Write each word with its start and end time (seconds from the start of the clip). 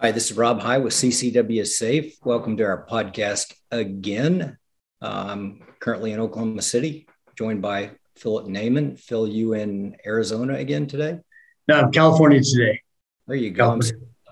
Hi, 0.00 0.10
this 0.10 0.32
is 0.32 0.36
Rob 0.36 0.60
High 0.60 0.78
with 0.78 0.92
CCW 0.92 1.64
Safe. 1.64 2.16
Welcome 2.24 2.56
to 2.56 2.64
our 2.64 2.84
podcast 2.84 3.54
again. 3.70 4.58
I'm 5.00 5.62
currently 5.78 6.10
in 6.10 6.18
Oklahoma 6.18 6.62
City, 6.62 7.06
joined 7.38 7.62
by 7.62 7.92
Philip 8.16 8.46
Naiman. 8.46 8.98
Phil, 8.98 9.28
you 9.28 9.54
in 9.54 9.96
Arizona 10.04 10.54
again 10.54 10.88
today? 10.88 11.20
No, 11.68 11.88
California 11.90 12.40
today. 12.42 12.82
There 13.28 13.36
you 13.36 13.52
go. 13.52 13.78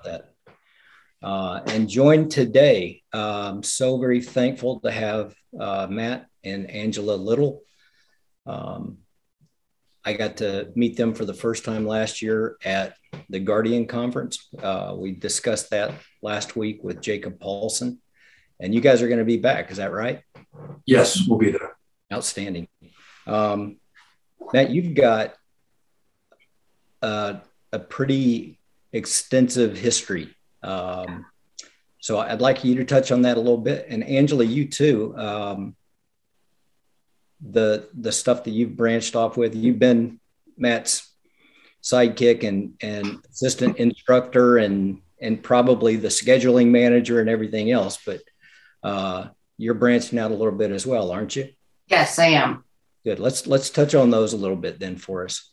that. 0.04 0.34
Uh, 1.22 1.60
and 1.68 1.88
joined 1.88 2.32
today, 2.32 3.04
I'm 3.12 3.20
um, 3.20 3.62
so 3.62 3.98
very 3.98 4.20
thankful 4.20 4.80
to 4.80 4.90
have 4.90 5.32
uh, 5.58 5.86
Matt 5.88 6.26
and 6.42 6.68
Angela 6.68 7.14
Little. 7.14 7.62
Um, 8.46 8.98
I 10.04 10.14
got 10.14 10.38
to 10.38 10.72
meet 10.74 10.96
them 10.96 11.14
for 11.14 11.24
the 11.24 11.34
first 11.34 11.64
time 11.64 11.86
last 11.86 12.20
year 12.20 12.56
at 12.64 12.96
the 13.28 13.40
Guardian 13.40 13.86
Conference. 13.86 14.48
Uh, 14.62 14.94
we 14.96 15.12
discussed 15.12 15.70
that 15.70 15.94
last 16.20 16.56
week 16.56 16.82
with 16.82 17.00
Jacob 17.00 17.38
Paulsen. 17.38 17.98
And 18.60 18.74
you 18.74 18.80
guys 18.80 19.02
are 19.02 19.08
going 19.08 19.18
to 19.18 19.24
be 19.24 19.38
back. 19.38 19.70
Is 19.70 19.78
that 19.78 19.92
right? 19.92 20.22
Yes, 20.86 21.26
we'll 21.26 21.38
be 21.38 21.50
there. 21.50 21.76
Outstanding. 22.12 22.68
Um, 23.26 23.78
Matt, 24.52 24.70
you've 24.70 24.94
got 24.94 25.34
uh, 27.00 27.34
a 27.72 27.78
pretty 27.78 28.58
extensive 28.92 29.76
history. 29.76 30.34
Um, 30.62 31.26
so 32.00 32.18
I'd 32.18 32.40
like 32.40 32.64
you 32.64 32.76
to 32.76 32.84
touch 32.84 33.10
on 33.10 33.22
that 33.22 33.36
a 33.36 33.40
little 33.40 33.58
bit. 33.58 33.86
And 33.88 34.04
Angela, 34.04 34.44
you 34.44 34.68
too. 34.68 35.16
Um, 35.16 35.76
the 37.40 37.88
the 37.92 38.12
stuff 38.12 38.44
that 38.44 38.50
you've 38.50 38.76
branched 38.76 39.16
off 39.16 39.36
with. 39.36 39.54
You've 39.54 39.78
been 39.78 40.20
Matt's 40.56 41.11
sidekick 41.82 42.46
and 42.46 42.74
and 42.80 43.24
assistant 43.30 43.76
instructor 43.78 44.58
and 44.58 45.00
and 45.20 45.42
probably 45.42 45.96
the 45.96 46.08
scheduling 46.08 46.68
manager 46.68 47.20
and 47.20 47.28
everything 47.28 47.70
else. 47.70 47.98
But 48.04 48.20
uh, 48.82 49.28
you're 49.58 49.74
branching 49.74 50.18
out 50.18 50.30
a 50.30 50.34
little 50.34 50.52
bit 50.52 50.70
as 50.70 50.86
well, 50.86 51.10
aren't 51.10 51.36
you? 51.36 51.50
Yes, 51.86 52.18
I 52.18 52.26
am. 52.26 52.64
Good. 53.04 53.18
Let's 53.18 53.46
let's 53.46 53.70
touch 53.70 53.94
on 53.94 54.10
those 54.10 54.32
a 54.32 54.36
little 54.38 54.56
bit 54.56 54.78
then 54.78 54.96
for 54.96 55.24
us. 55.24 55.50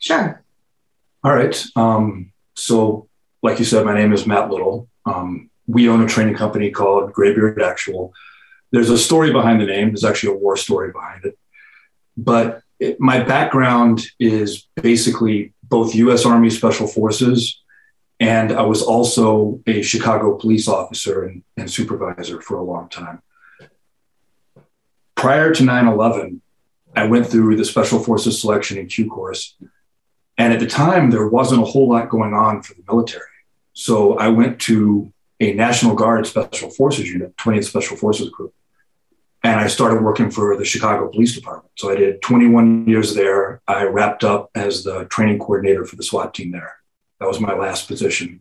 Sure. 0.00 0.42
All 1.24 1.34
right. 1.34 1.64
Um, 1.74 2.32
so, 2.54 3.08
like 3.42 3.58
you 3.58 3.64
said, 3.64 3.84
my 3.84 3.94
name 3.94 4.12
is 4.12 4.26
Matt 4.26 4.50
Little. 4.50 4.88
Um, 5.04 5.50
we 5.66 5.88
own 5.88 6.02
a 6.02 6.08
training 6.08 6.34
company 6.36 6.70
called 6.70 7.12
Graybeard 7.12 7.60
Actual 7.60 8.14
there's 8.72 8.90
a 8.90 8.98
story 8.98 9.32
behind 9.32 9.60
the 9.60 9.66
name. 9.66 9.88
There's 9.88 10.04
actually 10.04 10.34
a 10.34 10.38
war 10.38 10.56
story 10.56 10.92
behind 10.92 11.24
it. 11.24 11.38
But 12.16 12.62
it, 12.78 13.00
my 13.00 13.20
background 13.20 14.06
is 14.18 14.66
basically 14.74 15.54
both 15.68 15.94
U.S. 15.94 16.24
Army 16.24 16.50
Special 16.50 16.86
Forces, 16.86 17.62
and 18.18 18.52
I 18.52 18.62
was 18.62 18.82
also 18.82 19.60
a 19.66 19.82
Chicago 19.82 20.36
police 20.36 20.68
officer 20.68 21.24
and, 21.24 21.42
and 21.56 21.70
supervisor 21.70 22.40
for 22.40 22.56
a 22.56 22.62
long 22.62 22.88
time. 22.88 23.22
Prior 25.14 25.52
to 25.54 25.64
9 25.64 25.88
11, 25.88 26.42
I 26.94 27.06
went 27.06 27.26
through 27.26 27.56
the 27.56 27.64
Special 27.64 27.98
Forces 27.98 28.40
Selection 28.40 28.78
and 28.78 28.88
Q 28.88 29.08
course. 29.08 29.56
And 30.38 30.52
at 30.52 30.60
the 30.60 30.66
time, 30.66 31.10
there 31.10 31.28
wasn't 31.28 31.62
a 31.62 31.64
whole 31.64 31.88
lot 31.88 32.08
going 32.08 32.34
on 32.34 32.62
for 32.62 32.74
the 32.74 32.82
military. 32.86 33.24
So 33.72 34.18
I 34.18 34.28
went 34.28 34.60
to 34.62 35.12
a 35.40 35.52
National 35.52 35.94
Guard 35.94 36.26
Special 36.26 36.70
Forces 36.70 37.08
unit, 37.10 37.36
20th 37.36 37.64
Special 37.64 37.96
Forces 37.96 38.30
Group. 38.30 38.54
And 39.46 39.60
I 39.60 39.68
started 39.68 40.02
working 40.02 40.28
for 40.28 40.56
the 40.56 40.64
Chicago 40.64 41.08
Police 41.08 41.36
Department. 41.36 41.70
So 41.76 41.88
I 41.88 41.94
did 41.94 42.20
21 42.20 42.88
years 42.88 43.14
there. 43.14 43.62
I 43.68 43.84
wrapped 43.84 44.24
up 44.24 44.50
as 44.56 44.82
the 44.82 45.04
training 45.04 45.38
coordinator 45.38 45.84
for 45.84 45.94
the 45.94 46.02
SWAT 46.02 46.34
team 46.34 46.50
there. 46.50 46.74
That 47.20 47.28
was 47.28 47.38
my 47.38 47.54
last 47.54 47.86
position. 47.86 48.40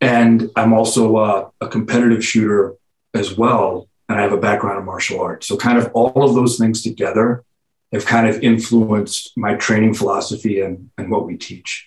And 0.00 0.50
I'm 0.56 0.72
also 0.72 1.52
a 1.60 1.68
competitive 1.68 2.24
shooter 2.24 2.76
as 3.12 3.36
well. 3.36 3.86
And 4.08 4.18
I 4.18 4.22
have 4.22 4.32
a 4.32 4.38
background 4.38 4.78
in 4.78 4.86
martial 4.86 5.20
arts. 5.20 5.46
So, 5.46 5.58
kind 5.58 5.76
of 5.76 5.92
all 5.92 6.24
of 6.24 6.34
those 6.34 6.56
things 6.56 6.82
together 6.82 7.44
have 7.92 8.06
kind 8.06 8.26
of 8.28 8.42
influenced 8.42 9.36
my 9.36 9.56
training 9.56 9.92
philosophy 9.92 10.62
and, 10.62 10.90
and 10.96 11.10
what 11.10 11.26
we 11.26 11.36
teach. 11.36 11.86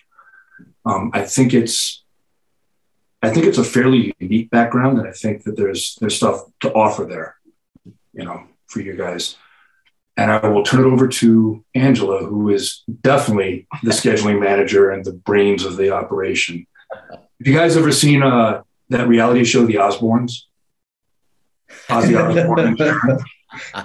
Um, 0.86 1.10
I 1.12 1.22
think 1.22 1.52
it's 1.52 2.04
I 3.20 3.30
think 3.30 3.46
it's 3.46 3.58
a 3.58 3.64
fairly 3.64 4.14
unique 4.20 4.50
background, 4.50 4.98
and 4.98 5.08
I 5.08 5.12
think 5.12 5.42
that 5.42 5.56
there's 5.56 5.98
there's 6.00 6.14
stuff 6.14 6.44
to 6.60 6.72
offer 6.72 7.04
there, 7.04 7.36
you 8.14 8.24
know, 8.24 8.44
for 8.66 8.80
you 8.80 8.94
guys. 8.96 9.36
And 10.16 10.30
I 10.30 10.46
will 10.46 10.62
turn 10.62 10.80
it 10.80 10.86
over 10.86 11.08
to 11.08 11.64
Angela, 11.74 12.24
who 12.24 12.50
is 12.50 12.82
definitely 13.02 13.66
the 13.82 13.90
scheduling 14.00 14.40
manager 14.40 14.90
and 14.90 15.04
the 15.04 15.12
brains 15.12 15.64
of 15.64 15.76
the 15.76 15.90
operation. 15.90 16.66
Have 17.10 17.46
you 17.46 17.54
guys 17.54 17.76
ever 17.76 17.90
seen 17.90 18.22
uh, 18.22 18.62
that 18.90 19.08
reality 19.08 19.44
show, 19.44 19.66
The 19.66 19.74
Osbournes? 19.74 20.42
Ozzy 21.88 22.16
Osbourne. 22.78 23.18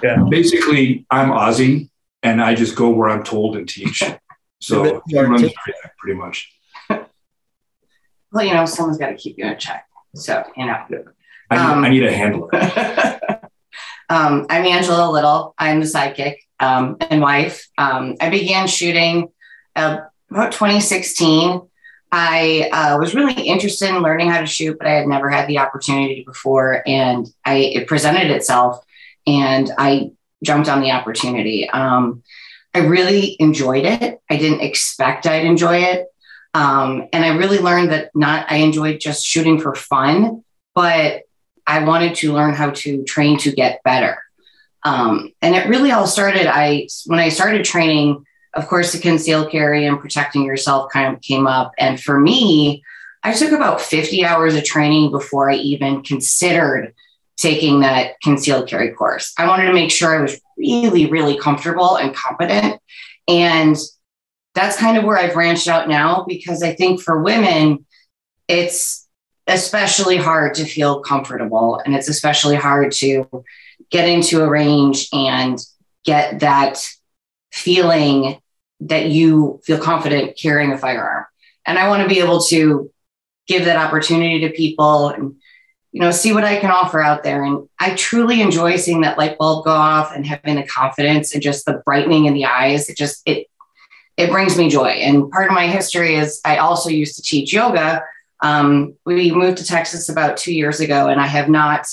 yeah. 0.02 0.24
Basically, 0.28 1.04
I'm 1.10 1.30
Ozzy, 1.30 1.90
and 2.22 2.40
I 2.40 2.54
just 2.54 2.76
go 2.76 2.90
where 2.90 3.08
I'm 3.10 3.24
told 3.24 3.56
and 3.56 3.68
teach. 3.68 4.02
So 4.60 5.02
he 5.08 5.18
runs 5.18 5.50
pretty 5.98 6.16
much 6.16 6.52
well, 8.32 8.44
you 8.44 8.54
know, 8.54 8.64
someone's 8.64 8.98
got 8.98 9.08
to 9.08 9.16
keep 9.16 9.38
you 9.38 9.44
in 9.44 9.58
check. 9.58 9.86
So, 10.14 10.44
you 10.56 10.66
know, 10.66 10.72
I 11.50 11.56
need, 11.56 11.72
um, 11.72 11.84
I 11.84 11.88
need 11.88 12.04
a 12.04 12.12
handler. 12.12 12.48
um, 14.10 14.46
I'm 14.50 14.66
Angela 14.66 15.10
Little. 15.10 15.54
I'm 15.56 15.78
the 15.80 15.86
sidekick 15.86 16.38
um, 16.58 16.96
and 17.00 17.22
wife. 17.22 17.68
Um, 17.78 18.16
I 18.20 18.28
began 18.28 18.66
shooting 18.66 19.28
uh, 19.76 19.98
about 20.30 20.52
2016. 20.52 21.62
I 22.12 22.68
uh, 22.72 22.98
was 22.98 23.14
really 23.14 23.40
interested 23.40 23.88
in 23.88 24.02
learning 24.02 24.30
how 24.30 24.40
to 24.40 24.46
shoot, 24.46 24.76
but 24.76 24.88
I 24.88 24.94
had 24.94 25.06
never 25.06 25.30
had 25.30 25.46
the 25.46 25.58
opportunity 25.58 26.24
before, 26.24 26.82
and 26.86 27.28
I 27.44 27.54
it 27.58 27.86
presented 27.86 28.32
itself, 28.32 28.84
and 29.28 29.70
I 29.78 30.10
jumped 30.42 30.68
on 30.68 30.80
the 30.80 30.90
opportunity. 30.90 31.70
Um, 31.70 32.24
I 32.74 32.80
really 32.80 33.36
enjoyed 33.38 33.84
it. 33.84 34.20
I 34.28 34.36
didn't 34.36 34.60
expect 34.60 35.26
I'd 35.26 35.44
enjoy 35.44 35.82
it. 35.82 36.08
Um, 36.52 37.08
and 37.12 37.24
I 37.24 37.36
really 37.36 37.58
learned 37.58 37.92
that 37.92 38.10
not 38.16 38.50
I 38.50 38.56
enjoyed 38.56 38.98
just 38.98 39.24
shooting 39.24 39.60
for 39.60 39.76
fun, 39.76 40.42
but 40.74 41.22
I 41.66 41.84
wanted 41.84 42.14
to 42.16 42.32
learn 42.32 42.54
how 42.54 42.70
to 42.70 43.04
train 43.04 43.38
to 43.38 43.52
get 43.52 43.82
better. 43.84 44.22
Um, 44.82 45.32
and 45.42 45.54
it 45.54 45.68
really 45.68 45.90
all 45.92 46.06
started. 46.06 46.46
I 46.46 46.88
when 47.06 47.18
I 47.18 47.28
started 47.28 47.64
training, 47.64 48.24
of 48.54 48.66
course, 48.66 48.92
the 48.92 48.98
concealed 48.98 49.50
carry 49.50 49.86
and 49.86 50.00
protecting 50.00 50.44
yourself 50.44 50.90
kind 50.92 51.14
of 51.14 51.20
came 51.20 51.46
up. 51.46 51.72
And 51.78 52.00
for 52.00 52.18
me, 52.18 52.82
I 53.22 53.32
took 53.32 53.52
about 53.52 53.80
50 53.80 54.24
hours 54.24 54.54
of 54.54 54.64
training 54.64 55.10
before 55.10 55.50
I 55.50 55.56
even 55.56 56.02
considered 56.02 56.94
taking 57.36 57.80
that 57.80 58.20
concealed 58.22 58.68
carry 58.68 58.90
course. 58.92 59.32
I 59.38 59.46
wanted 59.46 59.66
to 59.66 59.72
make 59.72 59.90
sure 59.90 60.18
I 60.18 60.22
was 60.22 60.40
really, 60.56 61.06
really 61.06 61.38
comfortable 61.38 61.96
and 61.96 62.14
competent. 62.14 62.80
And 63.28 63.76
that's 64.54 64.76
kind 64.76 64.98
of 64.98 65.04
where 65.04 65.16
I've 65.16 65.32
branched 65.32 65.68
out 65.68 65.88
now 65.88 66.24
because 66.28 66.62
I 66.62 66.74
think 66.74 67.00
for 67.00 67.22
women, 67.22 67.86
it's 68.48 68.99
especially 69.50 70.16
hard 70.16 70.54
to 70.54 70.64
feel 70.64 71.00
comfortable 71.00 71.80
and 71.84 71.94
it's 71.94 72.08
especially 72.08 72.56
hard 72.56 72.92
to 72.92 73.44
get 73.90 74.08
into 74.08 74.42
a 74.42 74.48
range 74.48 75.08
and 75.12 75.58
get 76.04 76.40
that 76.40 76.84
feeling 77.52 78.40
that 78.80 79.06
you 79.06 79.60
feel 79.64 79.78
confident 79.78 80.38
carrying 80.38 80.72
a 80.72 80.78
firearm. 80.78 81.24
And 81.66 81.78
I 81.78 81.88
want 81.88 82.02
to 82.02 82.08
be 82.08 82.20
able 82.20 82.40
to 82.44 82.90
give 83.46 83.64
that 83.64 83.76
opportunity 83.76 84.40
to 84.40 84.50
people 84.50 85.08
and 85.08 85.36
you 85.92 86.00
know 86.00 86.12
see 86.12 86.32
what 86.32 86.44
I 86.44 86.60
can 86.60 86.70
offer 86.70 87.00
out 87.00 87.24
there 87.24 87.42
and 87.42 87.68
I 87.80 87.96
truly 87.96 88.40
enjoy 88.40 88.76
seeing 88.76 89.00
that 89.00 89.18
light 89.18 89.38
bulb 89.38 89.64
go 89.64 89.72
off 89.72 90.14
and 90.14 90.24
having 90.24 90.54
the 90.54 90.62
confidence 90.62 91.34
and 91.34 91.42
just 91.42 91.66
the 91.66 91.82
brightening 91.84 92.26
in 92.26 92.34
the 92.34 92.44
eyes 92.44 92.88
it 92.88 92.96
just 92.96 93.22
it 93.26 93.48
it 94.20 94.30
brings 94.30 94.58
me 94.58 94.68
joy. 94.68 94.88
And 94.88 95.30
part 95.30 95.48
of 95.48 95.54
my 95.54 95.66
history 95.66 96.16
is 96.16 96.40
I 96.44 96.58
also 96.58 96.90
used 96.90 97.16
to 97.16 97.22
teach 97.22 97.54
yoga. 97.54 98.02
Um, 98.42 98.94
we 99.04 99.30
moved 99.32 99.58
to 99.58 99.64
Texas 99.64 100.08
about 100.08 100.36
two 100.36 100.54
years 100.54 100.80
ago, 100.80 101.08
and 101.08 101.20
I 101.20 101.26
have 101.26 101.48
not 101.48 101.86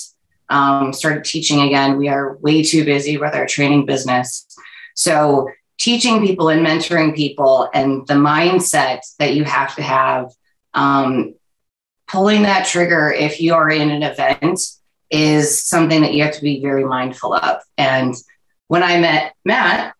um, 0.48 0.92
started 0.92 1.24
teaching 1.24 1.60
again. 1.60 1.96
We 1.96 2.08
are 2.08 2.36
way 2.38 2.62
too 2.62 2.84
busy 2.84 3.18
with 3.18 3.34
our 3.34 3.46
training 3.46 3.86
business. 3.86 4.46
So, 4.94 5.48
teaching 5.78 6.26
people 6.26 6.48
and 6.48 6.66
mentoring 6.66 7.14
people 7.14 7.68
and 7.72 8.06
the 8.06 8.14
mindset 8.14 9.00
that 9.18 9.34
you 9.34 9.44
have 9.44 9.76
to 9.76 9.82
have, 9.82 10.30
um, 10.74 11.34
pulling 12.08 12.42
that 12.42 12.66
trigger 12.66 13.12
if 13.12 13.40
you 13.40 13.54
are 13.54 13.70
in 13.70 13.90
an 13.90 14.02
event 14.02 14.60
is 15.10 15.62
something 15.62 16.02
that 16.02 16.14
you 16.14 16.24
have 16.24 16.34
to 16.34 16.42
be 16.42 16.60
very 16.60 16.84
mindful 16.84 17.34
of. 17.34 17.62
And 17.76 18.14
when 18.66 18.82
I 18.82 18.98
met 18.98 19.34
Matt, 19.44 19.94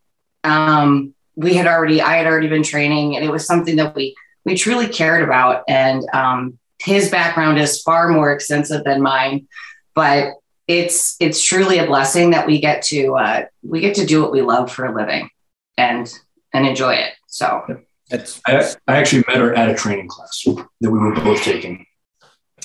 um, 0.45 1.15
we 1.37 1.55
had 1.55 1.67
already, 1.67 2.03
I 2.03 2.17
had 2.17 2.27
already 2.27 2.49
been 2.49 2.63
training, 2.63 3.17
and 3.17 3.25
it 3.25 3.31
was 3.31 3.47
something 3.47 3.77
that 3.77 3.95
we 3.95 4.17
we 4.49 4.57
truly 4.57 4.89
cared 4.89 5.23
about. 5.23 5.63
And 5.69 6.03
um, 6.15 6.59
his 6.81 7.11
background 7.11 7.59
is 7.59 7.83
far 7.83 8.09
more 8.09 8.33
extensive 8.33 8.83
than 8.83 9.03
mine, 9.03 9.47
but 9.95 10.33
it's 10.67 11.17
it's 11.21 11.43
truly 11.43 11.79
a 11.79 11.87
blessing 11.87 12.31
that 12.31 12.47
we 12.47 12.61
get 12.61 12.83
to 12.85 13.15
uh, 13.15 13.45
we 13.63 13.81
get 13.81 13.95
to 13.97 14.07
do 14.07 14.23
what 14.23 14.33
we 14.33 14.43
love 14.43 14.73
for 14.73 14.87
a 14.87 14.95
living 14.95 15.29
and 15.77 16.13
and 16.53 16.67
enjoy 16.67 16.95
it. 16.95 17.13
So 17.27 17.83
that's 18.09 18.41
I, 18.47 18.75
I 18.87 18.97
actually 18.97 19.25
met 19.29 19.37
her 19.37 19.55
at 19.55 19.71
a 19.71 19.75
training 19.75 20.09
class 20.09 20.45
that 20.45 20.91
we 20.91 20.99
were 20.99 21.15
both 21.15 21.43
taking. 21.43 21.85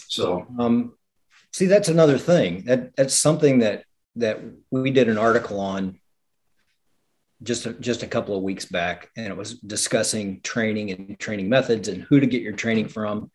So, 0.08 0.46
um, 0.60 0.94
see, 1.52 1.66
that's 1.66 1.90
another 1.90 2.18
thing. 2.18 2.64
That 2.66 2.96
that's 2.96 3.20
something 3.20 3.60
that 3.60 3.84
that 4.16 4.40
we 4.72 4.92
did 4.92 5.10
an 5.10 5.18
article 5.18 5.60
on 5.60 6.00
just 7.42 7.66
a, 7.66 7.74
just 7.74 8.04
a 8.04 8.08
couple 8.08 8.36
of 8.36 8.44
weeks 8.44 8.66
back, 8.66 9.10
and 9.18 9.28
it 9.28 9.38
was 9.38 9.60
discussing 9.60 10.42
training 10.42 10.92
and 10.92 11.20
training 11.20 11.50
methods 11.50 11.88
and 11.88 12.04
who 12.04 12.20
to 12.20 12.28
get 12.28 12.42
your 12.42 12.54
training 12.54 12.88
from. 12.88 13.32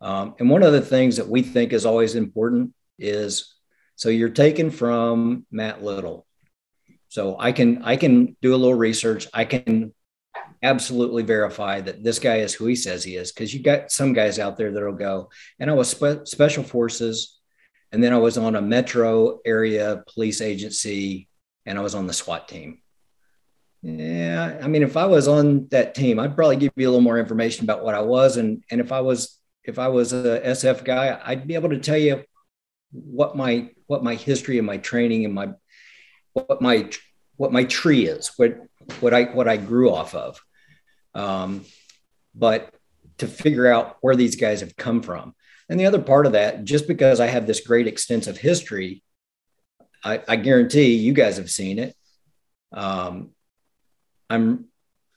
Um, 0.00 0.34
and 0.38 0.48
one 0.48 0.62
of 0.62 0.72
the 0.72 0.80
things 0.80 1.16
that 1.16 1.28
we 1.28 1.42
think 1.42 1.72
is 1.72 1.86
always 1.86 2.14
important 2.14 2.74
is 2.98 3.54
so 3.96 4.08
you're 4.08 4.30
taken 4.30 4.70
from 4.70 5.44
Matt 5.50 5.82
Little. 5.82 6.26
So 7.08 7.36
I 7.38 7.52
can 7.52 7.82
I 7.82 7.96
can 7.96 8.36
do 8.40 8.54
a 8.54 8.56
little 8.56 8.74
research. 8.74 9.26
I 9.34 9.44
can 9.44 9.92
absolutely 10.62 11.22
verify 11.22 11.80
that 11.80 12.02
this 12.02 12.18
guy 12.18 12.36
is 12.36 12.54
who 12.54 12.66
he 12.66 12.76
says 12.76 13.02
he 13.02 13.16
is 13.16 13.32
because 13.32 13.52
you 13.52 13.62
got 13.62 13.90
some 13.90 14.12
guys 14.12 14.38
out 14.38 14.56
there 14.56 14.72
that'll 14.72 14.92
go 14.92 15.30
and 15.58 15.70
I 15.70 15.72
was 15.72 15.88
spe- 15.88 16.26
special 16.26 16.62
forces 16.62 17.38
and 17.92 18.02
then 18.02 18.12
I 18.12 18.18
was 18.18 18.38
on 18.38 18.56
a 18.56 18.62
metro 18.62 19.40
area 19.44 20.02
police 20.06 20.40
agency 20.40 21.28
and 21.66 21.78
I 21.78 21.82
was 21.82 21.94
on 21.94 22.06
the 22.06 22.12
SWAT 22.12 22.48
team. 22.48 22.80
Yeah, 23.82 24.58
I 24.62 24.68
mean, 24.68 24.82
if 24.82 24.96
I 24.96 25.06
was 25.06 25.26
on 25.26 25.68
that 25.70 25.94
team, 25.94 26.18
I'd 26.18 26.36
probably 26.36 26.56
give 26.56 26.72
you 26.76 26.86
a 26.86 26.90
little 26.90 27.00
more 27.00 27.18
information 27.18 27.64
about 27.64 27.82
what 27.82 27.94
I 27.94 28.02
was, 28.02 28.36
and 28.36 28.62
and 28.70 28.80
if 28.80 28.92
I 28.92 29.00
was 29.00 29.38
if 29.64 29.78
I 29.78 29.88
was 29.88 30.12
a 30.12 30.40
SF 30.40 30.84
guy, 30.84 31.18
I'd 31.24 31.46
be 31.46 31.54
able 31.54 31.70
to 31.70 31.78
tell 31.78 31.96
you 31.96 32.24
what 32.92 33.36
my 33.36 33.70
what 33.86 34.04
my 34.04 34.16
history 34.16 34.58
and 34.58 34.66
my 34.66 34.76
training 34.76 35.24
and 35.24 35.34
my 35.34 35.52
what 36.34 36.60
my 36.60 36.90
what 37.36 37.52
my 37.52 37.64
tree 37.64 38.06
is, 38.06 38.32
what 38.36 38.58
what 39.00 39.14
I 39.14 39.24
what 39.24 39.48
I 39.48 39.56
grew 39.56 39.90
off 39.90 40.14
of. 40.14 40.40
Um, 41.14 41.64
but 42.34 42.74
to 43.18 43.26
figure 43.26 43.66
out 43.66 43.96
where 44.02 44.16
these 44.16 44.36
guys 44.36 44.60
have 44.60 44.76
come 44.76 45.02
from, 45.02 45.34
and 45.70 45.80
the 45.80 45.86
other 45.86 46.02
part 46.02 46.26
of 46.26 46.32
that, 46.32 46.64
just 46.64 46.86
because 46.86 47.18
I 47.18 47.28
have 47.28 47.46
this 47.46 47.60
great 47.60 47.86
extensive 47.86 48.36
history, 48.36 49.02
I, 50.04 50.22
I 50.28 50.36
guarantee 50.36 50.96
you 50.96 51.14
guys 51.14 51.38
have 51.38 51.50
seen 51.50 51.78
it. 51.78 51.96
Um, 52.72 53.30
I'm 54.30 54.66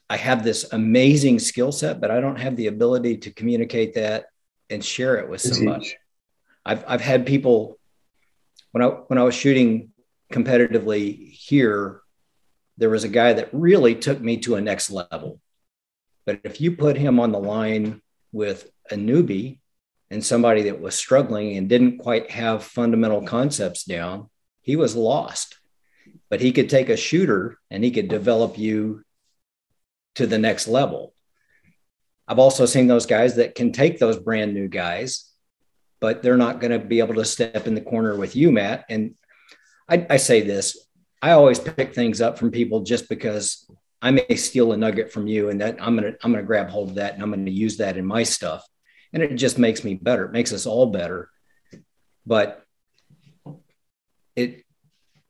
I 0.09 0.17
have 0.17 0.43
this 0.43 0.71
amazing 0.73 1.39
skill 1.39 1.71
set, 1.71 2.01
but 2.01 2.11
I 2.11 2.19
don't 2.19 2.39
have 2.39 2.55
the 2.55 2.67
ability 2.67 3.17
to 3.19 3.31
communicate 3.31 3.93
that 3.93 4.25
and 4.69 4.83
share 4.83 5.17
it 5.17 5.29
with 5.29 5.41
somebody. 5.41 5.95
I've 6.65 6.83
I've 6.87 7.01
had 7.01 7.25
people 7.25 7.79
when 8.71 8.83
I 8.83 8.87
when 8.87 9.19
I 9.19 9.23
was 9.23 9.35
shooting 9.35 9.91
competitively 10.31 11.31
here, 11.31 12.01
there 12.77 12.89
was 12.89 13.03
a 13.03 13.09
guy 13.09 13.33
that 13.33 13.49
really 13.53 13.95
took 13.95 14.19
me 14.19 14.37
to 14.37 14.55
a 14.55 14.61
next 14.61 14.89
level. 14.89 15.39
But 16.25 16.41
if 16.43 16.59
you 16.59 16.75
put 16.75 16.97
him 16.97 17.19
on 17.19 17.31
the 17.31 17.39
line 17.39 18.01
with 18.31 18.69
a 18.89 18.95
newbie 18.95 19.59
and 20.09 20.25
somebody 20.25 20.63
that 20.63 20.81
was 20.81 20.95
struggling 20.95 21.57
and 21.57 21.69
didn't 21.69 21.99
quite 21.99 22.31
have 22.31 22.63
fundamental 22.63 23.21
concepts 23.23 23.83
down, 23.83 24.29
he 24.61 24.75
was 24.75 24.95
lost 24.95 25.57
but 26.29 26.41
he 26.41 26.51
could 26.51 26.69
take 26.69 26.89
a 26.89 26.97
shooter 26.97 27.57
and 27.69 27.83
he 27.83 27.91
could 27.91 28.07
develop 28.07 28.57
you 28.57 29.03
to 30.15 30.27
the 30.27 30.37
next 30.37 30.67
level. 30.67 31.13
I've 32.27 32.39
also 32.39 32.65
seen 32.65 32.87
those 32.87 33.05
guys 33.05 33.35
that 33.35 33.55
can 33.55 33.71
take 33.71 33.99
those 33.99 34.17
brand 34.17 34.53
new 34.53 34.67
guys, 34.67 35.29
but 35.99 36.21
they're 36.21 36.37
not 36.37 36.59
going 36.59 36.71
to 36.71 36.79
be 36.79 36.99
able 36.99 37.15
to 37.15 37.25
step 37.25 37.67
in 37.67 37.75
the 37.75 37.81
corner 37.81 38.15
with 38.15 38.35
you, 38.35 38.51
Matt. 38.51 38.85
And 38.89 39.15
I, 39.89 40.05
I 40.09 40.17
say 40.17 40.41
this 40.41 40.77
I 41.23 41.31
always 41.31 41.57
pick 41.57 41.95
things 41.95 42.19
up 42.19 42.37
from 42.37 42.51
people 42.51 42.81
just 42.81 43.07
because 43.07 43.65
I 44.01 44.11
may 44.11 44.35
steal 44.35 44.73
a 44.73 44.77
nugget 44.77 45.13
from 45.13 45.25
you 45.25 45.49
and 45.49 45.61
that 45.61 45.77
I'm 45.81 45.95
going 45.95 46.11
to, 46.11 46.19
I'm 46.21 46.33
going 46.33 46.43
to 46.43 46.47
grab 46.47 46.69
hold 46.69 46.89
of 46.89 46.95
that 46.95 47.13
and 47.13 47.23
I'm 47.23 47.31
going 47.31 47.45
to 47.45 47.51
use 47.51 47.77
that 47.77 47.95
in 47.95 48.05
my 48.05 48.23
stuff. 48.23 48.61
And 49.13 49.23
it 49.23 49.33
just 49.35 49.57
makes 49.57 49.85
me 49.85 49.93
better. 49.93 50.25
It 50.25 50.33
makes 50.33 50.51
us 50.51 50.65
all 50.65 50.87
better. 50.87 51.29
But 52.25 52.61
it, 54.35 54.62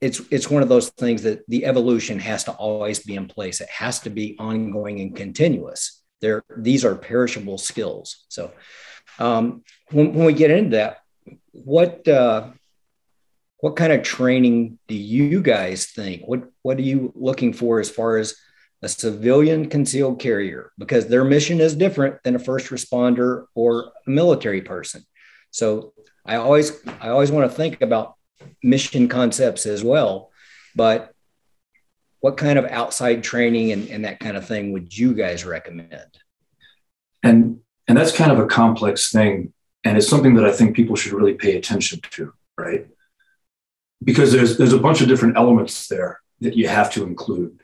it's 0.04 0.22
it's 0.32 0.50
one 0.50 0.62
of 0.62 0.70
those 0.70 0.90
things 0.90 1.24
that 1.24 1.48
the 1.48 1.66
evolution 1.66 2.20
has 2.20 2.44
to 2.44 2.52
always 2.52 3.00
be 3.00 3.16
in 3.16 3.28
place. 3.28 3.62
It 3.62 3.70
has 3.70 4.02
to 4.02 4.10
be 4.10 4.36
ongoing 4.38 5.00
and 5.00 5.16
continuous. 5.16 6.04
There, 6.20 6.44
these 6.58 6.84
are 6.84 6.96
perishable 6.96 7.58
skills. 7.58 8.26
So, 8.28 8.52
um, 9.18 9.64
when, 9.92 10.14
when 10.14 10.26
we 10.26 10.34
get 10.34 10.52
into 10.52 10.76
that, 10.76 10.98
what 11.52 12.06
uh, 12.08 12.50
what 13.60 13.78
kind 13.78 13.94
of 13.94 14.04
training 14.04 14.78
do 14.90 14.96
you 14.96 15.42
guys 15.42 15.86
think? 15.86 16.24
What 16.26 16.44
what 16.64 16.78
are 16.78 16.90
you 16.94 17.14
looking 17.16 17.54
for 17.54 17.80
as 17.80 17.90
far 17.90 18.18
as 18.18 18.36
a 18.82 18.90
civilian 18.90 19.70
concealed 19.70 20.20
carrier? 20.20 20.74
Because 20.78 21.08
their 21.08 21.24
mission 21.24 21.62
is 21.62 21.76
different 21.76 22.22
than 22.24 22.36
a 22.36 22.40
first 22.40 22.72
responder 22.72 23.46
or 23.56 23.94
a 24.06 24.10
military 24.10 24.62
person. 24.62 25.06
So 25.52 25.94
I 26.26 26.36
always 26.36 26.74
I 27.00 27.08
always 27.08 27.32
want 27.32 27.50
to 27.50 27.56
think 27.56 27.82
about 27.82 28.16
mission 28.62 29.08
concepts 29.08 29.66
as 29.66 29.84
well. 29.84 30.32
But 30.76 31.14
what 32.20 32.38
kind 32.38 32.58
of 32.58 32.66
outside 32.66 33.24
training 33.24 33.72
and, 33.72 33.90
and 33.90 34.06
that 34.06 34.20
kind 34.20 34.38
of 34.38 34.48
thing 34.48 34.72
would 34.72 34.98
you 34.98 35.14
guys 35.14 35.46
recommend? 35.46 36.18
And 37.22 37.60
and 37.88 37.98
that's 37.98 38.16
kind 38.16 38.32
of 38.32 38.40
a 38.40 38.48
complex 38.48 39.12
thing. 39.12 39.54
And 39.84 39.98
it's 39.98 40.08
something 40.08 40.36
that 40.36 40.46
I 40.46 40.52
think 40.52 40.76
people 40.76 40.96
should 40.96 41.12
really 41.12 41.34
pay 41.34 41.58
attention 41.58 42.00
to, 42.12 42.34
right? 42.58 42.88
Because 44.04 44.32
there's 44.32 44.58
there's 44.58 44.74
a 44.74 44.80
bunch 44.80 45.02
of 45.02 45.08
different 45.08 45.38
elements 45.38 45.88
there 45.88 46.22
that 46.40 46.56
you 46.56 46.68
have 46.68 46.92
to 46.94 47.04
include. 47.04 47.60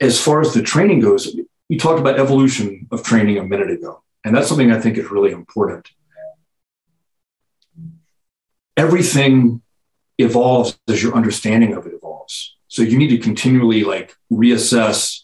As 0.00 0.20
far 0.20 0.40
as 0.40 0.52
the 0.52 0.62
training 0.62 1.00
goes, 1.00 1.34
you 1.68 1.78
talked 1.78 2.00
about 2.00 2.20
evolution 2.20 2.86
of 2.90 3.02
training 3.02 3.38
a 3.38 3.44
minute 3.44 3.70
ago. 3.70 4.02
And 4.24 4.36
that's 4.36 4.48
something 4.48 4.70
I 4.70 4.80
think 4.80 4.98
is 4.98 5.10
really 5.10 5.30
important 5.30 5.88
everything 8.76 9.62
evolves 10.18 10.78
as 10.88 11.02
your 11.02 11.14
understanding 11.14 11.74
of 11.74 11.86
it 11.86 11.94
evolves. 11.94 12.56
So 12.68 12.82
you 12.82 12.98
need 12.98 13.08
to 13.08 13.18
continually 13.18 13.84
like 13.84 14.14
reassess 14.32 15.22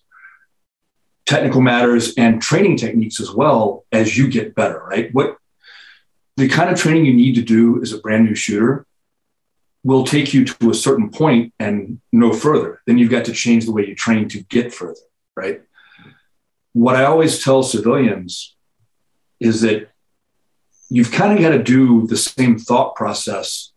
technical 1.27 1.61
matters 1.61 2.15
and 2.17 2.43
training 2.43 2.77
techniques 2.77 3.21
as 3.21 3.31
well 3.31 3.85
as 3.93 4.17
you 4.17 4.29
get 4.29 4.55
better, 4.55 4.83
right? 4.85 5.13
What 5.13 5.37
the 6.37 6.49
kind 6.49 6.71
of 6.71 6.79
training 6.79 7.05
you 7.05 7.15
need 7.15 7.35
to 7.35 7.43
do 7.43 7.81
as 7.83 7.93
a 7.93 7.99
brand 7.99 8.25
new 8.25 8.35
shooter 8.35 8.87
will 9.85 10.05
take 10.05 10.33
you 10.33 10.45
to 10.45 10.71
a 10.71 10.75
certain 10.75 11.11
point 11.11 11.53
and 11.59 12.01
no 12.13 12.33
further. 12.33 12.81
Then 12.87 12.99
you've 12.99 13.11
got 13.11 13.25
to 13.27 13.33
change 13.33 13.65
the 13.65 13.73
way 13.73 13.87
you 13.87 13.95
train 13.95 14.29
to 14.29 14.43
get 14.45 14.73
further, 14.73 15.01
right? 15.37 15.63
What 16.73 16.97
I 16.97 17.05
always 17.05 17.43
tell 17.43 17.63
civilians 17.63 18.57
is 19.41 19.61
that 19.63 19.92
you've 20.93 21.11
kind 21.11 21.33
of 21.33 21.43
got 21.43 21.57
to 21.57 21.63
do 21.63 22.07
the 22.07 22.17
same 22.17 22.59
thought 22.59 22.95
process 22.95 23.73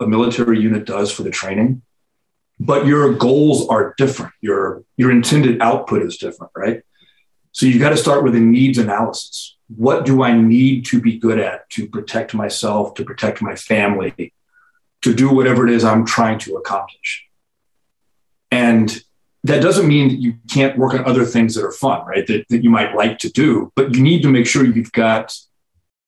a 0.00 0.06
military 0.06 0.60
unit 0.60 0.84
does 0.84 1.10
for 1.10 1.24
the 1.24 1.30
training, 1.30 1.82
but 2.60 2.86
your 2.86 3.12
goals 3.12 3.68
are 3.68 3.94
different. 3.98 4.32
Your 4.40 4.84
your 4.96 5.10
intended 5.10 5.60
output 5.60 6.02
is 6.02 6.16
different, 6.16 6.52
right? 6.56 6.82
So 7.50 7.66
you've 7.66 7.80
got 7.80 7.90
to 7.90 7.96
start 7.96 8.22
with 8.22 8.36
a 8.36 8.40
needs 8.40 8.78
analysis. 8.78 9.56
What 9.76 10.04
do 10.04 10.22
I 10.22 10.32
need 10.36 10.84
to 10.86 11.00
be 11.00 11.18
good 11.18 11.40
at 11.40 11.68
to 11.70 11.88
protect 11.88 12.34
myself, 12.34 12.94
to 12.94 13.04
protect 13.04 13.42
my 13.42 13.56
family, 13.56 14.32
to 15.02 15.14
do 15.14 15.30
whatever 15.30 15.66
it 15.66 15.72
is 15.72 15.84
I'm 15.84 16.06
trying 16.06 16.38
to 16.40 16.56
accomplish? 16.56 17.26
And 18.50 19.02
that 19.44 19.62
doesn't 19.62 19.88
mean 19.88 20.08
that 20.08 20.20
you 20.20 20.36
can't 20.52 20.78
work 20.78 20.94
on 20.94 21.04
other 21.04 21.24
things 21.24 21.54
that 21.54 21.64
are 21.64 21.72
fun, 21.72 22.06
right? 22.06 22.26
That, 22.26 22.46
that 22.48 22.62
you 22.62 22.70
might 22.70 22.94
like 22.94 23.18
to 23.20 23.30
do, 23.30 23.72
but 23.74 23.94
you 23.94 24.02
need 24.02 24.22
to 24.22 24.28
make 24.28 24.46
sure 24.46 24.64
you've 24.64 24.92
got 24.92 25.36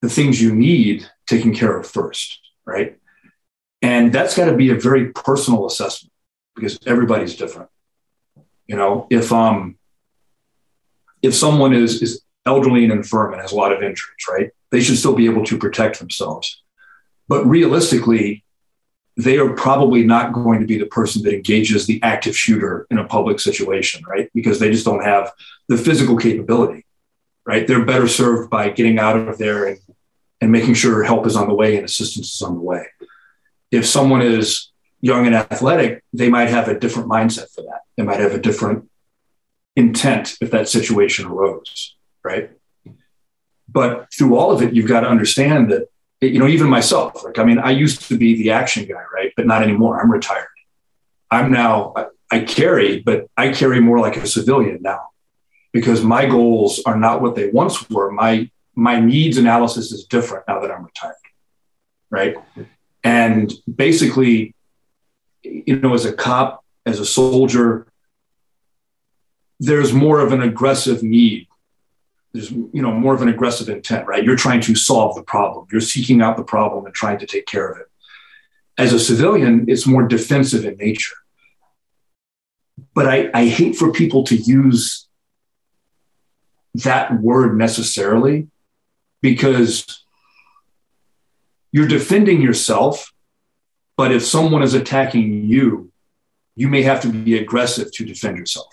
the 0.03 0.09
things 0.09 0.41
you 0.41 0.55
need 0.55 1.09
taken 1.27 1.55
care 1.55 1.77
of 1.79 1.87
first, 1.87 2.41
right? 2.65 2.99
And 3.83 4.13
that's 4.13 4.37
got 4.37 4.47
to 4.47 4.57
be 4.57 4.71
a 4.71 4.75
very 4.75 5.13
personal 5.13 5.67
assessment 5.67 6.13
because 6.55 6.79
everybody's 6.87 7.37
different. 7.37 7.71
You 8.67 8.77
know, 8.77 9.07
if 9.11 9.33
um 9.33 9.77
if 11.23 11.35
someone 11.35 11.73
is 11.73 12.03
is 12.03 12.23
elderly 12.47 12.85
and 12.85 12.93
infirm 12.93 13.33
and 13.33 13.43
has 13.43 13.53
a 13.53 13.57
lot 13.57 13.73
of 13.73 13.83
injuries, 13.83 14.25
right? 14.29 14.51
They 14.71 14.81
should 14.81 14.99
still 14.99 15.15
be 15.15 15.27
able 15.27 15.45
to 15.45 15.59
protect 15.59 15.99
themselves. 15.99 16.63
But 17.29 17.45
realistically, 17.45 18.45
they 19.17 19.39
are 19.39 19.55
probably 19.55 20.05
not 20.05 20.33
going 20.33 20.61
to 20.61 20.67
be 20.67 20.79
the 20.79 20.87
person 20.87 21.23
that 21.23 21.35
engages 21.35 21.87
the 21.87 22.01
active 22.03 22.37
shooter 22.37 22.87
in 22.91 22.99
a 22.99 23.05
public 23.05 23.41
situation, 23.41 24.05
right? 24.07 24.31
Because 24.35 24.61
they 24.61 24.71
just 24.71 24.85
don't 24.85 25.05
have 25.05 25.33
the 25.69 25.77
physical 25.77 26.17
capability, 26.17 26.86
right? 27.47 27.67
They're 27.67 27.85
better 27.85 28.09
served 28.09 28.51
by 28.51 28.71
getting 28.71 28.99
out 28.99 29.17
of 29.17 29.39
there 29.39 29.67
and 29.67 29.79
and 30.41 30.53
making 30.53 30.75
sure 30.75 31.03
help 31.03 31.27
is 31.27 31.35
on 31.35 31.49
the 31.49 31.55
way 31.55 31.77
and 31.77 31.85
assistance 31.87 32.35
is 32.35 32.43
on 32.43 32.57
the 32.57 32.61
way. 32.61 32.87
If 33.71 33.87
someone 33.87 34.21
is 34.21 34.71
young 35.01 35.25
and 35.27 35.35
athletic, 35.35 36.05
they 36.13 36.29
might 36.29 36.51
have 36.51 36.69
a 36.69 36.79
different 36.79 37.09
mindset 37.09 37.51
for 37.55 37.63
that. 37.63 37.81
They 37.97 38.03
might 38.03 38.21
have 38.21 38.35
a 38.35 38.39
different 38.39 38.91
intent 39.77 40.37
if 40.43 40.51
that 40.51 40.69
situation 40.69 41.27
arose, 41.27 41.97
right? 42.23 42.51
But 43.67 44.09
through 44.13 44.37
all 44.37 44.53
of 44.53 44.61
it, 44.61 44.75
you've 44.75 44.89
got 44.89 45.01
to 45.01 45.09
understand 45.09 45.71
that, 45.73 45.89
you 46.21 46.39
know, 46.39 46.47
even 46.47 46.69
myself, 46.69 47.25
like, 47.25 47.39
I 47.39 47.45
mean, 47.45 47.59
I 47.59 47.71
used 47.71 48.03
to 48.09 48.19
be 48.19 48.37
the 48.37 48.51
action 48.51 48.85
guy, 48.87 49.03
right? 49.13 49.33
But 49.37 49.47
not 49.47 49.63
anymore. 49.63 50.01
I'm 50.01 50.13
retired. 50.13 50.49
I'm 51.31 51.51
now, 51.51 51.95
I, 52.31 52.41
carry, 52.41 53.01
but 53.01 53.27
I 53.37 53.53
carry 53.53 53.81
more 53.81 54.01
like 54.01 54.17
a 54.17 54.27
civilian 54.27 54.81
now 54.83 55.09
because 55.77 56.03
my 56.03 56.25
goals 56.25 56.81
are 56.87 56.97
not 56.97 57.21
what 57.21 57.35
they 57.35 57.51
once 57.51 57.91
were. 57.91 58.11
My 58.11 58.51
my 58.75 58.99
needs 58.99 59.37
analysis 59.37 59.93
is 59.93 60.07
different 60.07 60.45
now 60.49 60.59
that 60.61 60.71
I'm 60.71 60.87
retired. 60.87 61.15
Right. 62.09 62.35
And 63.05 63.53
basically, 63.73 64.55
you 65.43 65.79
know, 65.79 65.93
as 65.93 66.07
a 66.07 66.15
cop, 66.15 66.65
as 66.87 66.99
a 66.99 67.05
soldier, 67.05 67.87
there's 69.61 69.93
more 69.93 70.21
of 70.21 70.33
an 70.33 70.41
aggressive 70.41 71.03
need. 71.03 71.47
There's, 72.33 72.51
you 72.51 72.81
know, 72.85 72.93
more 72.93 73.15
of 73.15 73.21
an 73.21 73.29
aggressive 73.29 73.69
intent, 73.69 74.07
right? 74.07 74.25
You're 74.25 74.37
trying 74.37 74.63
to 74.63 74.75
solve 74.75 75.15
the 75.15 75.23
problem. 75.23 75.67
You're 75.71 75.83
seeking 75.83 76.23
out 76.23 76.39
the 76.39 76.45
problem 76.57 76.87
and 76.87 76.95
trying 76.95 77.19
to 77.19 77.27
take 77.27 77.45
care 77.45 77.69
of 77.69 77.79
it. 77.79 77.87
As 78.79 78.95
a 78.95 79.01
civilian, 79.01 79.67
it's 79.69 79.87
more 79.87 80.09
defensive 80.09 80.65
in 80.65 80.79
nature. 80.79 81.17
But 82.95 83.07
I, 83.07 83.31
I 83.35 83.47
hate 83.47 83.77
for 83.77 83.93
people 83.93 84.25
to 84.25 84.37
use 84.37 85.06
that 86.85 87.21
word 87.21 87.57
necessarily 87.57 88.49
because 89.23 90.03
you're 91.73 91.89
defending 91.89 92.41
yourself. 92.41 93.13
But 93.97 94.13
if 94.13 94.25
someone 94.25 94.63
is 94.63 94.75
attacking 94.75 95.45
you, 95.45 95.91
you 96.55 96.69
may 96.69 96.83
have 96.83 97.01
to 97.03 97.09
be 97.09 97.39
aggressive 97.39 97.91
to 97.93 98.05
defend 98.05 98.37
yourself. 98.39 98.67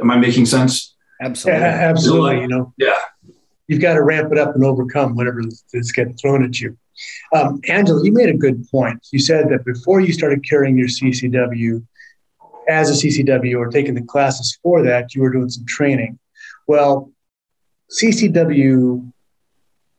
Am 0.00 0.10
I 0.10 0.16
making 0.16 0.46
sense? 0.46 0.94
Absolutely. 1.20 1.60
Yeah, 1.60 1.66
absolutely. 1.68 2.40
You 2.40 2.48
know, 2.48 2.74
Yeah. 2.76 2.98
you've 3.68 3.80
got 3.80 3.94
to 3.94 4.02
ramp 4.02 4.30
it 4.32 4.38
up 4.38 4.54
and 4.54 4.64
overcome 4.64 5.14
whatever 5.16 5.40
is 5.72 5.92
getting 5.92 6.14
thrown 6.14 6.44
at 6.44 6.60
you. 6.60 6.76
Um, 7.34 7.60
Angela, 7.68 8.04
you 8.04 8.12
made 8.12 8.28
a 8.28 8.36
good 8.36 8.68
point. 8.68 9.04
You 9.12 9.18
said 9.18 9.48
that 9.50 9.64
before 9.64 10.00
you 10.00 10.12
started 10.12 10.48
carrying 10.48 10.76
your 10.78 10.88
CCW 10.88 11.84
as 12.68 12.90
a 12.90 12.92
CCW 12.94 13.58
or 13.58 13.68
taking 13.68 13.94
the 13.94 14.02
classes 14.02 14.58
for 14.62 14.82
that, 14.82 15.14
you 15.14 15.22
were 15.22 15.30
doing 15.30 15.48
some 15.48 15.64
training. 15.66 16.18
Well, 16.66 17.10
CCW 17.90 19.12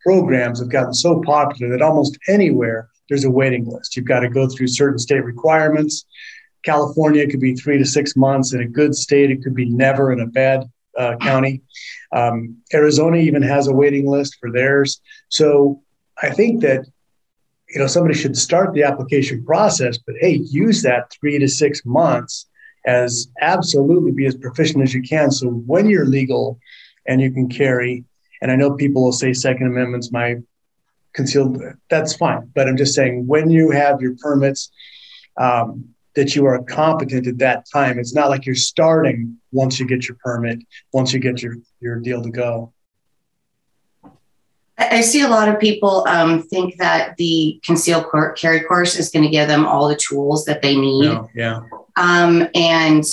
programs 0.02 0.60
have 0.60 0.70
gotten 0.70 0.94
so 0.94 1.22
popular 1.22 1.72
that 1.72 1.82
almost 1.82 2.18
anywhere 2.28 2.90
there's 3.10 3.24
a 3.24 3.32
waiting 3.32 3.66
list. 3.66 3.96
You've 3.96 4.06
got 4.06 4.22
to 4.22 4.30
go 4.30 4.48
through 4.48 4.68
certain 4.68 5.00
state 5.00 5.24
requirements. 5.24 6.06
California 6.64 7.28
could 7.28 7.40
be 7.40 7.56
three 7.56 7.78
to 7.78 7.86
six 7.86 8.16
months. 8.16 8.54
In 8.54 8.62
a 8.62 8.68
good 8.68 8.96
state, 8.96 9.32
it 9.32 9.44
could 9.44 9.56
be 9.56 9.70
never 9.70 10.12
in 10.12 10.22
a 10.22 10.28
bad 10.28 10.70
uh, 10.98 11.16
county. 11.18 11.62
Um, 12.12 12.58
Arizona 12.74 13.18
even 13.18 13.42
has 13.42 13.68
a 13.68 13.74
waiting 13.74 14.10
list 14.10 14.38
for 14.40 14.52
theirs. 14.52 15.02
So 15.30 15.82
I 16.22 16.30
think 16.30 16.62
that 16.62 16.86
you 17.70 17.80
know 17.80 17.88
somebody 17.88 18.14
should 18.18 18.38
start 18.38 18.74
the 18.74 18.84
application 18.84 19.44
process, 19.44 19.98
but 19.98 20.16
hey, 20.20 20.34
use 20.34 20.84
that 20.84 21.12
three 21.12 21.40
to 21.40 21.48
six 21.48 21.82
months 21.86 22.48
as 22.86 23.28
absolutely 23.42 24.12
be 24.12 24.26
as 24.26 24.36
proficient 24.36 24.84
as 24.84 24.94
you 24.94 25.02
can. 25.02 25.32
So 25.32 25.48
when 25.50 25.88
you're 25.88 26.06
legal 26.06 26.60
and 27.08 27.22
you 27.22 27.32
can 27.32 27.50
carry, 27.50 28.04
and 28.42 28.52
I 28.52 28.56
know 28.56 28.74
people 28.74 29.04
will 29.04 29.12
say 29.14 29.34
Second 29.34 29.68
Amendment's 29.68 30.12
my 30.12 30.38
concealed. 31.14 31.62
That's 31.90 32.16
fine, 32.16 32.52
but 32.56 32.68
I'm 32.68 32.78
just 32.78 32.96
saying 32.96 33.28
when 33.28 33.50
you 33.50 33.72
have 33.72 34.02
your 34.02 34.16
permits. 34.22 34.72
Um, 35.38 35.94
that 36.16 36.36
you 36.36 36.46
are 36.46 36.62
competent 36.64 37.28
at 37.28 37.40
that 37.40 37.66
time. 37.72 37.98
It's 37.98 38.14
not 38.14 38.30
like 38.30 38.46
you're 38.46 38.56
starting 38.56 39.38
once 39.52 39.80
you 39.80 39.88
get 39.88 40.08
your 40.08 40.18
permit, 40.24 40.60
once 40.92 41.14
you 41.14 41.20
get 41.20 41.42
your, 41.42 41.56
your 41.80 42.00
deal 42.00 42.22
to 42.22 42.30
go. 42.30 42.74
I 44.78 45.02
see 45.02 45.22
a 45.22 45.28
lot 45.28 45.50
of 45.50 45.60
people 45.60 46.06
um, 46.08 46.44
think 46.44 46.78
that 46.78 47.16
the 47.18 47.60
concealed 47.64 48.06
carry 48.36 48.62
course 48.62 48.98
is 48.98 49.10
going 49.10 49.24
to 49.24 49.30
give 49.30 49.48
them 49.48 49.66
all 49.66 49.88
the 49.88 49.96
tools 49.96 50.46
that 50.46 50.62
they 50.62 50.76
need. 50.76 51.06
No, 51.06 51.30
yeah. 51.36 51.62
Um, 51.96 52.48
and 52.56 53.04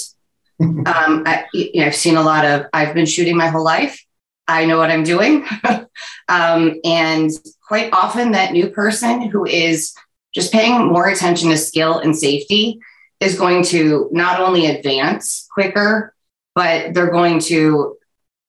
um, 0.61 1.25
I, 1.27 1.47
you 1.53 1.81
know, 1.81 1.87
I've 1.87 1.95
seen 1.95 2.17
a 2.17 2.23
lot 2.23 2.45
of, 2.45 2.67
I've 2.73 2.95
been 2.95 3.07
shooting 3.07 3.37
my 3.37 3.49
whole 3.49 3.65
life. 3.65 4.05
I 4.47 4.67
know 4.67 4.79
what 4.79 4.91
I'm 4.91 5.05
doing. 5.05 5.47
Um, 6.31 6.77
and 6.85 7.29
quite 7.67 7.93
often, 7.93 8.33
that 8.33 8.53
new 8.53 8.69
person 8.69 9.23
who 9.23 9.45
is 9.45 9.95
just 10.33 10.53
paying 10.53 10.87
more 10.87 11.09
attention 11.09 11.51
to 11.51 11.57
skill 11.57 11.99
and 11.99 12.17
safety 12.17 12.79
is 13.19 13.37
going 13.37 13.65
to 13.65 14.09
not 14.13 14.41
only 14.41 14.67
advance 14.67 15.49
quicker, 15.53 16.15
but 16.55 16.95
they're 16.95 17.11
going 17.11 17.41
to 17.41 17.97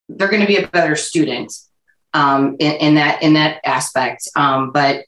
they're 0.09 0.29
going 0.29 0.41
to 0.41 0.47
be 0.47 0.57
a 0.57 0.67
better 0.67 0.95
student 0.95 1.53
um, 2.13 2.55
in, 2.59 2.73
in, 2.73 2.95
that 2.95 3.23
in 3.23 3.33
that 3.33 3.61
aspect. 3.65 4.27
Um, 4.35 4.71
but 4.71 5.05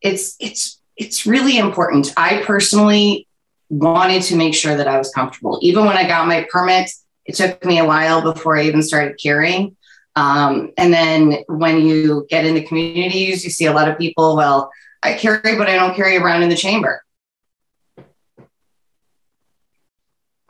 it's 0.00 0.36
it's 0.38 0.80
it's 0.96 1.26
really 1.26 1.58
important. 1.58 2.12
I 2.16 2.42
personally 2.44 3.26
wanted 3.72 4.22
to 4.22 4.36
make 4.36 4.54
sure 4.54 4.76
that 4.76 4.86
I 4.86 4.98
was 4.98 5.10
comfortable. 5.10 5.58
Even 5.62 5.86
when 5.86 5.96
I 5.96 6.06
got 6.06 6.28
my 6.28 6.46
permit, 6.50 6.90
it 7.24 7.34
took 7.34 7.64
me 7.64 7.78
a 7.78 7.86
while 7.86 8.20
before 8.20 8.58
I 8.58 8.64
even 8.64 8.82
started 8.82 9.18
carrying. 9.20 9.76
Um, 10.14 10.72
and 10.76 10.92
then 10.92 11.38
when 11.48 11.86
you 11.86 12.26
get 12.28 12.44
into 12.44 12.62
communities, 12.62 13.44
you 13.44 13.50
see 13.50 13.64
a 13.64 13.72
lot 13.72 13.88
of 13.88 13.96
people. 13.96 14.36
Well, 14.36 14.70
I 15.02 15.14
carry, 15.14 15.56
but 15.56 15.70
I 15.70 15.76
don't 15.76 15.96
carry 15.96 16.18
around 16.18 16.42
in 16.42 16.50
the 16.50 16.56
chamber. 16.56 17.02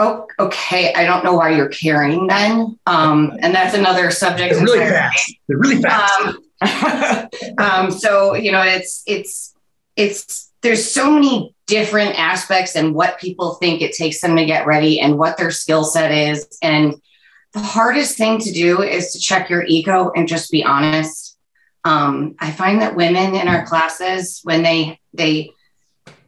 Oh, 0.00 0.26
okay. 0.40 0.92
I 0.92 1.04
don't 1.04 1.22
know 1.22 1.34
why 1.34 1.50
you're 1.50 1.68
carrying 1.68 2.26
then. 2.26 2.76
Um, 2.86 3.38
and 3.38 3.54
that's 3.54 3.76
another 3.76 4.10
subject. 4.10 4.54
They're 4.54 4.64
really 4.64 4.80
fast. 4.80 5.34
They're 5.46 5.58
really 5.58 5.80
fast. 5.80 6.36
Um, 6.60 7.28
um, 7.58 7.90
so 7.92 8.34
you 8.34 8.50
know, 8.50 8.62
it's 8.62 9.04
it's 9.06 9.54
it's 9.94 10.50
there's 10.62 10.90
so 10.90 11.12
many 11.12 11.54
different 11.72 12.18
aspects 12.18 12.76
and 12.76 12.94
what 12.94 13.18
people 13.18 13.54
think 13.54 13.80
it 13.80 13.94
takes 13.94 14.20
them 14.20 14.36
to 14.36 14.44
get 14.44 14.66
ready 14.66 15.00
and 15.00 15.16
what 15.16 15.38
their 15.38 15.50
skill 15.50 15.84
set 15.84 16.12
is. 16.12 16.58
And 16.60 17.00
the 17.54 17.60
hardest 17.60 18.18
thing 18.18 18.38
to 18.40 18.52
do 18.52 18.82
is 18.82 19.12
to 19.12 19.18
check 19.18 19.48
your 19.48 19.64
ego 19.64 20.12
and 20.14 20.28
just 20.28 20.50
be 20.50 20.62
honest. 20.62 21.38
Um, 21.84 22.34
I 22.38 22.50
find 22.50 22.82
that 22.82 22.94
women 22.94 23.34
in 23.34 23.48
our 23.48 23.64
classes, 23.64 24.40
when 24.44 24.62
they 24.62 25.00
they 25.14 25.52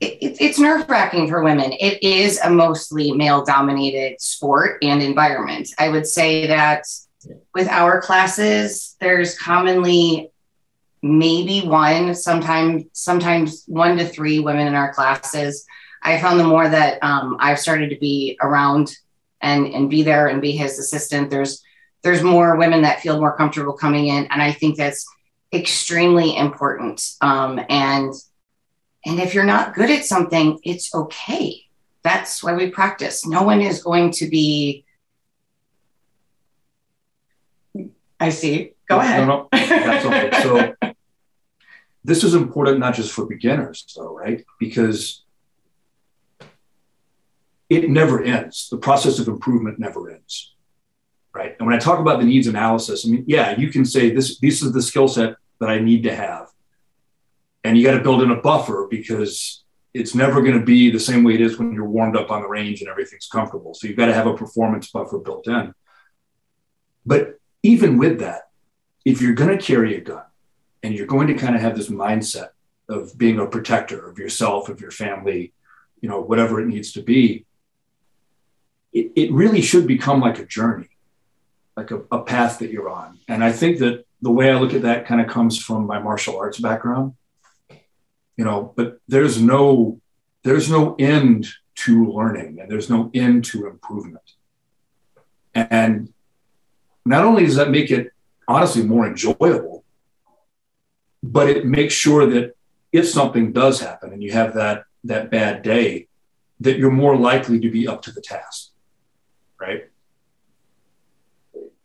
it, 0.00 0.38
it's 0.40 0.58
nerve 0.58 0.88
wracking 0.88 1.28
for 1.28 1.44
women. 1.44 1.72
It 1.78 2.02
is 2.02 2.40
a 2.40 2.48
mostly 2.48 3.12
male 3.12 3.44
dominated 3.44 4.22
sport 4.22 4.78
and 4.82 5.02
environment. 5.02 5.68
I 5.78 5.90
would 5.90 6.06
say 6.06 6.46
that 6.46 6.84
with 7.54 7.68
our 7.68 8.00
classes, 8.00 8.96
there's 8.98 9.38
commonly 9.38 10.30
maybe 11.04 11.60
one, 11.60 12.14
sometimes 12.14 12.84
sometimes 12.92 13.64
one 13.66 13.98
to 13.98 14.06
three 14.06 14.40
women 14.40 14.66
in 14.66 14.74
our 14.74 14.92
classes. 14.94 15.66
I 16.02 16.18
found 16.18 16.40
the 16.40 16.44
more 16.44 16.66
that 16.66 16.98
um, 17.02 17.36
I've 17.38 17.60
started 17.60 17.90
to 17.90 17.98
be 17.98 18.38
around 18.40 18.96
and 19.42 19.66
and 19.66 19.90
be 19.90 20.02
there 20.02 20.28
and 20.28 20.40
be 20.40 20.52
his 20.52 20.78
assistant, 20.78 21.30
there's 21.30 21.62
there's 22.02 22.22
more 22.22 22.56
women 22.56 22.82
that 22.82 23.00
feel 23.00 23.20
more 23.20 23.36
comfortable 23.36 23.74
coming 23.74 24.08
in, 24.08 24.26
and 24.26 24.42
I 24.42 24.52
think 24.52 24.76
that's 24.76 25.06
extremely 25.52 26.36
important. 26.36 27.06
Um, 27.20 27.60
and 27.68 28.12
and 29.04 29.20
if 29.20 29.34
you're 29.34 29.44
not 29.44 29.74
good 29.74 29.90
at 29.90 30.06
something, 30.06 30.58
it's 30.64 30.94
okay. 30.94 31.60
That's 32.02 32.42
why 32.42 32.54
we 32.54 32.70
practice. 32.70 33.26
No 33.26 33.42
one 33.42 33.60
is 33.60 33.82
going 33.82 34.12
to 34.12 34.28
be. 34.28 34.86
I 38.18 38.30
see. 38.30 38.72
Go 38.88 39.00
ahead. 39.00 39.26
No, 39.26 39.26
no, 39.26 39.48
that's 39.52 40.06
okay. 40.06 40.30
So 40.42 40.74
this 42.04 42.22
is 42.22 42.34
important 42.34 42.78
not 42.78 42.94
just 42.94 43.12
for 43.12 43.26
beginners, 43.26 43.84
though, 43.96 44.14
right? 44.14 44.44
Because 44.60 45.24
it 47.70 47.88
never 47.88 48.22
ends. 48.22 48.68
The 48.70 48.76
process 48.76 49.18
of 49.18 49.26
improvement 49.26 49.78
never 49.78 50.10
ends, 50.10 50.54
right? 51.34 51.56
And 51.58 51.66
when 51.66 51.74
I 51.74 51.78
talk 51.78 51.98
about 51.98 52.20
the 52.20 52.26
needs 52.26 52.46
analysis, 52.46 53.06
I 53.06 53.10
mean, 53.10 53.24
yeah, 53.26 53.58
you 53.58 53.70
can 53.70 53.84
say 53.84 54.10
this. 54.10 54.38
This 54.38 54.62
is 54.62 54.72
the 54.72 54.82
skill 54.82 55.08
set 55.08 55.36
that 55.60 55.70
I 55.70 55.78
need 55.78 56.02
to 56.02 56.14
have 56.14 56.48
and 57.64 57.78
you 57.78 57.84
got 57.84 57.96
to 57.96 58.02
build 58.02 58.22
in 58.22 58.30
a 58.30 58.36
buffer 58.36 58.86
because 58.88 59.64
it's 59.94 60.14
never 60.14 60.42
going 60.42 60.58
to 60.58 60.64
be 60.64 60.90
the 60.90 61.00
same 61.00 61.24
way 61.24 61.34
it 61.34 61.40
is 61.40 61.58
when 61.58 61.72
you're 61.72 61.88
warmed 61.88 62.16
up 62.16 62.30
on 62.30 62.42
the 62.42 62.48
range 62.48 62.80
and 62.82 62.90
everything's 62.90 63.26
comfortable. 63.26 63.74
So 63.74 63.88
you've 63.88 63.96
got 63.96 64.06
to 64.06 64.14
have 64.14 64.26
a 64.26 64.36
performance 64.36 64.90
buffer 64.90 65.18
built 65.18 65.48
in. 65.48 65.72
But 67.06 67.38
even 67.62 67.96
with 67.96 68.20
that, 68.20 68.42
if 69.04 69.22
you're 69.22 69.34
going 69.34 69.56
to 69.56 69.64
carry 69.64 69.96
a 69.96 70.00
gun 70.00 70.24
and 70.84 70.94
you're 70.94 71.06
going 71.06 71.26
to 71.26 71.34
kind 71.34 71.56
of 71.56 71.62
have 71.62 71.76
this 71.76 71.88
mindset 71.88 72.50
of 72.88 73.18
being 73.18 73.40
a 73.40 73.46
protector 73.46 74.08
of 74.08 74.18
yourself, 74.18 74.68
of 74.68 74.80
your 74.80 74.92
family, 74.92 75.52
you 76.00 76.08
know, 76.08 76.20
whatever 76.20 76.60
it 76.60 76.66
needs 76.66 76.92
to 76.92 77.02
be, 77.02 77.44
it, 78.92 79.10
it 79.16 79.32
really 79.32 79.62
should 79.62 79.86
become 79.86 80.20
like 80.20 80.38
a 80.38 80.46
journey, 80.46 80.90
like 81.76 81.90
a, 81.90 82.02
a 82.12 82.22
path 82.22 82.60
that 82.60 82.70
you're 82.70 82.90
on. 82.90 83.18
And 83.26 83.42
I 83.42 83.50
think 83.50 83.78
that 83.78 84.04
the 84.22 84.30
way 84.30 84.52
I 84.52 84.58
look 84.58 84.74
at 84.74 84.82
that 84.82 85.06
kind 85.06 85.20
of 85.20 85.26
comes 85.26 85.60
from 85.60 85.86
my 85.86 85.98
martial 85.98 86.38
arts 86.38 86.60
background 86.60 87.14
you 88.36 88.44
know 88.44 88.72
but 88.76 88.98
there's 89.08 89.40
no 89.40 90.00
there's 90.42 90.70
no 90.70 90.94
end 90.98 91.48
to 91.74 92.12
learning 92.12 92.58
and 92.60 92.70
there's 92.70 92.90
no 92.90 93.10
end 93.14 93.44
to 93.44 93.66
improvement 93.66 94.32
and 95.54 96.12
not 97.04 97.24
only 97.24 97.44
does 97.44 97.56
that 97.56 97.70
make 97.70 97.90
it 97.90 98.12
honestly 98.48 98.82
more 98.82 99.06
enjoyable 99.06 99.73
but 101.32 101.48
it 101.48 101.64
makes 101.64 101.94
sure 101.94 102.26
that 102.26 102.54
if 102.92 103.08
something 103.08 103.52
does 103.52 103.80
happen 103.80 104.12
and 104.12 104.22
you 104.22 104.32
have 104.32 104.54
that 104.54 104.84
that 105.04 105.30
bad 105.30 105.62
day 105.62 106.06
that 106.60 106.78
you're 106.78 106.90
more 106.90 107.16
likely 107.16 107.58
to 107.60 107.70
be 107.70 107.88
up 107.88 108.02
to 108.02 108.12
the 108.12 108.20
task 108.20 108.70
right 109.60 109.90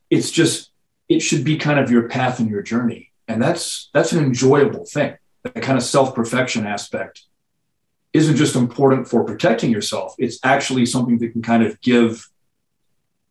it's 0.10 0.31
just 0.31 0.72
it 1.08 1.22
should 1.22 1.43
be 1.43 1.58
kind 1.58 1.79
of 1.79 1.89
your 1.89 2.08
path 2.08 2.39
and 2.39 2.50
your 2.50 2.62
journey 2.62 3.10
And 3.29 3.41
that's 3.41 3.89
that's 3.93 4.12
an 4.12 4.24
enjoyable 4.25 4.86
thing. 4.86 5.15
That 5.43 5.62
kind 5.62 5.77
of 5.77 5.84
self-perfection 5.84 6.65
aspect 6.65 7.24
isn't 8.12 8.36
just 8.36 8.55
important 8.55 9.08
for 9.08 9.24
protecting 9.24 9.72
yourself. 9.72 10.15
It's 10.17 10.39
actually 10.43 10.86
something 10.88 11.19
that 11.19 11.31
can 11.34 11.43
kind 11.43 11.63
of 11.63 11.79
give 11.79 12.27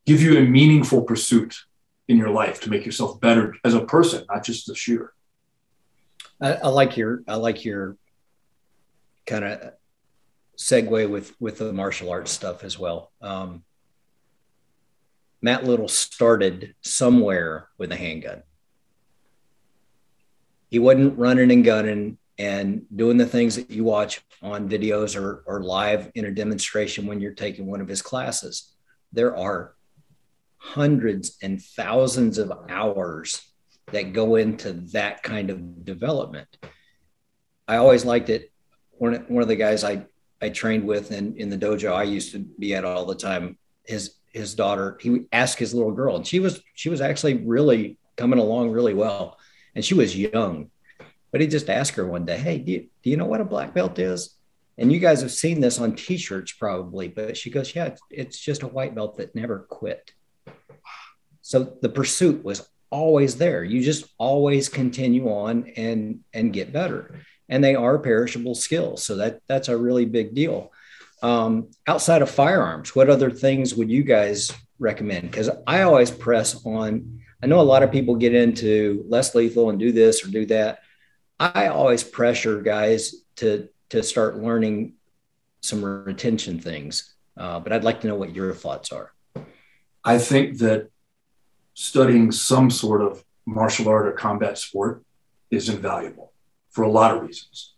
give 0.06 0.22
you 0.22 0.38
a 0.38 0.42
meaningful 0.42 1.02
pursuit 1.02 1.54
in 2.06 2.16
your 2.16 2.30
life 2.30 2.60
to 2.62 2.70
make 2.70 2.86
yourself 2.86 3.20
better 3.20 3.56
as 3.64 3.74
a 3.74 3.84
person, 3.84 4.24
not 4.30 4.44
just 4.44 4.70
a 4.70 4.74
shooter. 4.74 5.12
I, 6.40 6.54
I 6.54 6.68
like 6.68 6.96
your 6.96 7.22
I 7.26 7.36
like 7.36 7.64
your 7.64 7.96
kind 9.26 9.44
of 9.44 9.72
segue 10.56 11.08
with 11.08 11.34
with 11.40 11.58
the 11.58 11.72
martial 11.72 12.10
arts 12.10 12.32
stuff 12.32 12.64
as 12.64 12.78
well. 12.78 13.12
Um, 13.20 13.64
Matt 15.40 15.64
Little 15.64 15.88
started 15.88 16.74
somewhere 16.82 17.68
with 17.78 17.92
a 17.92 17.96
handgun. 17.96 18.42
He 20.68 20.78
wasn't 20.78 21.18
running 21.18 21.50
and 21.50 21.64
gunning 21.64 22.18
and 22.38 22.82
doing 22.94 23.16
the 23.16 23.26
things 23.26 23.56
that 23.56 23.70
you 23.70 23.84
watch 23.84 24.20
on 24.42 24.68
videos 24.68 25.20
or, 25.20 25.42
or 25.46 25.62
live 25.62 26.10
in 26.14 26.24
a 26.24 26.30
demonstration 26.30 27.06
when 27.06 27.20
you're 27.20 27.32
taking 27.32 27.66
one 27.66 27.80
of 27.80 27.88
his 27.88 28.02
classes. 28.02 28.74
There 29.12 29.36
are 29.36 29.74
hundreds 30.58 31.36
and 31.42 31.62
thousands 31.62 32.38
of 32.38 32.52
hours 32.68 33.40
that 33.92 34.12
go 34.12 34.36
into 34.36 34.72
that 34.92 35.22
kind 35.22 35.50
of 35.50 35.84
development. 35.84 36.48
I 37.66 37.76
always 37.76 38.04
liked 38.04 38.28
it. 38.28 38.52
One, 38.92 39.14
one 39.28 39.42
of 39.42 39.48
the 39.48 39.56
guys 39.56 39.84
I, 39.84 40.06
I 40.40 40.48
trained 40.48 40.84
with 40.84 41.12
in, 41.12 41.36
in 41.36 41.50
the 41.50 41.58
dojo 41.58 41.92
I 41.92 42.04
used 42.04 42.32
to 42.32 42.38
be 42.38 42.74
at 42.74 42.84
all 42.84 43.06
the 43.06 43.14
time, 43.14 43.58
his 43.84 44.14
his 44.32 44.54
daughter, 44.54 44.98
he 45.00 45.10
would 45.10 45.26
ask 45.32 45.58
his 45.58 45.72
little 45.72 45.92
girl, 45.92 46.16
and 46.16 46.26
she 46.26 46.38
was 46.38 46.60
she 46.74 46.90
was 46.90 47.00
actually 47.00 47.34
really 47.34 47.98
coming 48.18 48.38
along 48.38 48.70
really 48.70 48.92
well. 48.92 49.38
And 49.74 49.84
she 49.84 49.94
was 49.94 50.16
young. 50.16 50.70
But 51.30 51.40
he 51.40 51.46
just 51.46 51.70
asked 51.70 51.94
her 51.94 52.06
one 52.06 52.24
day, 52.24 52.36
Hey, 52.36 52.58
do 52.58 52.72
you, 52.72 52.88
do 53.02 53.10
you 53.10 53.16
know 53.16 53.26
what 53.26 53.40
a 53.40 53.44
black 53.44 53.72
belt 53.72 53.98
is? 53.98 54.34
And 54.76 54.92
you 54.92 54.98
guys 54.98 55.22
have 55.22 55.32
seen 55.32 55.60
this 55.60 55.80
on 55.80 55.94
t-shirts 55.94 56.52
probably, 56.52 57.08
but 57.08 57.36
she 57.36 57.50
goes, 57.50 57.74
Yeah, 57.74 57.94
it's 58.10 58.38
just 58.38 58.62
a 58.62 58.68
white 58.68 58.94
belt 58.94 59.16
that 59.18 59.34
never 59.34 59.60
quit. 59.70 60.12
So 61.42 61.76
the 61.80 61.88
pursuit 61.88 62.44
was 62.44 62.68
always 62.90 63.36
there. 63.36 63.64
You 63.64 63.82
just 63.82 64.04
always 64.18 64.68
continue 64.68 65.28
on 65.30 65.72
and 65.76 66.20
and 66.32 66.52
get 66.52 66.72
better. 66.72 67.20
And 67.48 67.62
they 67.62 67.74
are 67.74 67.98
perishable 67.98 68.54
skills. 68.54 69.04
So 69.04 69.16
that 69.16 69.40
that's 69.46 69.68
a 69.68 69.76
really 69.76 70.04
big 70.04 70.34
deal. 70.34 70.72
Um, 71.22 71.70
outside 71.86 72.22
of 72.22 72.30
firearms, 72.30 72.94
what 72.94 73.10
other 73.10 73.30
things 73.30 73.74
would 73.74 73.90
you 73.90 74.02
guys 74.02 74.52
recommend? 74.78 75.30
Because 75.30 75.50
I 75.66 75.82
always 75.82 76.10
press 76.10 76.64
on. 76.64 77.20
I 77.42 77.46
know 77.46 77.60
a 77.60 77.62
lot 77.62 77.82
of 77.82 77.92
people 77.92 78.16
get 78.16 78.34
into 78.34 79.04
less 79.08 79.34
lethal 79.34 79.70
and 79.70 79.78
do 79.78 79.92
this 79.92 80.24
or 80.24 80.30
do 80.30 80.46
that. 80.46 80.80
I 81.40 81.68
always 81.68 82.04
pressure 82.04 82.62
guys 82.62 83.14
to 83.36 83.68
to 83.90 84.02
start 84.02 84.38
learning 84.38 84.94
some 85.60 85.84
retention 85.84 86.60
things. 86.60 87.14
Uh, 87.36 87.60
but 87.60 87.72
I'd 87.72 87.84
like 87.84 88.00
to 88.02 88.08
know 88.08 88.16
what 88.16 88.34
your 88.34 88.52
thoughts 88.52 88.92
are. 88.92 89.12
I 90.04 90.18
think 90.18 90.58
that 90.58 90.90
studying 91.78 92.32
some 92.32 92.70
sort 92.70 93.00
of 93.00 93.24
martial 93.46 93.88
art 93.88 94.08
or 94.08 94.12
combat 94.12 94.58
sport 94.58 95.04
is 95.48 95.68
invaluable 95.68 96.32
for 96.70 96.82
a 96.82 96.90
lot 96.90 97.14
of 97.14 97.22
reasons. 97.22 97.74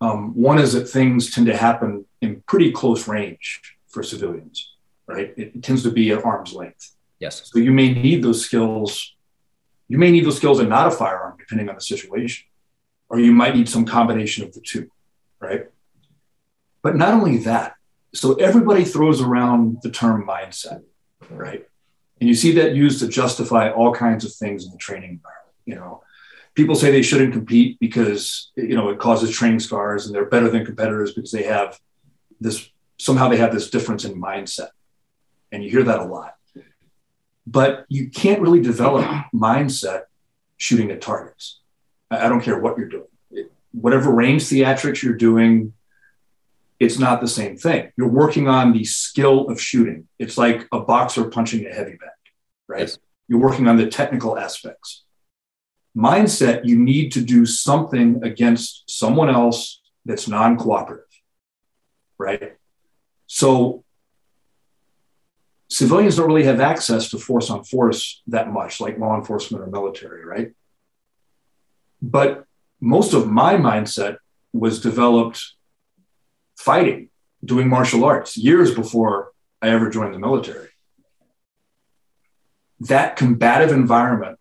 Um, 0.00 0.32
one 0.32 0.58
is 0.58 0.72
that 0.72 0.88
things 0.88 1.30
tend 1.30 1.46
to 1.48 1.56
happen 1.56 2.06
in 2.22 2.42
pretty 2.46 2.72
close 2.72 3.06
range 3.06 3.60
for 3.86 4.02
civilians, 4.02 4.74
right? 5.06 5.34
It, 5.36 5.52
it 5.54 5.62
tends 5.62 5.82
to 5.82 5.90
be 5.90 6.10
at 6.10 6.24
arm's 6.24 6.54
length. 6.54 6.92
Yes. 7.20 7.50
So 7.52 7.58
you 7.58 7.70
may 7.70 7.92
need 7.92 8.22
those 8.22 8.42
skills. 8.42 9.14
You 9.88 9.98
may 9.98 10.10
need 10.10 10.24
those 10.24 10.38
skills 10.38 10.58
and 10.58 10.70
not 10.70 10.86
a 10.86 10.90
firearm, 10.90 11.36
depending 11.38 11.68
on 11.68 11.74
the 11.74 11.82
situation, 11.82 12.46
or 13.10 13.20
you 13.20 13.32
might 13.32 13.54
need 13.54 13.68
some 13.68 13.84
combination 13.84 14.42
of 14.42 14.54
the 14.54 14.62
two, 14.62 14.90
right? 15.38 15.66
But 16.82 16.96
not 16.96 17.12
only 17.12 17.36
that, 17.38 17.74
so 18.14 18.36
everybody 18.36 18.84
throws 18.84 19.20
around 19.20 19.82
the 19.82 19.90
term 19.90 20.26
mindset, 20.26 20.82
right? 21.28 21.68
And 22.20 22.28
you 22.28 22.34
see 22.34 22.52
that 22.52 22.74
used 22.74 23.00
to 23.00 23.08
justify 23.08 23.70
all 23.70 23.94
kinds 23.94 24.24
of 24.24 24.32
things 24.32 24.64
in 24.64 24.72
the 24.72 24.78
training 24.78 25.10
environment. 25.10 25.54
You 25.66 25.76
know, 25.76 26.02
people 26.54 26.74
say 26.74 26.90
they 26.90 27.02
shouldn't 27.02 27.32
compete 27.32 27.78
because 27.78 28.50
you 28.56 28.74
know 28.74 28.88
it 28.88 28.98
causes 28.98 29.30
training 29.30 29.60
scars 29.60 30.06
and 30.06 30.14
they're 30.14 30.26
better 30.26 30.48
than 30.48 30.64
competitors 30.64 31.12
because 31.12 31.30
they 31.30 31.44
have 31.44 31.78
this 32.40 32.70
somehow 32.98 33.28
they 33.28 33.36
have 33.36 33.52
this 33.52 33.70
difference 33.70 34.04
in 34.04 34.20
mindset. 34.20 34.70
And 35.52 35.62
you 35.62 35.70
hear 35.70 35.84
that 35.84 36.00
a 36.00 36.04
lot. 36.04 36.34
But 37.46 37.86
you 37.88 38.10
can't 38.10 38.42
really 38.42 38.60
develop 38.60 39.06
mindset 39.34 40.02
shooting 40.58 40.90
at 40.90 41.00
targets. 41.00 41.60
I 42.10 42.28
don't 42.28 42.42
care 42.42 42.58
what 42.58 42.76
you're 42.76 42.88
doing. 42.88 43.48
Whatever 43.72 44.10
range 44.10 44.42
theatrics 44.42 45.02
you're 45.02 45.14
doing, 45.14 45.72
it's 46.80 46.98
not 46.98 47.20
the 47.20 47.28
same 47.28 47.56
thing. 47.56 47.90
You're 47.96 48.08
working 48.08 48.48
on 48.48 48.72
the 48.72 48.84
skill 48.84 49.48
of 49.48 49.60
shooting. 49.60 50.08
It's 50.18 50.38
like 50.38 50.66
a 50.72 50.80
boxer 50.80 51.28
punching 51.28 51.66
a 51.66 51.72
heavy 51.72 51.92
bag, 51.92 52.10
right? 52.68 52.80
Yes. 52.80 52.98
You're 53.26 53.40
working 53.40 53.66
on 53.66 53.76
the 53.76 53.88
technical 53.88 54.38
aspects. 54.38 55.04
Mindset, 55.96 56.64
you 56.64 56.78
need 56.78 57.12
to 57.12 57.20
do 57.20 57.44
something 57.44 58.20
against 58.22 58.88
someone 58.88 59.28
else 59.28 59.80
that's 60.04 60.28
non 60.28 60.56
cooperative, 60.56 61.04
right? 62.16 62.54
So 63.26 63.84
civilians 65.68 66.16
don't 66.16 66.28
really 66.28 66.44
have 66.44 66.60
access 66.60 67.10
to 67.10 67.18
force 67.18 67.50
on 67.50 67.64
force 67.64 68.22
that 68.28 68.52
much, 68.52 68.80
like 68.80 68.98
law 68.98 69.16
enforcement 69.16 69.64
or 69.64 69.66
military, 69.66 70.24
right? 70.24 70.52
But 72.00 72.44
most 72.80 73.12
of 73.12 73.28
my 73.28 73.56
mindset 73.56 74.18
was 74.52 74.80
developed 74.80 75.44
fighting, 76.58 77.08
doing 77.44 77.68
martial 77.68 78.04
arts 78.04 78.36
years 78.36 78.74
before 78.74 79.32
I 79.62 79.70
ever 79.70 79.88
joined 79.88 80.12
the 80.12 80.18
military. 80.18 80.68
That 82.80 83.16
combative 83.16 83.72
environment, 83.72 84.38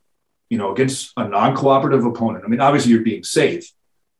you 0.50 0.58
know, 0.58 0.72
against 0.74 1.14
a 1.16 1.28
non 1.28 1.56
cooperative 1.56 2.06
opponent, 2.06 2.44
I 2.44 2.48
mean, 2.48 2.60
obviously 2.60 2.92
you're 2.92 3.02
being 3.04 3.24
safe, 3.24 3.72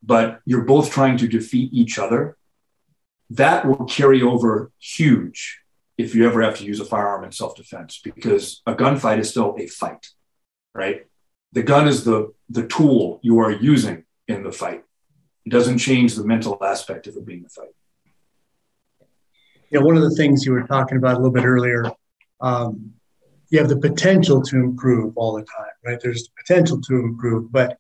but 0.02 0.40
you're 0.46 0.64
both 0.64 0.92
trying 0.92 1.18
to 1.18 1.28
defeat 1.28 1.74
each 1.74 1.98
other. 1.98 2.38
That 3.32 3.68
will 3.68 3.86
carry 3.86 4.22
over 4.22 4.72
huge 4.80 5.60
if 5.98 6.16
you 6.16 6.26
ever 6.28 6.42
have 6.42 6.58
to 6.58 6.64
use 6.66 6.80
a 6.80 6.86
firearm 6.86 7.24
in 7.24 7.32
self 7.32 7.56
defense 7.56 8.00
because 8.04 8.62
a 8.66 8.76
gunfight 8.76 9.20
is 9.20 9.30
still 9.30 9.56
a 9.60 9.68
fight, 9.68 10.08
right? 10.74 11.08
The 11.54 11.64
gun 11.64 11.88
is 11.88 12.04
the, 12.04 12.34
the 12.50 12.68
tool 12.68 13.20
you 13.24 13.40
are 13.40 13.52
using 13.52 14.06
in 14.28 14.44
the 14.44 14.52
fight. 14.52 14.84
It 15.46 15.50
doesn't 15.50 15.80
change 15.80 16.16
the 16.16 16.26
mental 16.26 16.58
aspect 16.64 17.08
of 17.08 17.16
it 17.16 17.26
being 17.26 17.46
a 17.46 17.50
fight 17.50 17.70
you 19.70 19.80
know, 19.80 19.86
one 19.86 19.98
of 19.98 20.04
the 20.04 20.16
things 20.16 20.46
you 20.46 20.52
were 20.52 20.64
talking 20.64 20.98
about 20.98 21.16
a 21.16 21.18
little 21.18 21.32
bit 21.32 21.46
earlier, 21.46 21.92
um, 22.42 22.94
you 23.50 23.60
have 23.60 23.70
the 23.70 23.78
potential 23.78 24.42
to 24.42 24.56
improve 24.58 25.18
all 25.18 25.36
the 25.36 25.44
time, 25.44 25.72
right? 25.86 26.00
There's 26.02 26.24
the 26.24 26.30
potential 26.44 26.82
to 26.82 26.96
improve, 26.96 27.52
but 27.52 27.78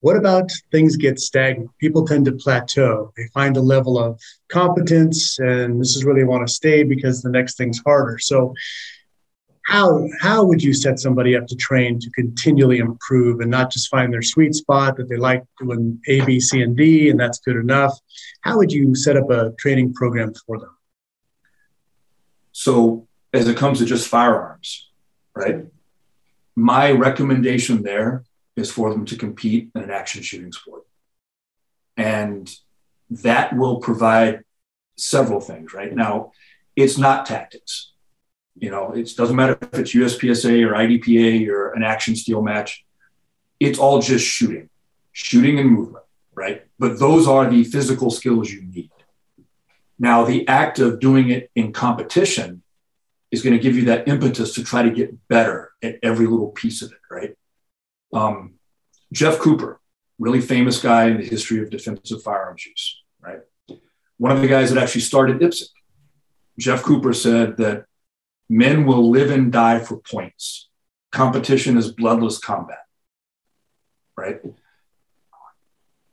what 0.00 0.16
about 0.16 0.50
things 0.70 0.96
get 0.96 1.18
stagnant? 1.18 1.70
People 1.78 2.06
tend 2.06 2.26
to 2.26 2.32
plateau. 2.32 3.12
They 3.16 3.26
find 3.34 3.56
a 3.56 3.60
level 3.60 3.98
of 3.98 4.20
competence, 4.48 5.38
and 5.40 5.80
this 5.80 5.96
is 5.96 6.04
where 6.04 6.14
they 6.14 6.24
want 6.24 6.46
to 6.46 6.52
stay 6.52 6.84
because 6.84 7.20
the 7.20 7.30
next 7.30 7.56
thing's 7.56 7.80
harder. 7.84 8.18
So, 8.18 8.54
how 9.66 10.06
how 10.20 10.44
would 10.44 10.62
you 10.62 10.72
set 10.72 11.00
somebody 11.00 11.36
up 11.36 11.46
to 11.48 11.56
train 11.56 11.98
to 11.98 12.10
continually 12.10 12.78
improve 12.78 13.40
and 13.40 13.50
not 13.50 13.70
just 13.70 13.90
find 13.90 14.12
their 14.12 14.22
sweet 14.22 14.54
spot 14.54 14.96
that 14.96 15.08
they 15.08 15.16
like 15.16 15.44
doing 15.60 16.00
A, 16.06 16.24
B, 16.24 16.38
C, 16.38 16.62
and 16.62 16.76
D, 16.76 17.10
and 17.10 17.18
that's 17.18 17.40
good 17.40 17.56
enough? 17.56 17.98
How 18.42 18.56
would 18.56 18.72
you 18.72 18.94
set 18.94 19.16
up 19.16 19.28
a 19.30 19.52
training 19.58 19.94
program 19.94 20.32
for 20.46 20.58
them? 20.58 20.77
So, 22.58 23.06
as 23.32 23.46
it 23.46 23.56
comes 23.56 23.78
to 23.78 23.84
just 23.84 24.08
firearms, 24.08 24.90
right? 25.32 25.66
My 26.56 26.90
recommendation 26.90 27.84
there 27.84 28.24
is 28.56 28.68
for 28.68 28.90
them 28.90 29.04
to 29.04 29.16
compete 29.16 29.70
in 29.76 29.80
an 29.80 29.92
action 29.92 30.24
shooting 30.24 30.50
sport. 30.50 30.82
And 31.96 32.52
that 33.10 33.56
will 33.56 33.78
provide 33.78 34.42
several 34.96 35.40
things, 35.40 35.72
right? 35.72 35.94
Now, 35.94 36.32
it's 36.74 36.98
not 36.98 37.26
tactics. 37.26 37.92
You 38.56 38.72
know, 38.72 38.90
it 38.90 39.08
doesn't 39.16 39.36
matter 39.36 39.56
if 39.60 39.78
it's 39.78 39.94
USPSA 39.94 40.66
or 40.66 40.72
IDPA 40.72 41.46
or 41.46 41.74
an 41.74 41.84
action 41.84 42.16
steel 42.16 42.42
match. 42.42 42.84
It's 43.60 43.78
all 43.78 44.02
just 44.02 44.26
shooting, 44.26 44.68
shooting 45.12 45.60
and 45.60 45.70
movement, 45.70 46.06
right? 46.34 46.64
But 46.76 46.98
those 46.98 47.28
are 47.28 47.48
the 47.48 47.62
physical 47.62 48.10
skills 48.10 48.50
you 48.50 48.62
need. 48.62 48.90
Now, 49.98 50.24
the 50.24 50.46
act 50.46 50.78
of 50.78 51.00
doing 51.00 51.30
it 51.30 51.50
in 51.54 51.72
competition 51.72 52.62
is 53.30 53.42
going 53.42 53.56
to 53.56 53.62
give 53.62 53.76
you 53.76 53.86
that 53.86 54.08
impetus 54.08 54.54
to 54.54 54.64
try 54.64 54.82
to 54.82 54.90
get 54.90 55.28
better 55.28 55.72
at 55.82 55.96
every 56.02 56.26
little 56.26 56.50
piece 56.50 56.82
of 56.82 56.92
it, 56.92 56.98
right? 57.10 57.34
Um, 58.12 58.54
Jeff 59.12 59.38
Cooper, 59.38 59.80
really 60.18 60.40
famous 60.40 60.80
guy 60.80 61.06
in 61.06 61.18
the 61.18 61.24
history 61.24 61.60
of 61.60 61.70
defensive 61.70 62.22
firearms 62.22 62.64
use, 62.64 63.02
right? 63.20 63.40
One 64.18 64.32
of 64.32 64.40
the 64.40 64.48
guys 64.48 64.72
that 64.72 64.82
actually 64.82 65.02
started 65.02 65.40
IPSC. 65.40 65.68
Jeff 66.58 66.82
Cooper 66.82 67.12
said 67.12 67.56
that 67.58 67.84
men 68.48 68.84
will 68.84 69.10
live 69.10 69.30
and 69.30 69.52
die 69.52 69.78
for 69.78 69.98
points. 69.98 70.68
Competition 71.12 71.76
is 71.76 71.92
bloodless 71.92 72.38
combat, 72.38 72.84
right? 74.16 74.40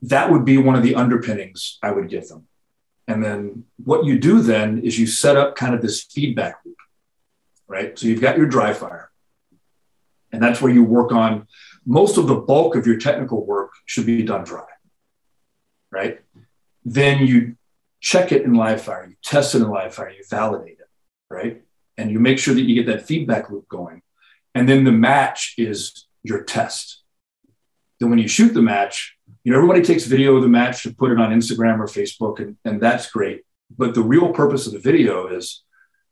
That 0.02 0.32
would 0.32 0.46
be 0.46 0.58
one 0.58 0.76
of 0.76 0.84
the 0.84 0.96
underpinnings 0.96 1.80
I 1.82 1.92
would 1.92 2.10
give 2.10 2.28
them. 2.28 2.48
And 3.08 3.24
then 3.24 3.66
what 3.84 4.06
you 4.06 4.18
do 4.18 4.42
then 4.42 4.82
is 4.82 4.98
you 4.98 5.08
set 5.08 5.38
up 5.38 5.56
kind 5.56 5.76
of 5.76 5.82
this 5.82 6.04
feedback 6.04 6.58
loop, 6.66 6.78
right? 7.68 7.98
So 7.98 8.08
you've 8.08 8.22
got 8.22 8.38
your 8.38 8.48
dry 8.48 8.74
fire, 8.74 9.12
and 10.32 10.42
that's 10.42 10.62
where 10.62 10.74
you 10.74 10.84
work 10.84 11.12
on 11.12 11.48
most 11.86 12.18
of 12.18 12.28
the 12.28 12.36
bulk 12.36 12.76
of 12.76 12.88
your 12.88 12.98
technical 12.98 13.46
work 13.46 13.74
should 13.86 14.06
be 14.06 14.24
done 14.24 14.44
dry, 14.44 14.66
right? 15.92 16.20
Then 16.84 17.26
you 17.26 17.58
check 18.00 18.32
it 18.32 18.44
in 18.44 18.54
live 18.54 18.82
fire, 18.82 19.08
you 19.08 19.16
test 19.24 19.56
it 19.56 19.62
in 19.62 19.70
live 19.70 19.94
fire, 19.94 20.10
you 20.10 20.24
validate 20.30 20.80
it, 20.80 20.90
right? 21.30 21.62
And 21.98 22.12
you 22.12 22.20
make 22.20 22.40
sure 22.40 22.54
that 22.54 22.62
you 22.62 22.76
get 22.76 22.88
that 22.92 23.06
feedback 23.06 23.50
loop 23.50 23.68
going. 23.68 24.02
And 24.54 24.68
then 24.68 24.84
the 24.84 24.92
match 24.92 25.54
is 25.58 26.08
your 26.24 26.44
test. 26.44 27.04
Then 28.00 28.10
when 28.10 28.20
you 28.20 28.28
shoot 28.28 28.54
the 28.54 28.62
match, 28.62 29.15
you 29.46 29.52
know, 29.52 29.60
everybody 29.60 29.84
takes 29.84 30.06
video 30.06 30.36
of 30.36 30.42
the 30.42 30.50
match 30.50 30.82
to 30.84 30.94
put 30.94 31.12
it 31.12 31.20
on 31.20 31.30
Instagram 31.32 31.78
or 31.78 31.86
Facebook, 31.86 32.40
and, 32.40 32.58
and 32.66 32.82
that's 32.82 33.12
great. 33.12 33.44
But 33.78 33.94
the 33.94 34.02
real 34.02 34.34
purpose 34.34 34.66
of 34.66 34.74
the 34.74 34.80
video 34.80 35.28
is 35.28 35.64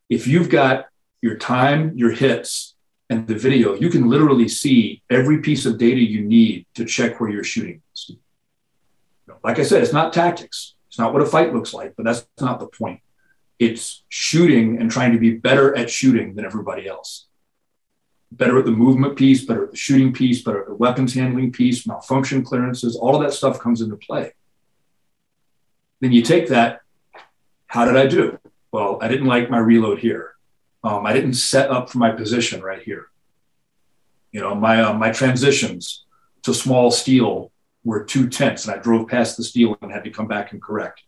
if 0.08 0.28
you've 0.28 0.48
got 0.48 0.86
your 1.20 1.36
time, 1.36 1.92
your 1.96 2.12
hits, 2.12 2.76
and 3.10 3.26
the 3.26 3.34
video, 3.34 3.74
you 3.74 3.90
can 3.90 4.08
literally 4.08 4.46
see 4.46 5.02
every 5.10 5.40
piece 5.40 5.66
of 5.66 5.78
data 5.78 6.00
you 6.00 6.22
need 6.22 6.66
to 6.76 6.84
check 6.84 7.18
where 7.18 7.28
you're 7.28 7.42
shooting. 7.42 7.82
Like 9.42 9.58
I 9.58 9.64
said, 9.64 9.82
it's 9.82 9.92
not 9.92 10.12
tactics. 10.12 10.76
It's 10.86 10.98
not 10.98 11.12
what 11.12 11.20
a 11.20 11.26
fight 11.26 11.52
looks 11.52 11.74
like, 11.74 11.94
but 11.96 12.04
that's 12.04 12.26
not 12.40 12.60
the 12.60 12.68
point. 12.68 13.00
It's 13.58 14.04
shooting 14.08 14.78
and 14.80 14.90
trying 14.90 15.12
to 15.12 15.18
be 15.18 15.32
better 15.32 15.76
at 15.76 15.90
shooting 15.90 16.36
than 16.36 16.44
everybody 16.44 16.86
else 16.86 17.26
better 18.36 18.58
at 18.58 18.64
the 18.64 18.70
movement 18.70 19.16
piece, 19.16 19.44
better 19.44 19.64
at 19.64 19.70
the 19.70 19.76
shooting 19.76 20.12
piece, 20.12 20.42
better 20.42 20.62
at 20.62 20.68
the 20.68 20.74
weapons 20.74 21.14
handling 21.14 21.52
piece, 21.52 21.86
malfunction 21.86 22.42
clearances, 22.42 22.96
all 22.96 23.14
of 23.14 23.22
that 23.22 23.32
stuff 23.32 23.60
comes 23.60 23.80
into 23.80 23.96
play. 23.96 24.32
Then 26.00 26.12
you 26.12 26.22
take 26.22 26.48
that, 26.48 26.80
how 27.66 27.84
did 27.84 27.96
I 27.96 28.06
do? 28.06 28.38
Well, 28.72 28.98
I 29.00 29.08
didn't 29.08 29.26
like 29.26 29.50
my 29.50 29.58
reload 29.58 30.00
here. 30.00 30.34
Um, 30.82 31.06
I 31.06 31.12
didn't 31.12 31.34
set 31.34 31.70
up 31.70 31.88
for 31.88 31.98
my 31.98 32.10
position 32.10 32.60
right 32.60 32.82
here. 32.82 33.06
You 34.32 34.40
know, 34.40 34.54
my 34.54 34.82
uh, 34.82 34.92
my 34.92 35.12
transitions 35.12 36.04
to 36.42 36.52
small 36.52 36.90
steel 36.90 37.52
were 37.84 38.04
too 38.04 38.28
tense, 38.28 38.66
and 38.66 38.74
I 38.74 38.82
drove 38.82 39.08
past 39.08 39.36
the 39.36 39.44
steel 39.44 39.78
and 39.80 39.92
had 39.92 40.04
to 40.04 40.10
come 40.10 40.26
back 40.26 40.52
and 40.52 40.60
correct. 40.60 41.02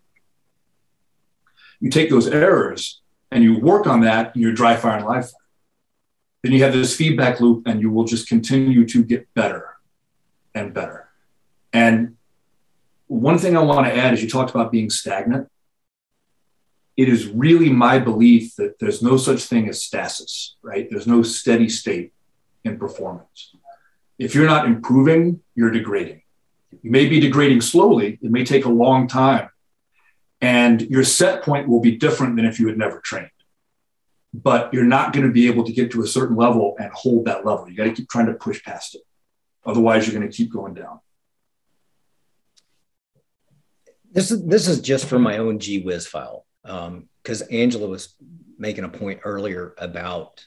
You 1.80 1.90
take 1.90 2.08
those 2.08 2.28
errors 2.28 3.02
and 3.30 3.42
you 3.42 3.58
work 3.58 3.86
on 3.86 4.00
that 4.02 4.34
in 4.34 4.42
your 4.42 4.52
dry 4.52 4.76
fire 4.76 4.96
and 4.96 5.06
live 5.06 5.24
fire 5.24 5.45
then 6.42 6.52
you 6.52 6.62
have 6.62 6.72
this 6.72 6.96
feedback 6.96 7.40
loop 7.40 7.66
and 7.66 7.80
you 7.80 7.90
will 7.90 8.04
just 8.04 8.28
continue 8.28 8.86
to 8.86 9.02
get 9.02 9.32
better 9.34 9.76
and 10.54 10.72
better. 10.72 11.08
And 11.72 12.16
one 13.06 13.38
thing 13.38 13.56
I 13.56 13.62
want 13.62 13.86
to 13.86 13.94
add 13.94 14.14
is 14.14 14.22
you 14.22 14.28
talked 14.28 14.50
about 14.50 14.72
being 14.72 14.90
stagnant. 14.90 15.48
It 16.96 17.08
is 17.08 17.26
really 17.26 17.70
my 17.70 17.98
belief 17.98 18.56
that 18.56 18.78
there's 18.78 19.02
no 19.02 19.16
such 19.16 19.44
thing 19.44 19.68
as 19.68 19.82
stasis, 19.82 20.56
right? 20.62 20.88
There's 20.90 21.06
no 21.06 21.22
steady 21.22 21.68
state 21.68 22.12
in 22.64 22.78
performance. 22.78 23.54
If 24.18 24.34
you're 24.34 24.46
not 24.46 24.66
improving, 24.66 25.40
you're 25.54 25.70
degrading. 25.70 26.22
You 26.82 26.90
may 26.90 27.06
be 27.06 27.20
degrading 27.20 27.60
slowly, 27.60 28.18
it 28.22 28.30
may 28.30 28.44
take 28.44 28.64
a 28.64 28.70
long 28.70 29.08
time, 29.08 29.50
and 30.40 30.80
your 30.82 31.04
set 31.04 31.42
point 31.42 31.68
will 31.68 31.80
be 31.80 31.96
different 31.96 32.36
than 32.36 32.44
if 32.44 32.58
you 32.58 32.66
had 32.68 32.78
never 32.78 33.00
trained 33.00 33.30
but 34.42 34.72
you're 34.72 34.84
not 34.84 35.12
going 35.12 35.26
to 35.26 35.32
be 35.32 35.46
able 35.46 35.64
to 35.64 35.72
get 35.72 35.90
to 35.92 36.02
a 36.02 36.06
certain 36.06 36.36
level 36.36 36.76
and 36.78 36.90
hold 36.92 37.24
that 37.24 37.46
level. 37.46 37.68
You 37.68 37.76
got 37.76 37.84
to 37.84 37.92
keep 37.92 38.08
trying 38.08 38.26
to 38.26 38.34
push 38.34 38.62
past 38.62 38.94
it. 38.94 39.02
Otherwise, 39.64 40.06
you're 40.06 40.18
going 40.18 40.30
to 40.30 40.36
keep 40.36 40.52
going 40.52 40.74
down. 40.74 41.00
This 44.12 44.30
is 44.30 44.46
this 44.46 44.68
is 44.68 44.80
just 44.80 45.06
for 45.06 45.18
my 45.18 45.38
own 45.38 45.58
G 45.58 45.82
whiz 45.82 46.06
file 46.06 46.46
because 46.62 47.42
um, 47.42 47.48
Angela 47.50 47.88
was 47.88 48.14
making 48.58 48.84
a 48.84 48.88
point 48.88 49.20
earlier 49.24 49.74
about 49.78 50.46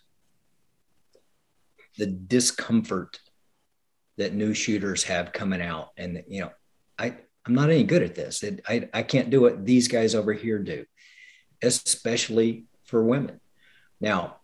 the 1.97 2.08
discomfort 2.08 3.19
that 4.17 4.34
new 4.34 4.54
shooters 4.54 5.04
have 5.04 5.32
coming 5.32 5.62
out, 5.62 5.89
and 5.97 6.23
you 6.28 6.41
know, 6.41 6.52
I 6.97 7.15
I'm 7.45 7.54
not 7.54 7.69
any 7.69 7.84
good 7.84 8.04
at 8.04 8.15
this. 8.15 8.43
It, 8.43 8.62
I 8.67 8.89
I 8.93 9.04
can't 9.04 9.30
do 9.30 9.41
what 9.41 9.65
these 9.65 9.88
guys 9.88 10.15
over 10.15 10.34
here 10.34 10.60
do, 10.60 10.86
especially 11.62 12.65
for 12.86 13.04
women. 13.04 13.38
Now, 14.01 14.38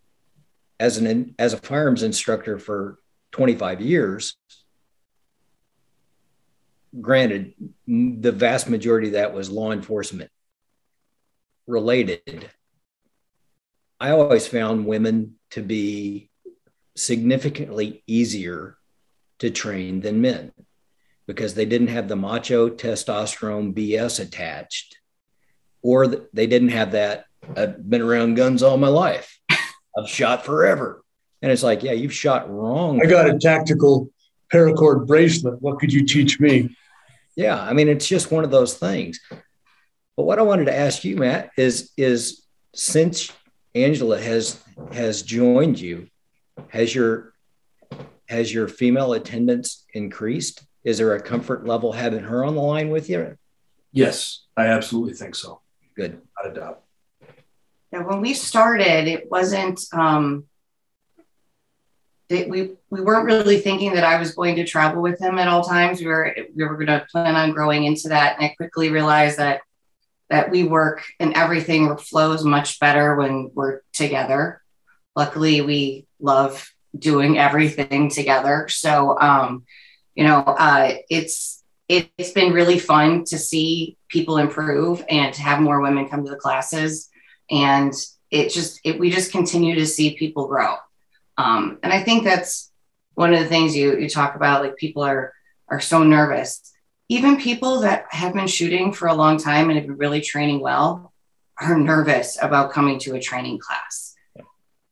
as 0.79 0.97
an 0.97 1.35
as 1.39 1.53
a 1.53 1.57
firearms 1.57 2.03
instructor 2.03 2.59
for 2.59 2.99
25 3.31 3.81
years, 3.81 4.35
granted, 6.99 7.53
the 7.87 8.31
vast 8.31 8.69
majority 8.69 9.07
of 9.07 9.13
that 9.13 9.33
was 9.33 9.49
law 9.49 9.71
enforcement 9.71 10.31
related. 11.67 12.49
I 13.99 14.11
always 14.11 14.47
found 14.47 14.85
women 14.85 15.35
to 15.51 15.61
be 15.61 16.29
significantly 16.95 18.03
easier 18.07 18.77
to 19.39 19.49
train 19.49 20.01
than 20.01 20.21
men 20.21 20.51
because 21.27 21.55
they 21.55 21.65
didn't 21.65 21.87
have 21.87 22.07
the 22.07 22.15
macho 22.15 22.69
testosterone 22.69 23.73
BS 23.73 24.19
attached, 24.19 24.97
or 25.81 26.07
they 26.07 26.47
didn't 26.47 26.69
have 26.69 26.91
that. 26.91 27.25
I've 27.55 27.89
been 27.89 28.01
around 28.01 28.35
guns 28.35 28.61
all 28.63 28.77
my 28.77 28.87
life. 28.87 29.34
I've 29.97 30.09
shot 30.09 30.45
forever. 30.45 31.03
And 31.41 31.51
it's 31.51 31.63
like, 31.63 31.83
yeah, 31.83 31.91
you've 31.91 32.13
shot 32.13 32.49
wrong. 32.49 33.01
I 33.01 33.09
got 33.09 33.29
a 33.29 33.37
tactical 33.37 34.09
paracord 34.51 35.07
bracelet. 35.07 35.61
What 35.61 35.79
could 35.79 35.93
you 35.93 36.05
teach 36.05 36.39
me? 36.39 36.75
Yeah, 37.35 37.61
I 37.61 37.73
mean, 37.73 37.87
it's 37.89 38.07
just 38.07 38.31
one 38.31 38.43
of 38.43 38.51
those 38.51 38.75
things. 38.75 39.19
But 40.15 40.23
what 40.23 40.39
I 40.39 40.43
wanted 40.43 40.65
to 40.65 40.75
ask 40.75 41.03
you, 41.03 41.17
Matt, 41.17 41.51
is 41.57 41.91
is 41.97 42.45
since 42.73 43.31
Angela 43.73 44.19
has 44.19 44.61
has 44.93 45.21
joined 45.21 45.79
you, 45.79 46.07
has 46.69 46.95
your 46.95 47.33
has 48.27 48.53
your 48.53 48.67
female 48.67 49.13
attendance 49.13 49.85
increased? 49.93 50.63
Is 50.85 50.97
there 50.97 51.15
a 51.15 51.21
comfort 51.21 51.65
level 51.65 51.91
having 51.91 52.23
her 52.23 52.45
on 52.45 52.55
the 52.55 52.61
line 52.61 52.89
with 52.89 53.09
you? 53.09 53.37
Yes, 53.91 54.45
I 54.55 54.67
absolutely 54.67 55.13
think 55.13 55.35
so. 55.35 55.61
Good. 55.95 56.21
Not 56.37 56.51
a 56.51 56.53
doubt. 56.53 56.84
Yeah, 57.95 58.01
when 58.01 58.19
we 58.19 58.33
started, 58.33 59.07
it 59.07 59.31
wasn't. 59.31 59.79
Um, 59.93 60.43
it, 62.27 62.49
we 62.49 62.71
we 62.89 62.99
weren't 62.99 63.25
really 63.25 63.59
thinking 63.59 63.93
that 63.93 64.03
I 64.03 64.19
was 64.19 64.35
going 64.35 64.57
to 64.57 64.65
travel 64.65 65.01
with 65.01 65.17
him 65.21 65.39
at 65.39 65.47
all 65.47 65.63
times. 65.63 66.01
We 66.01 66.07
were 66.07 66.35
we 66.53 66.65
were 66.65 66.75
going 66.75 66.87
to 66.87 67.07
plan 67.09 67.37
on 67.37 67.53
growing 67.53 67.85
into 67.85 68.09
that, 68.09 68.35
and 68.35 68.45
I 68.45 68.55
quickly 68.57 68.89
realized 68.89 69.37
that 69.37 69.61
that 70.29 70.51
we 70.51 70.65
work 70.65 71.05
and 71.21 71.35
everything 71.35 71.95
flows 71.95 72.43
much 72.43 72.81
better 72.81 73.15
when 73.15 73.51
we're 73.53 73.79
together. 73.93 74.61
Luckily, 75.15 75.61
we 75.61 76.05
love 76.19 76.69
doing 76.97 77.37
everything 77.37 78.09
together. 78.09 78.67
So, 78.67 79.17
um, 79.17 79.63
you 80.15 80.25
know, 80.25 80.39
uh, 80.39 80.95
it's 81.09 81.63
it's 81.87 82.31
been 82.31 82.51
really 82.51 82.77
fun 82.77 83.23
to 83.25 83.37
see 83.37 83.95
people 84.09 84.37
improve 84.37 85.05
and 85.07 85.33
to 85.33 85.41
have 85.41 85.61
more 85.61 85.79
women 85.79 86.09
come 86.09 86.25
to 86.25 86.31
the 86.31 86.35
classes 86.35 87.09
and 87.49 87.93
it 88.31 88.49
just 88.49 88.79
it, 88.83 88.99
we 88.99 89.09
just 89.09 89.31
continue 89.31 89.75
to 89.75 89.85
see 89.85 90.15
people 90.15 90.47
grow. 90.47 90.75
Um, 91.37 91.79
and 91.83 91.91
i 91.91 92.01
think 92.01 92.23
that's 92.23 92.71
one 93.15 93.33
of 93.33 93.39
the 93.39 93.47
things 93.47 93.75
you 93.75 93.97
you 93.97 94.09
talk 94.09 94.35
about 94.35 94.61
like 94.61 94.75
people 94.77 95.03
are 95.03 95.33
are 95.67 95.81
so 95.81 96.03
nervous. 96.03 96.61
Even 97.09 97.37
people 97.37 97.81
that 97.81 98.05
have 98.09 98.33
been 98.33 98.47
shooting 98.47 98.93
for 98.93 99.07
a 99.07 99.13
long 99.13 99.37
time 99.37 99.69
and 99.69 99.77
have 99.77 99.87
been 99.87 99.97
really 99.97 100.21
training 100.21 100.59
well 100.59 101.13
are 101.59 101.77
nervous 101.77 102.37
about 102.41 102.71
coming 102.71 102.99
to 102.99 103.15
a 103.15 103.21
training 103.21 103.59
class. 103.59 104.15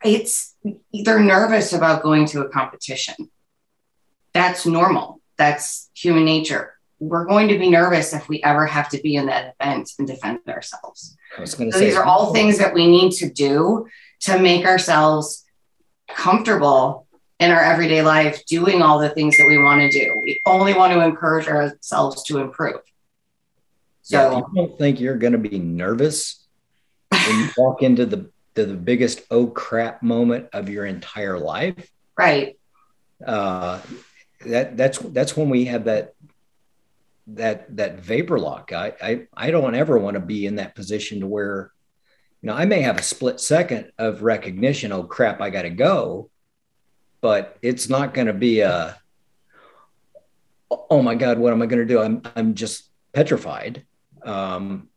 It's 0.03 0.55
they're 0.91 1.19
nervous 1.19 1.73
about 1.73 2.03
going 2.03 2.25
to 2.27 2.41
a 2.41 2.49
competition. 2.49 3.29
That's 4.33 4.65
normal. 4.65 5.21
That's 5.37 5.89
human 5.93 6.25
nature 6.25 6.73
we're 7.03 7.25
going 7.25 7.49
to 7.49 7.57
be 7.57 7.69
nervous 7.69 8.13
if 8.13 8.29
we 8.29 8.41
ever 8.43 8.65
have 8.65 8.89
to 8.89 9.01
be 9.01 9.15
in 9.15 9.25
that 9.25 9.55
event 9.59 9.91
and 9.99 10.07
defend 10.07 10.39
ourselves. 10.47 11.17
So 11.37 11.45
say, 11.45 11.69
these 11.71 11.95
are 11.95 12.03
all 12.03 12.33
things 12.33 12.57
that 12.59 12.73
we 12.73 12.87
need 12.87 13.11
to 13.13 13.29
do 13.29 13.87
to 14.21 14.39
make 14.39 14.65
ourselves 14.65 15.43
comfortable 16.07 17.07
in 17.39 17.51
our 17.51 17.61
everyday 17.61 18.01
life 18.01 18.45
doing 18.45 18.81
all 18.81 18.99
the 18.99 19.09
things 19.09 19.37
that 19.37 19.47
we 19.47 19.57
want 19.57 19.81
to 19.81 19.89
do. 19.89 20.13
We 20.21 20.39
only 20.45 20.73
want 20.73 20.93
to 20.93 21.01
encourage 21.01 21.47
ourselves 21.47 22.23
to 22.23 22.39
improve. 22.39 22.79
So 24.03 24.31
yeah, 24.31 24.37
you 24.37 24.45
don't 24.55 24.77
think 24.77 24.99
you're 24.99 25.17
going 25.17 25.33
to 25.33 25.39
be 25.39 25.59
nervous 25.59 26.45
when 27.09 27.39
you 27.39 27.49
walk 27.57 27.81
into 27.81 28.05
the 28.05 28.29
to 28.55 28.65
the 28.65 28.75
biggest 28.75 29.21
oh 29.31 29.47
crap 29.47 30.03
moment 30.03 30.49
of 30.53 30.69
your 30.69 30.85
entire 30.85 31.39
life. 31.39 31.89
Right. 32.17 32.57
Uh, 33.25 33.81
that 34.45 34.77
that's 34.77 34.99
that's 34.99 35.35
when 35.35 35.49
we 35.49 35.65
have 35.65 35.85
that 35.85 36.13
that 37.27 37.75
that 37.77 37.99
vapor 37.99 38.39
lock. 38.39 38.71
I, 38.73 38.93
I 39.01 39.27
I 39.33 39.51
don't 39.51 39.75
ever 39.75 39.97
want 39.97 40.15
to 40.15 40.19
be 40.19 40.45
in 40.45 40.55
that 40.55 40.75
position 40.75 41.21
to 41.21 41.27
where, 41.27 41.71
you 42.41 42.47
know, 42.47 42.53
I 42.53 42.65
may 42.65 42.81
have 42.81 42.97
a 42.97 43.03
split 43.03 43.39
second 43.39 43.91
of 43.97 44.23
recognition. 44.23 44.91
Oh 44.91 45.03
crap, 45.03 45.41
I 45.41 45.49
got 45.49 45.63
to 45.63 45.69
go, 45.69 46.29
but 47.21 47.57
it's 47.61 47.89
not 47.89 48.13
going 48.13 48.27
to 48.27 48.33
be 48.33 48.61
a. 48.61 48.97
oh 50.69 51.01
my 51.01 51.15
God, 51.15 51.37
what 51.37 51.53
am 51.53 51.61
I 51.61 51.65
going 51.65 51.85
to 51.85 51.93
do? 51.93 52.01
I'm, 52.01 52.21
I'm 52.35 52.55
just 52.55 52.89
petrified. 53.13 53.85
Um, 54.23 54.89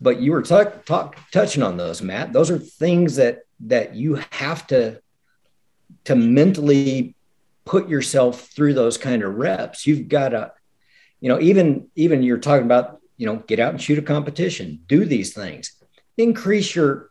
but 0.00 0.20
you 0.20 0.32
were 0.32 0.42
talk, 0.42 0.84
talk, 0.84 1.16
touching 1.30 1.62
on 1.62 1.76
those, 1.76 2.02
Matt. 2.02 2.32
Those 2.32 2.50
are 2.50 2.58
things 2.58 3.16
that 3.16 3.40
that 3.60 3.94
you 3.94 4.18
have 4.30 4.66
to 4.66 5.00
to 6.04 6.16
mentally 6.16 7.14
put 7.64 7.88
yourself 7.88 8.48
through 8.48 8.74
those 8.74 8.98
kind 8.98 9.22
of 9.22 9.36
reps. 9.36 9.86
You've 9.86 10.08
got 10.08 10.30
to, 10.30 10.52
you 11.22 11.28
know, 11.28 11.40
even 11.40 11.88
even 11.94 12.24
you're 12.24 12.38
talking 12.38 12.66
about, 12.66 13.00
you 13.16 13.26
know, 13.26 13.36
get 13.36 13.60
out 13.60 13.70
and 13.70 13.80
shoot 13.80 13.96
a 13.96 14.02
competition, 14.02 14.80
do 14.88 15.04
these 15.04 15.32
things, 15.32 15.72
increase 16.18 16.74
your 16.74 17.10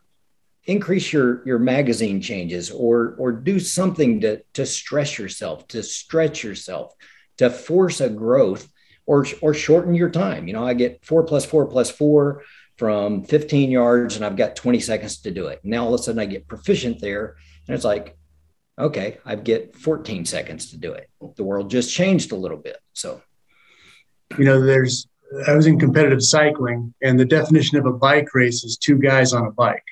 increase 0.64 1.12
your 1.12 1.44
your 1.46 1.58
magazine 1.58 2.20
changes 2.20 2.70
or 2.70 3.16
or 3.18 3.32
do 3.32 3.58
something 3.58 4.20
to 4.20 4.42
to 4.52 4.66
stress 4.66 5.18
yourself, 5.18 5.66
to 5.68 5.82
stretch 5.82 6.44
yourself, 6.44 6.92
to 7.38 7.48
force 7.48 8.02
a 8.02 8.10
growth 8.10 8.70
or 9.06 9.24
or 9.40 9.54
shorten 9.54 9.94
your 9.94 10.10
time. 10.10 10.46
You 10.46 10.52
know, 10.52 10.66
I 10.66 10.74
get 10.74 11.02
four 11.06 11.22
plus 11.22 11.46
four 11.46 11.66
plus 11.66 11.90
four 11.90 12.42
from 12.76 13.24
15 13.24 13.70
yards 13.70 14.16
and 14.16 14.26
I've 14.26 14.36
got 14.36 14.56
20 14.56 14.78
seconds 14.80 15.22
to 15.22 15.30
do 15.30 15.46
it. 15.46 15.60
Now 15.64 15.84
all 15.84 15.94
of 15.94 16.00
a 16.00 16.02
sudden 16.02 16.20
I 16.20 16.26
get 16.26 16.48
proficient 16.48 17.00
there 17.00 17.36
and 17.66 17.74
it's 17.74 17.84
like, 17.84 18.18
okay, 18.78 19.18
I 19.24 19.36
get 19.36 19.74
14 19.74 20.26
seconds 20.26 20.70
to 20.72 20.76
do 20.76 20.92
it. 20.92 21.08
The 21.36 21.44
world 21.44 21.70
just 21.70 21.94
changed 21.94 22.32
a 22.32 22.36
little 22.36 22.58
bit. 22.58 22.76
So, 22.92 23.22
you 24.38 24.44
know, 24.44 24.64
there's, 24.64 25.06
I 25.46 25.54
was 25.54 25.66
in 25.66 25.78
competitive 25.78 26.22
cycling 26.22 26.92
and 27.02 27.18
the 27.18 27.24
definition 27.24 27.78
of 27.78 27.86
a 27.86 27.92
bike 27.92 28.34
race 28.34 28.64
is 28.64 28.76
two 28.76 28.98
guys 28.98 29.32
on 29.32 29.46
a 29.46 29.50
bike. 29.50 29.84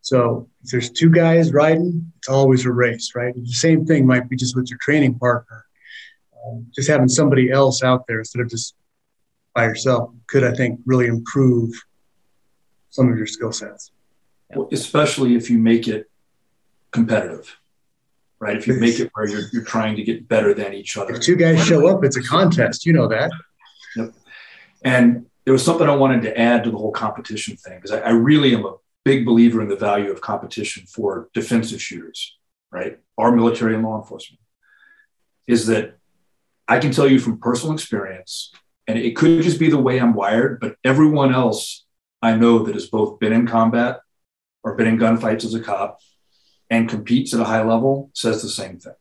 So 0.00 0.48
if 0.62 0.70
there's 0.70 0.90
two 0.90 1.10
guys 1.10 1.52
riding, 1.52 2.12
it's 2.18 2.28
always 2.28 2.66
a 2.66 2.72
race, 2.72 3.12
right? 3.14 3.34
The 3.34 3.46
same 3.46 3.86
thing 3.86 4.06
might 4.06 4.28
be 4.28 4.36
just 4.36 4.54
with 4.54 4.68
your 4.68 4.78
training 4.82 5.18
partner. 5.18 5.64
Um, 6.46 6.66
just 6.74 6.88
having 6.88 7.08
somebody 7.08 7.50
else 7.50 7.82
out 7.82 8.06
there 8.06 8.18
instead 8.18 8.42
of 8.42 8.50
just 8.50 8.74
by 9.54 9.64
yourself 9.64 10.10
could, 10.26 10.44
I 10.44 10.52
think, 10.52 10.80
really 10.84 11.06
improve 11.06 11.72
some 12.90 13.10
of 13.10 13.16
your 13.16 13.26
skill 13.26 13.50
sets. 13.50 13.92
Well, 14.54 14.68
especially 14.70 15.36
if 15.36 15.48
you 15.48 15.58
make 15.58 15.88
it 15.88 16.10
competitive, 16.90 17.56
right? 18.44 18.56
If 18.56 18.66
you 18.66 18.74
make 18.74 19.00
it 19.00 19.10
where 19.14 19.26
you're, 19.26 19.48
you're 19.52 19.64
trying 19.64 19.96
to 19.96 20.02
get 20.02 20.28
better 20.28 20.52
than 20.52 20.74
each 20.74 20.96
other. 20.98 21.14
If 21.14 21.20
two 21.20 21.36
guys 21.36 21.64
show 21.64 21.86
up, 21.88 22.04
it's 22.04 22.16
a 22.16 22.22
contest. 22.22 22.84
You 22.84 22.92
know 22.92 23.08
that. 23.08 23.30
Yep. 23.96 24.12
And 24.84 25.26
there 25.44 25.52
was 25.52 25.64
something 25.64 25.88
I 25.88 25.96
wanted 25.96 26.22
to 26.22 26.38
add 26.38 26.64
to 26.64 26.70
the 26.70 26.76
whole 26.76 26.92
competition 26.92 27.56
thing 27.56 27.76
because 27.76 27.92
I, 27.92 28.00
I 28.00 28.10
really 28.10 28.54
am 28.54 28.66
a 28.66 28.74
big 29.04 29.24
believer 29.24 29.62
in 29.62 29.68
the 29.68 29.76
value 29.76 30.10
of 30.10 30.20
competition 30.20 30.84
for 30.86 31.30
defensive 31.32 31.80
shooters, 31.80 32.36
right? 32.70 32.98
Our 33.16 33.32
military 33.32 33.74
and 33.74 33.82
law 33.82 33.98
enforcement 34.00 34.40
is 35.46 35.66
that 35.66 35.96
I 36.68 36.78
can 36.78 36.92
tell 36.92 37.08
you 37.08 37.18
from 37.18 37.38
personal 37.38 37.74
experience 37.74 38.52
and 38.86 38.98
it 38.98 39.16
could 39.16 39.42
just 39.42 39.58
be 39.58 39.70
the 39.70 39.78
way 39.78 39.98
I'm 39.98 40.14
wired, 40.14 40.60
but 40.60 40.76
everyone 40.84 41.34
else 41.34 41.84
I 42.20 42.36
know 42.36 42.60
that 42.60 42.74
has 42.74 42.86
both 42.86 43.18
been 43.18 43.32
in 43.32 43.46
combat 43.46 44.00
or 44.62 44.74
been 44.74 44.86
in 44.86 44.98
gunfights 44.98 45.44
as 45.44 45.54
a 45.54 45.60
cop 45.60 45.98
and 46.70 46.88
competes 46.88 47.34
at 47.34 47.40
a 47.40 47.44
high 47.44 47.62
level 47.62 48.10
says 48.14 48.42
the 48.42 48.48
same 48.48 48.78
thing. 48.78 48.94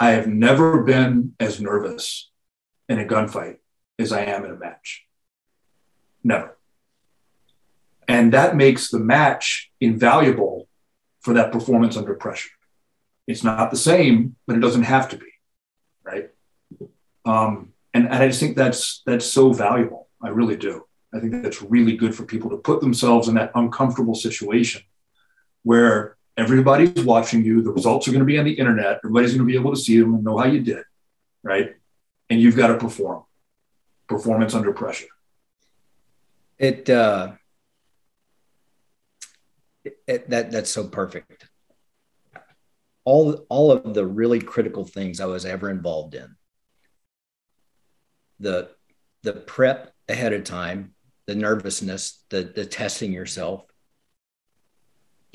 I 0.00 0.10
have 0.10 0.26
never 0.26 0.82
been 0.82 1.34
as 1.38 1.60
nervous 1.60 2.30
in 2.88 2.98
a 2.98 3.04
gunfight 3.04 3.58
as 3.98 4.12
I 4.12 4.22
am 4.24 4.44
in 4.44 4.50
a 4.50 4.56
match. 4.56 5.06
Never. 6.22 6.56
And 8.08 8.32
that 8.32 8.56
makes 8.56 8.90
the 8.90 8.98
match 8.98 9.70
invaluable 9.80 10.68
for 11.20 11.34
that 11.34 11.52
performance 11.52 11.96
under 11.96 12.14
pressure. 12.14 12.50
It's 13.26 13.44
not 13.44 13.70
the 13.70 13.76
same, 13.76 14.36
but 14.46 14.56
it 14.56 14.60
doesn't 14.60 14.82
have 14.82 15.08
to 15.10 15.16
be, 15.16 15.32
right? 16.02 16.30
Um, 17.24 17.72
and, 17.94 18.04
and 18.04 18.14
I 18.14 18.28
just 18.28 18.40
think 18.40 18.56
that's 18.56 19.02
that's 19.06 19.24
so 19.24 19.52
valuable. 19.52 20.08
I 20.22 20.28
really 20.28 20.56
do. 20.56 20.84
I 21.14 21.20
think 21.20 21.42
that's 21.42 21.62
really 21.62 21.96
good 21.96 22.14
for 22.14 22.24
people 22.24 22.50
to 22.50 22.56
put 22.56 22.80
themselves 22.80 23.28
in 23.28 23.36
that 23.36 23.52
uncomfortable 23.54 24.14
situation 24.14 24.82
where 25.62 26.16
everybody's 26.36 27.04
watching 27.04 27.44
you. 27.44 27.62
The 27.62 27.70
results 27.70 28.08
are 28.08 28.12
going 28.12 28.20
to 28.20 28.26
be 28.26 28.38
on 28.38 28.44
the 28.44 28.52
internet. 28.52 28.98
Everybody's 29.04 29.32
going 29.32 29.46
to 29.46 29.52
be 29.52 29.58
able 29.58 29.72
to 29.72 29.80
see 29.80 29.98
them 30.00 30.14
and 30.14 30.24
know 30.24 30.38
how 30.38 30.46
you 30.46 30.60
did, 30.60 30.84
right? 31.42 31.74
And 32.30 32.40
you've 32.40 32.56
got 32.56 32.68
to 32.68 32.78
perform. 32.78 33.24
Performance 34.08 34.54
under 34.54 34.72
pressure. 34.72 35.06
It, 36.58 36.88
uh, 36.90 37.32
it 40.06 40.30
that 40.30 40.50
that's 40.50 40.70
so 40.70 40.86
perfect. 40.86 41.46
All 43.04 43.46
all 43.48 43.72
of 43.72 43.94
the 43.94 44.06
really 44.06 44.40
critical 44.40 44.84
things 44.84 45.20
I 45.20 45.26
was 45.26 45.44
ever 45.44 45.70
involved 45.70 46.14
in 46.14 46.36
the 48.40 48.70
the 49.22 49.32
prep 49.32 49.92
ahead 50.08 50.32
of 50.32 50.44
time, 50.44 50.94
the 51.26 51.34
nervousness, 51.34 52.24
the 52.30 52.42
the 52.42 52.66
testing 52.66 53.12
yourself 53.12 53.64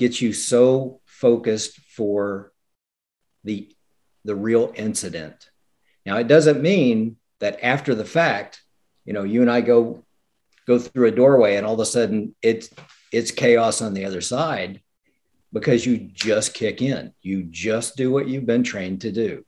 gets 0.00 0.22
you 0.22 0.32
so 0.32 1.00
focused 1.04 1.78
for 1.94 2.52
the 3.44 3.70
the 4.24 4.34
real 4.34 4.72
incident. 4.74 5.50
Now 6.06 6.16
it 6.16 6.26
doesn't 6.26 6.62
mean 6.62 7.16
that 7.40 7.62
after 7.62 7.94
the 7.94 8.04
fact, 8.04 8.62
you 9.04 9.12
know, 9.12 9.24
you 9.24 9.42
and 9.42 9.50
I 9.50 9.60
go 9.60 10.02
go 10.66 10.78
through 10.78 11.08
a 11.08 11.12
doorway 11.12 11.56
and 11.56 11.66
all 11.66 11.74
of 11.74 11.80
a 11.80 11.84
sudden 11.84 12.34
it's 12.40 12.70
it's 13.12 13.30
chaos 13.30 13.82
on 13.82 13.92
the 13.92 14.06
other 14.06 14.22
side 14.22 14.80
because 15.52 15.84
you 15.84 15.98
just 15.98 16.54
kick 16.54 16.80
in. 16.80 17.12
You 17.20 17.42
just 17.42 17.96
do 17.96 18.10
what 18.10 18.26
you've 18.26 18.46
been 18.46 18.62
trained 18.62 19.02
to 19.02 19.12
do. 19.12 19.44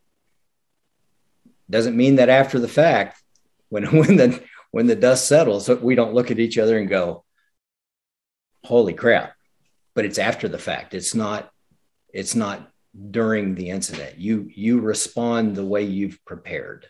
Doesn't 1.71 1.97
mean 1.97 2.17
that 2.17 2.29
after 2.29 2.59
the 2.59 2.69
fact 2.69 3.23
when 3.71 3.85
when 3.99 4.17
the 4.17 4.43
when 4.71 4.87
the 4.87 4.97
dust 4.97 5.27
settles, 5.27 5.71
we 5.71 5.95
don't 5.95 6.15
look 6.15 6.31
at 6.31 6.39
each 6.39 6.59
other 6.59 6.77
and 6.79 6.91
go, 6.91 7.25
"Holy 8.65 8.93
crap!" 8.93 9.35
But 9.95 10.05
it's 10.05 10.19
after 10.19 10.49
the 10.49 10.59
fact. 10.59 10.95
It's 10.95 11.15
not. 11.15 11.51
It's 12.13 12.35
not 12.35 12.71
during 13.11 13.55
the 13.55 13.71
incident. 13.71 14.19
You 14.19 14.49
you 14.55 14.81
respond 14.81 15.57
the 15.57 15.65
way 15.65 15.83
you've 15.83 16.23
prepared. 16.25 16.87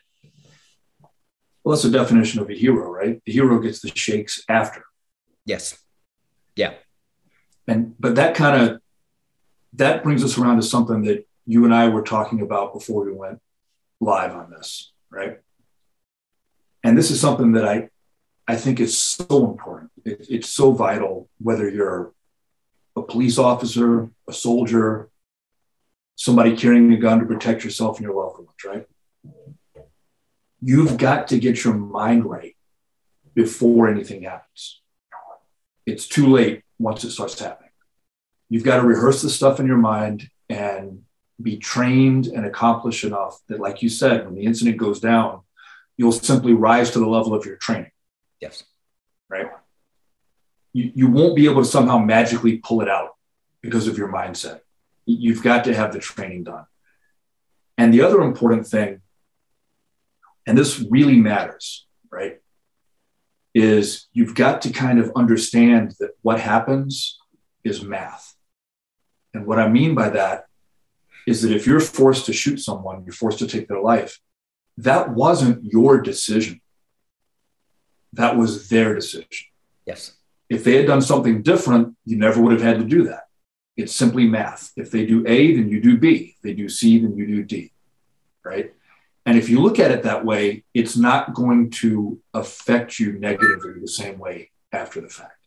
Well, 1.63 1.75
that's 1.75 1.85
the 1.85 1.91
definition 1.91 2.41
of 2.41 2.51
a 2.51 2.55
hero, 2.55 2.91
right? 2.91 3.23
The 3.25 3.33
hero 3.33 3.61
gets 3.61 3.81
the 3.81 3.93
shakes 3.95 4.43
after. 4.49 4.85
Yes. 5.45 5.79
Yeah. 6.57 6.75
And 7.69 7.95
but 8.01 8.17
that 8.17 8.35
kind 8.35 8.63
of 8.63 8.81
that 9.75 10.03
brings 10.03 10.25
us 10.25 10.37
around 10.37 10.57
to 10.57 10.63
something 10.63 11.03
that 11.03 11.27
you 11.47 11.65
and 11.65 11.75
I 11.75 11.89
were 11.89 12.03
talking 12.03 12.41
about 12.41 12.73
before 12.73 13.05
we 13.05 13.13
went 13.13 13.41
live 14.01 14.35
on 14.35 14.51
this, 14.51 14.93
right? 15.11 15.39
and 16.85 16.97
this 16.97 17.11
is 17.11 17.21
something 17.21 17.53
that 17.53 17.67
I, 17.67 17.89
I 18.47 18.57
think 18.57 18.81
is 18.81 18.99
so 18.99 19.51
important. 19.51 19.91
It, 20.05 20.27
it's 20.29 20.49
so 20.49 20.73
vital, 20.73 21.29
whether 21.41 21.69
you're 21.69 22.13
a 22.97 23.03
police 23.03 23.39
officer, 23.39 24.11
a 24.29 24.33
soldier, 24.33 25.09
somebody 26.17 26.57
carrying 26.57 26.93
a 26.93 26.97
gun 26.97 27.21
to 27.21 27.27
protect 27.27 27.65
yourself 27.65 27.97
and 27.97 28.05
your 28.05 28.15
loved 28.15 28.39
ones, 28.39 28.65
right? 28.65 28.87
You've 30.61 30.97
got 30.97 31.29
to 31.29 31.39
get 31.39 31.65
your 31.65 31.75
mind 31.75 32.25
right 32.25 32.57
before 33.35 33.89
anything 33.89 34.23
happens. 34.23 34.81
It's 35.87 36.07
too 36.07 36.29
late 36.29 36.63
once 36.79 37.03
it 37.03 37.11
starts 37.11 37.39
happening. 37.39 37.71
You've 38.49 38.65
got 38.65 38.77
to 38.77 38.87
rehearse 38.87 39.23
the 39.23 39.31
stuff 39.31 39.59
in 39.59 39.67
your 39.67 39.79
mind 39.79 40.29
and 40.49 41.03
be 41.41 41.57
trained 41.57 42.27
and 42.27 42.47
accomplished 42.47 43.03
enough 43.03 43.41
that, 43.49 43.59
like 43.59 43.83
you 43.83 43.89
said, 43.89 44.25
when 44.25 44.35
the 44.35 44.45
incident 44.45 44.77
goes 44.77 45.01
down, 45.01 45.41
you'll 45.97 46.13
simply 46.13 46.53
rise 46.53 46.91
to 46.91 47.01
the 47.01 47.09
level 47.09 47.35
of 47.35 47.47
your 47.47 47.57
training. 47.57 47.91
Yes. 48.41 48.63
Right. 49.29 49.51
You, 50.73 50.93
you 50.95 51.09
won't 51.09 51.37
be 51.37 51.47
able 51.47 51.63
to 51.63 51.69
somehow 51.69 51.99
magically 51.99 52.59
pull 52.59 52.81
it 52.81 52.89
out 52.89 53.17
because 53.61 53.89
of 53.89 53.99
your 53.99 54.09
mindset. 54.09 54.61
You've 55.07 55.43
got 55.43 55.65
to 55.65 55.75
have 55.75 55.93
the 55.93 55.99
training 55.99 56.45
done. 56.45 56.65
And 57.77 57.93
the 57.93 58.03
other 58.03 58.21
important 58.23 58.67
thing, 58.67 59.01
and 60.47 60.57
this 60.57 60.85
really 60.91 61.17
matters, 61.17 61.87
right, 62.11 62.41
is 63.55 64.09
you've 64.13 64.35
got 64.35 64.63
to 64.63 64.71
kind 64.71 64.99
of 64.99 65.13
understand 65.15 65.95
that 66.01 66.11
what 66.23 66.41
happens 66.41 67.19
is 67.65 67.83
math. 67.83 68.35
And 69.35 69.47
what 69.47 69.59
I 69.59 69.69
mean 69.69 69.95
by 69.95 70.11
that 70.11 70.47
is 71.27 71.43
that 71.43 71.53
if 71.53 71.67
you're 71.67 71.81
forced 71.81 72.27
to 72.27 72.33
shoot 72.33 72.59
someone, 72.59 73.05
you're 73.05 73.13
forced 73.13 73.39
to 73.39 73.47
take 73.47 73.69
their 73.69 73.81
life, 73.81 74.21
that 74.77 75.11
wasn't 75.11 75.65
your 75.65 76.01
decision. 76.01 76.61
That 78.13 78.37
was 78.37 78.69
their 78.69 78.95
decision. 78.95 79.47
Yes. 79.87 80.17
If 80.53 80.65
they 80.65 80.77
had 80.77 80.87
done 80.87 81.03
something 81.03 81.43
different, 81.43 81.97
you 82.05 82.17
never 82.17 82.41
would 82.41 82.53
have 82.53 82.63
had 82.63 82.79
to 82.79 82.85
do 82.85 83.05
that. 83.05 83.29
It's 83.77 83.95
simply 83.95 84.27
math. 84.27 84.73
If 84.77 84.91
they 84.91 85.07
do 85.07 85.25
A, 85.27 85.57
then 85.57 85.69
you 85.69 85.81
do 85.81 85.97
B. 85.97 86.35
If 86.37 86.43
they 86.43 86.53
do 86.53 86.69
C, 86.69 86.99
then 86.99 87.17
you 87.17 87.27
do 87.27 87.43
D. 87.43 87.73
Right. 88.45 88.73
And 89.25 89.39
if 89.39 89.49
you 89.49 89.61
look 89.61 89.79
at 89.79 89.91
it 89.91 90.03
that 90.03 90.25
way, 90.25 90.65
it's 90.75 90.97
not 90.97 91.33
going 91.33 91.71
to 91.83 92.21
affect 92.35 92.99
you 92.99 93.13
negatively 93.13 93.81
the 93.81 93.89
same 93.89 94.19
way 94.19 94.51
after 94.73 95.01
the 95.01 95.09
fact. 95.09 95.39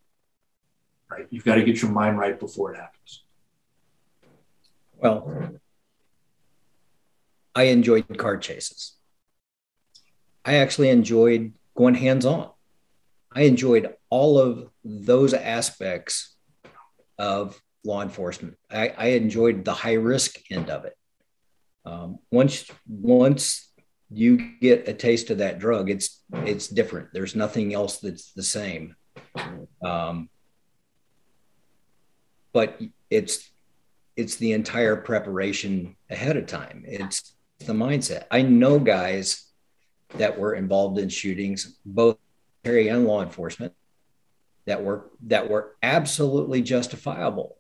Right. 1.12 1.28
You've 1.30 1.44
got 1.44 1.56
to 1.56 1.64
get 1.64 1.82
your 1.82 1.92
mind 1.92 2.18
right 2.18 2.40
before 2.40 2.74
it 2.74 2.78
happens. 2.78 3.24
Well, 4.98 5.60
I 7.54 7.64
enjoyed 7.64 8.18
car 8.18 8.38
chases 8.38 8.96
I 10.46 10.56
actually 10.58 10.90
enjoyed 10.90 11.54
going 11.76 11.96
hands 11.96 12.26
on. 12.26 12.52
I 13.32 13.42
enjoyed 13.42 13.94
all 14.16 14.40
of 14.40 14.70
those 14.86 15.34
aspects 15.34 16.38
of 17.20 17.62
law 17.84 18.02
enforcement. 18.02 18.56
I, 18.72 18.88
I 18.98 19.08
enjoyed 19.08 19.66
the 19.66 19.74
high 19.74 20.00
risk 20.14 20.40
end 20.50 20.70
of 20.70 20.86
it. 20.86 20.96
Um, 21.84 22.20
once 22.32 22.66
once 22.88 23.70
you 24.10 24.32
get 24.62 24.88
a 24.88 24.94
taste 24.94 25.32
of 25.32 25.40
that 25.40 25.60
drug, 25.60 25.90
it's 25.90 26.24
it's 26.32 26.68
different. 26.70 27.10
There's 27.12 27.36
nothing 27.36 27.74
else 27.74 28.00
that's 28.00 28.32
the 28.32 28.48
same. 28.58 28.96
Um, 29.84 30.30
but 32.54 32.80
it's 33.10 33.52
it's 34.16 34.38
the 34.38 34.54
entire 34.54 34.96
preparation 34.96 35.98
ahead 36.10 36.38
of 36.38 36.46
time. 36.48 36.86
It's 36.88 37.36
the 37.60 37.74
mindset. 37.74 38.24
I 38.32 38.44
know 38.44 38.80
guys 38.80 39.26
that 40.18 40.40
were 40.40 40.54
involved 40.56 41.00
in 41.00 41.10
shootings, 41.10 41.78
both 41.86 42.18
military 42.64 42.88
and 42.88 43.06
law 43.06 43.22
enforcement, 43.22 43.74
that 44.66 44.84
were 44.84 45.10
that 45.28 45.50
were 45.50 45.76
absolutely 45.84 46.62
justifiable, 46.62 47.58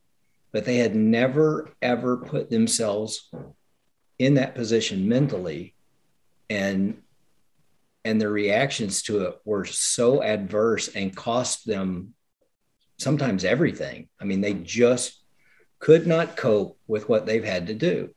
but 0.51 0.65
they 0.65 0.77
had 0.77 0.95
never 0.95 1.69
ever 1.81 2.17
put 2.17 2.49
themselves 2.49 3.29
in 4.17 4.35
that 4.35 4.55
position 4.55 5.07
mentally 5.07 5.75
and 6.49 7.01
and 8.03 8.21
their 8.21 8.29
reactions 8.29 9.01
to 9.03 9.25
it 9.25 9.35
were 9.45 9.65
so 9.65 10.21
adverse 10.21 10.87
and 10.89 11.15
cost 11.15 11.65
them 11.65 12.13
sometimes 12.99 13.43
everything. 13.43 14.07
I 14.21 14.25
mean, 14.25 14.41
they 14.41 14.53
just 14.53 15.23
could 15.79 16.05
not 16.05 16.37
cope 16.37 16.79
with 16.87 17.09
what 17.09 17.25
they've 17.25 17.43
had 17.43 17.67
to 17.67 17.73
do. 17.73 18.09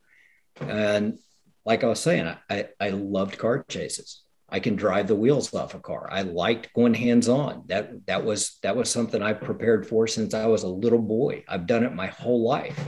And 0.61 1.19
like 1.65 1.85
I 1.85 1.89
was 1.89 2.01
saying, 2.01 2.35
I, 2.51 2.69
I 2.79 2.91
loved 2.91 3.39
car 3.39 3.65
chases. 3.69 4.23
I 4.49 4.61
can 4.61 4.77
drive 4.77 5.09
the 5.09 5.15
wheels 5.15 5.53
off 5.55 5.75
a 5.75 5.79
car. 5.79 6.09
I 6.11 6.23
liked 6.23 6.73
going 6.73 6.95
hands 6.95 7.29
on. 7.29 7.65
That 7.67 8.07
that 8.07 8.25
was 8.25 8.59
that 8.63 8.77
was 8.77 8.91
something 8.91 9.23
I 9.23 9.35
prepared 9.35 9.87
for 9.87 10.07
since 10.07 10.33
I 10.33 10.47
was 10.47 10.63
a 10.63 10.69
little 10.69 11.01
boy. 11.01 11.45
I've 11.47 11.67
done 11.67 11.85
it 11.85 11.95
my 11.95 12.07
whole 12.07 12.43
life. 12.43 12.83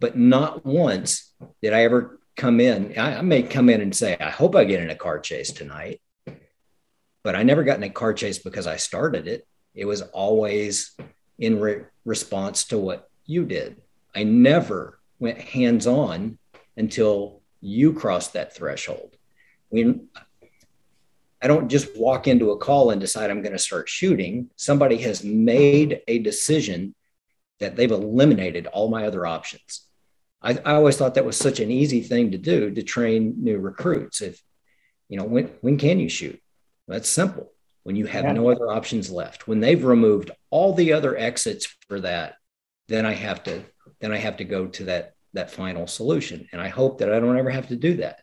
But 0.00 0.16
not 0.16 0.64
once 0.64 1.32
did 1.60 1.74
I 1.74 1.82
ever 1.82 2.18
come 2.36 2.60
in. 2.60 2.98
I, 2.98 3.18
I 3.18 3.22
may 3.22 3.42
come 3.42 3.68
in 3.68 3.82
and 3.82 3.94
say, 3.94 4.16
I 4.18 4.30
hope 4.30 4.54
I 4.54 4.64
get 4.64 4.80
in 4.80 4.90
a 4.90 4.94
car 4.94 5.18
chase 5.18 5.52
tonight. 5.52 6.00
But 7.24 7.34
I 7.34 7.42
never 7.42 7.64
got 7.64 7.76
in 7.76 7.82
a 7.82 7.90
car 7.90 8.14
chase 8.14 8.38
because 8.38 8.66
I 8.66 8.76
started 8.76 9.26
it. 9.26 9.46
It 9.74 9.84
was 9.84 10.02
always 10.02 10.96
in 11.38 11.60
re- 11.60 11.82
response 12.04 12.64
to 12.68 12.78
what 12.78 13.10
you 13.26 13.44
did. 13.44 13.82
I 14.14 14.22
never 14.22 14.98
went 15.18 15.40
hands 15.40 15.86
on 15.86 16.38
until 16.76 17.42
you 17.60 17.92
crossed 17.92 18.32
that 18.32 18.54
threshold. 18.54 19.17
When 19.68 20.08
I 21.40 21.46
don't 21.46 21.68
just 21.68 21.96
walk 21.96 22.26
into 22.26 22.50
a 22.50 22.58
call 22.58 22.90
and 22.90 23.00
decide 23.00 23.30
I'm 23.30 23.42
going 23.42 23.52
to 23.52 23.58
start 23.58 23.88
shooting. 23.88 24.50
Somebody 24.56 24.96
has 24.98 25.22
made 25.22 26.00
a 26.08 26.18
decision 26.18 26.94
that 27.60 27.76
they've 27.76 27.90
eliminated 27.90 28.66
all 28.66 28.88
my 28.88 29.06
other 29.06 29.26
options. 29.26 29.84
I, 30.42 30.52
I, 30.64 30.74
always 30.74 30.96
thought 30.96 31.14
that 31.14 31.24
was 31.24 31.36
such 31.36 31.58
an 31.58 31.70
easy 31.70 32.00
thing 32.00 32.30
to 32.30 32.38
do 32.38 32.70
to 32.70 32.82
train 32.82 33.34
new 33.38 33.58
recruits. 33.58 34.20
If 34.20 34.40
you 35.08 35.18
know 35.18 35.24
when 35.24 35.46
when 35.60 35.78
can 35.78 35.98
you 35.98 36.08
shoot? 36.08 36.40
That's 36.86 37.08
simple. 37.08 37.52
When 37.82 37.96
you 37.96 38.06
have 38.06 38.24
yeah. 38.24 38.32
no 38.32 38.50
other 38.50 38.70
options 38.70 39.10
left. 39.10 39.48
When 39.48 39.60
they've 39.60 39.82
removed 39.82 40.30
all 40.50 40.74
the 40.74 40.92
other 40.92 41.16
exits 41.16 41.66
for 41.88 42.00
that, 42.00 42.36
then 42.86 43.04
I 43.04 43.14
have 43.14 43.42
to 43.44 43.64
then 44.00 44.12
I 44.12 44.18
have 44.18 44.36
to 44.36 44.44
go 44.44 44.66
to 44.68 44.84
that 44.84 45.14
that 45.34 45.50
final 45.50 45.86
solution. 45.86 46.48
And 46.52 46.60
I 46.60 46.68
hope 46.68 46.98
that 46.98 47.12
I 47.12 47.18
don't 47.18 47.38
ever 47.38 47.50
have 47.50 47.68
to 47.68 47.76
do 47.76 47.96
that. 47.96 48.20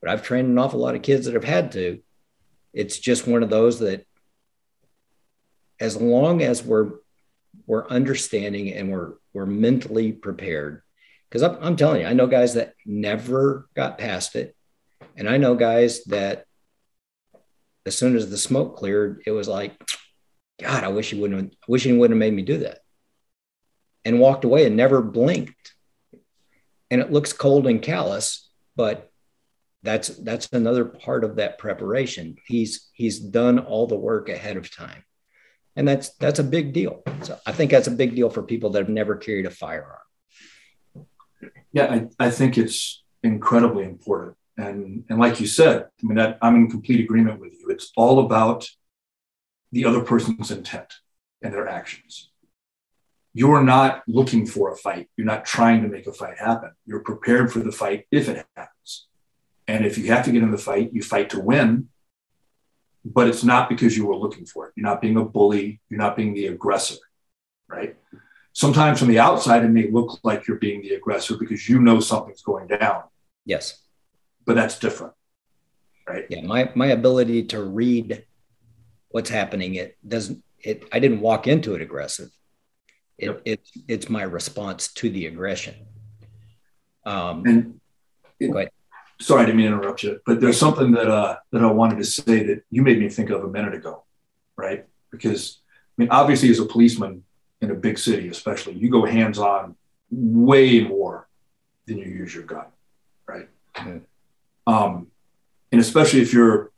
But 0.00 0.10
I've 0.10 0.22
trained 0.22 0.48
an 0.48 0.58
awful 0.58 0.80
lot 0.80 0.94
of 0.94 1.02
kids 1.02 1.26
that 1.26 1.34
have 1.34 1.44
had 1.44 1.72
to. 1.72 2.00
It's 2.72 2.98
just 2.98 3.26
one 3.26 3.42
of 3.42 3.50
those 3.50 3.80
that 3.80 4.06
as 5.80 5.96
long 5.96 6.42
as 6.42 6.62
we're 6.62 6.92
we're 7.66 7.88
understanding 7.88 8.72
and 8.72 8.90
we're 8.90 9.14
we're 9.32 9.46
mentally 9.46 10.12
prepared. 10.12 10.82
Because 11.28 11.42
I'm, 11.42 11.58
I'm 11.62 11.76
telling 11.76 12.00
you, 12.00 12.06
I 12.06 12.14
know 12.14 12.26
guys 12.26 12.54
that 12.54 12.74
never 12.86 13.68
got 13.74 13.98
past 13.98 14.34
it. 14.34 14.56
And 15.16 15.28
I 15.28 15.36
know 15.36 15.54
guys 15.54 16.04
that 16.04 16.44
as 17.84 17.96
soon 17.96 18.16
as 18.16 18.30
the 18.30 18.38
smoke 18.38 18.76
cleared, 18.76 19.22
it 19.26 19.32
was 19.32 19.48
like, 19.48 19.74
God, 20.60 20.84
I 20.84 20.88
wish 20.88 21.10
he 21.10 21.20
wouldn't 21.20 21.40
have, 21.40 21.50
I 21.52 21.66
wish 21.68 21.84
he 21.84 21.92
wouldn't 21.92 22.16
have 22.16 22.18
made 22.18 22.34
me 22.34 22.42
do 22.42 22.58
that. 22.58 22.80
And 24.04 24.20
walked 24.20 24.44
away 24.44 24.64
and 24.64 24.76
never 24.76 25.02
blinked. 25.02 25.74
And 26.90 27.00
it 27.00 27.12
looks 27.12 27.32
cold 27.32 27.66
and 27.66 27.82
callous, 27.82 28.48
but 28.74 29.07
that's 29.88 30.08
that's 30.08 30.48
another 30.52 30.84
part 30.84 31.24
of 31.24 31.36
that 31.36 31.58
preparation. 31.58 32.36
He's 32.46 32.90
he's 32.92 33.18
done 33.18 33.58
all 33.58 33.86
the 33.86 33.96
work 33.96 34.28
ahead 34.28 34.56
of 34.56 34.74
time 34.74 35.04
and 35.78 35.86
that's 35.86 36.10
that's 36.14 36.40
a 36.40 36.44
big 36.44 36.72
deal. 36.72 37.02
So 37.22 37.38
I 37.46 37.52
think 37.52 37.70
that's 37.70 37.86
a 37.86 37.92
big 37.92 38.16
deal 38.16 38.28
for 38.30 38.42
people 38.42 38.70
that 38.70 38.80
have 38.80 38.88
never 38.88 39.14
carried 39.14 39.46
a 39.46 39.50
firearm. 39.50 40.00
Yeah, 41.72 42.08
I, 42.18 42.26
I 42.26 42.30
think 42.30 42.58
it's 42.58 43.04
incredibly 43.22 43.84
important. 43.84 44.36
And 44.56 45.04
and 45.08 45.20
like 45.20 45.38
you 45.38 45.46
said, 45.46 45.86
I 46.02 46.06
mean 46.06 46.16
that 46.16 46.38
I'm 46.42 46.56
in 46.56 46.68
complete 46.68 47.00
agreement 47.00 47.38
with 47.38 47.52
you. 47.52 47.68
It's 47.70 47.92
all 47.96 48.18
about 48.18 48.68
the 49.70 49.84
other 49.84 50.00
person's 50.00 50.50
intent 50.50 50.92
and 51.42 51.54
their 51.54 51.68
actions. 51.68 52.32
You're 53.32 53.62
not 53.62 54.02
looking 54.08 54.46
for 54.46 54.72
a 54.72 54.76
fight. 54.76 55.08
You're 55.16 55.28
not 55.28 55.44
trying 55.44 55.82
to 55.82 55.88
make 55.88 56.08
a 56.08 56.12
fight 56.12 56.38
happen. 56.38 56.72
You're 56.86 57.04
prepared 57.04 57.52
for 57.52 57.60
the 57.60 57.70
fight 57.70 58.06
if 58.10 58.28
it 58.28 58.44
happens. 58.56 58.77
And 59.68 59.86
if 59.86 59.98
you 59.98 60.08
have 60.08 60.24
to 60.24 60.32
get 60.32 60.42
in 60.42 60.50
the 60.50 60.58
fight, 60.58 60.90
you 60.92 61.02
fight 61.02 61.30
to 61.30 61.40
win 61.40 61.88
but 63.04 63.28
it's 63.28 63.44
not 63.44 63.68
because 63.68 63.96
you 63.96 64.06
were 64.06 64.16
looking 64.16 64.44
for 64.44 64.66
it. 64.66 64.72
You're 64.76 64.86
not 64.86 65.00
being 65.00 65.16
a 65.16 65.24
bully. 65.24 65.80
You're 65.88 65.98
not 65.98 66.16
being 66.16 66.34
the 66.34 66.46
aggressor, 66.48 66.96
right? 67.68 67.96
Sometimes 68.52 68.98
from 68.98 69.08
the 69.08 69.18
outside, 69.18 69.64
it 69.64 69.68
may 69.68 69.90
look 69.90 70.18
like 70.24 70.46
you're 70.46 70.58
being 70.58 70.82
the 70.82 70.94
aggressor 70.94 71.36
because 71.36 71.68
you 71.68 71.80
know 71.80 72.00
something's 72.00 72.42
going 72.42 72.66
down. 72.66 73.04
Yes. 73.44 73.80
But 74.44 74.56
that's 74.56 74.78
different, 74.78 75.14
right? 76.08 76.26
Yeah. 76.28 76.42
My, 76.42 76.70
my 76.74 76.86
ability 76.86 77.44
to 77.44 77.62
read 77.62 78.24
what's 79.10 79.30
happening, 79.30 79.76
it 79.76 79.96
doesn't, 80.06 80.42
it, 80.60 80.84
I 80.92 80.98
didn't 80.98 81.20
walk 81.20 81.46
into 81.46 81.74
it 81.74 81.82
aggressive. 81.82 82.30
It, 83.16 83.26
yep. 83.26 83.42
it, 83.44 83.68
it's 83.86 84.08
my 84.08 84.22
response 84.22 84.92
to 84.94 85.08
the 85.08 85.26
aggression. 85.26 85.74
Um, 87.06 87.44
and 87.46 87.80
it, 88.40 88.72
sorry, 89.20 89.42
I 89.42 89.46
didn't 89.46 89.58
mean 89.58 89.70
to 89.70 89.76
interrupt 89.76 90.02
you, 90.02 90.20
but 90.26 90.40
there's 90.40 90.58
something 90.58 90.92
that 90.92 91.08
uh, 91.08 91.36
that 91.52 91.62
I 91.62 91.70
wanted 91.70 91.98
to 91.98 92.04
say 92.04 92.44
that 92.44 92.62
you 92.70 92.82
made 92.82 92.98
me 92.98 93.08
think 93.08 93.30
of 93.30 93.44
a 93.44 93.48
minute 93.48 93.74
ago, 93.74 94.04
right? 94.56 94.86
Because 95.10 95.60
I 95.98 96.02
mean, 96.02 96.08
obviously, 96.10 96.50
as 96.50 96.58
a 96.58 96.66
policeman 96.66 97.24
in 97.60 97.70
a 97.70 97.74
big 97.74 97.98
city, 97.98 98.28
especially, 98.28 98.74
you 98.74 98.90
go 98.90 99.04
hands 99.04 99.38
on 99.38 99.76
way 100.10 100.80
more 100.80 101.28
than 101.86 101.98
you 101.98 102.06
use 102.06 102.34
your 102.34 102.44
gun, 102.44 102.66
right? 103.26 103.48
Mm-hmm. 103.74 104.72
Um, 104.72 105.08
and 105.72 105.80
especially 105.80 106.20
if 106.20 106.32
you're 106.32 106.70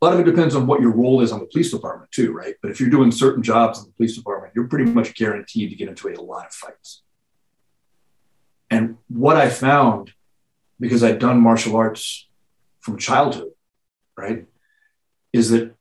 a 0.00 0.04
lot 0.04 0.14
of 0.14 0.20
it 0.20 0.24
depends 0.24 0.54
on 0.54 0.66
what 0.66 0.80
your 0.80 0.92
role 0.92 1.22
is 1.22 1.32
on 1.32 1.40
the 1.40 1.46
police 1.46 1.72
department 1.72 2.10
too, 2.12 2.32
right? 2.32 2.54
But 2.62 2.70
if 2.70 2.78
you're 2.78 2.90
doing 2.90 3.10
certain 3.10 3.42
jobs 3.42 3.80
in 3.80 3.86
the 3.86 3.92
police 3.92 4.16
department, 4.16 4.52
you're 4.54 4.68
pretty 4.68 4.84
much 4.90 5.14
guaranteed 5.14 5.70
to 5.70 5.76
get 5.76 5.88
into 5.88 6.08
a 6.08 6.14
lot 6.20 6.46
of 6.46 6.52
fights. 6.52 7.02
And 8.70 8.98
what 9.08 9.36
I 9.36 9.48
found 9.48 10.12
because 10.80 11.02
I'd 11.02 11.18
done 11.18 11.40
martial 11.40 11.76
arts 11.76 12.28
from 12.80 12.98
childhood, 12.98 13.50
right? 14.16 14.46
Is 15.32 15.50
that 15.50 15.74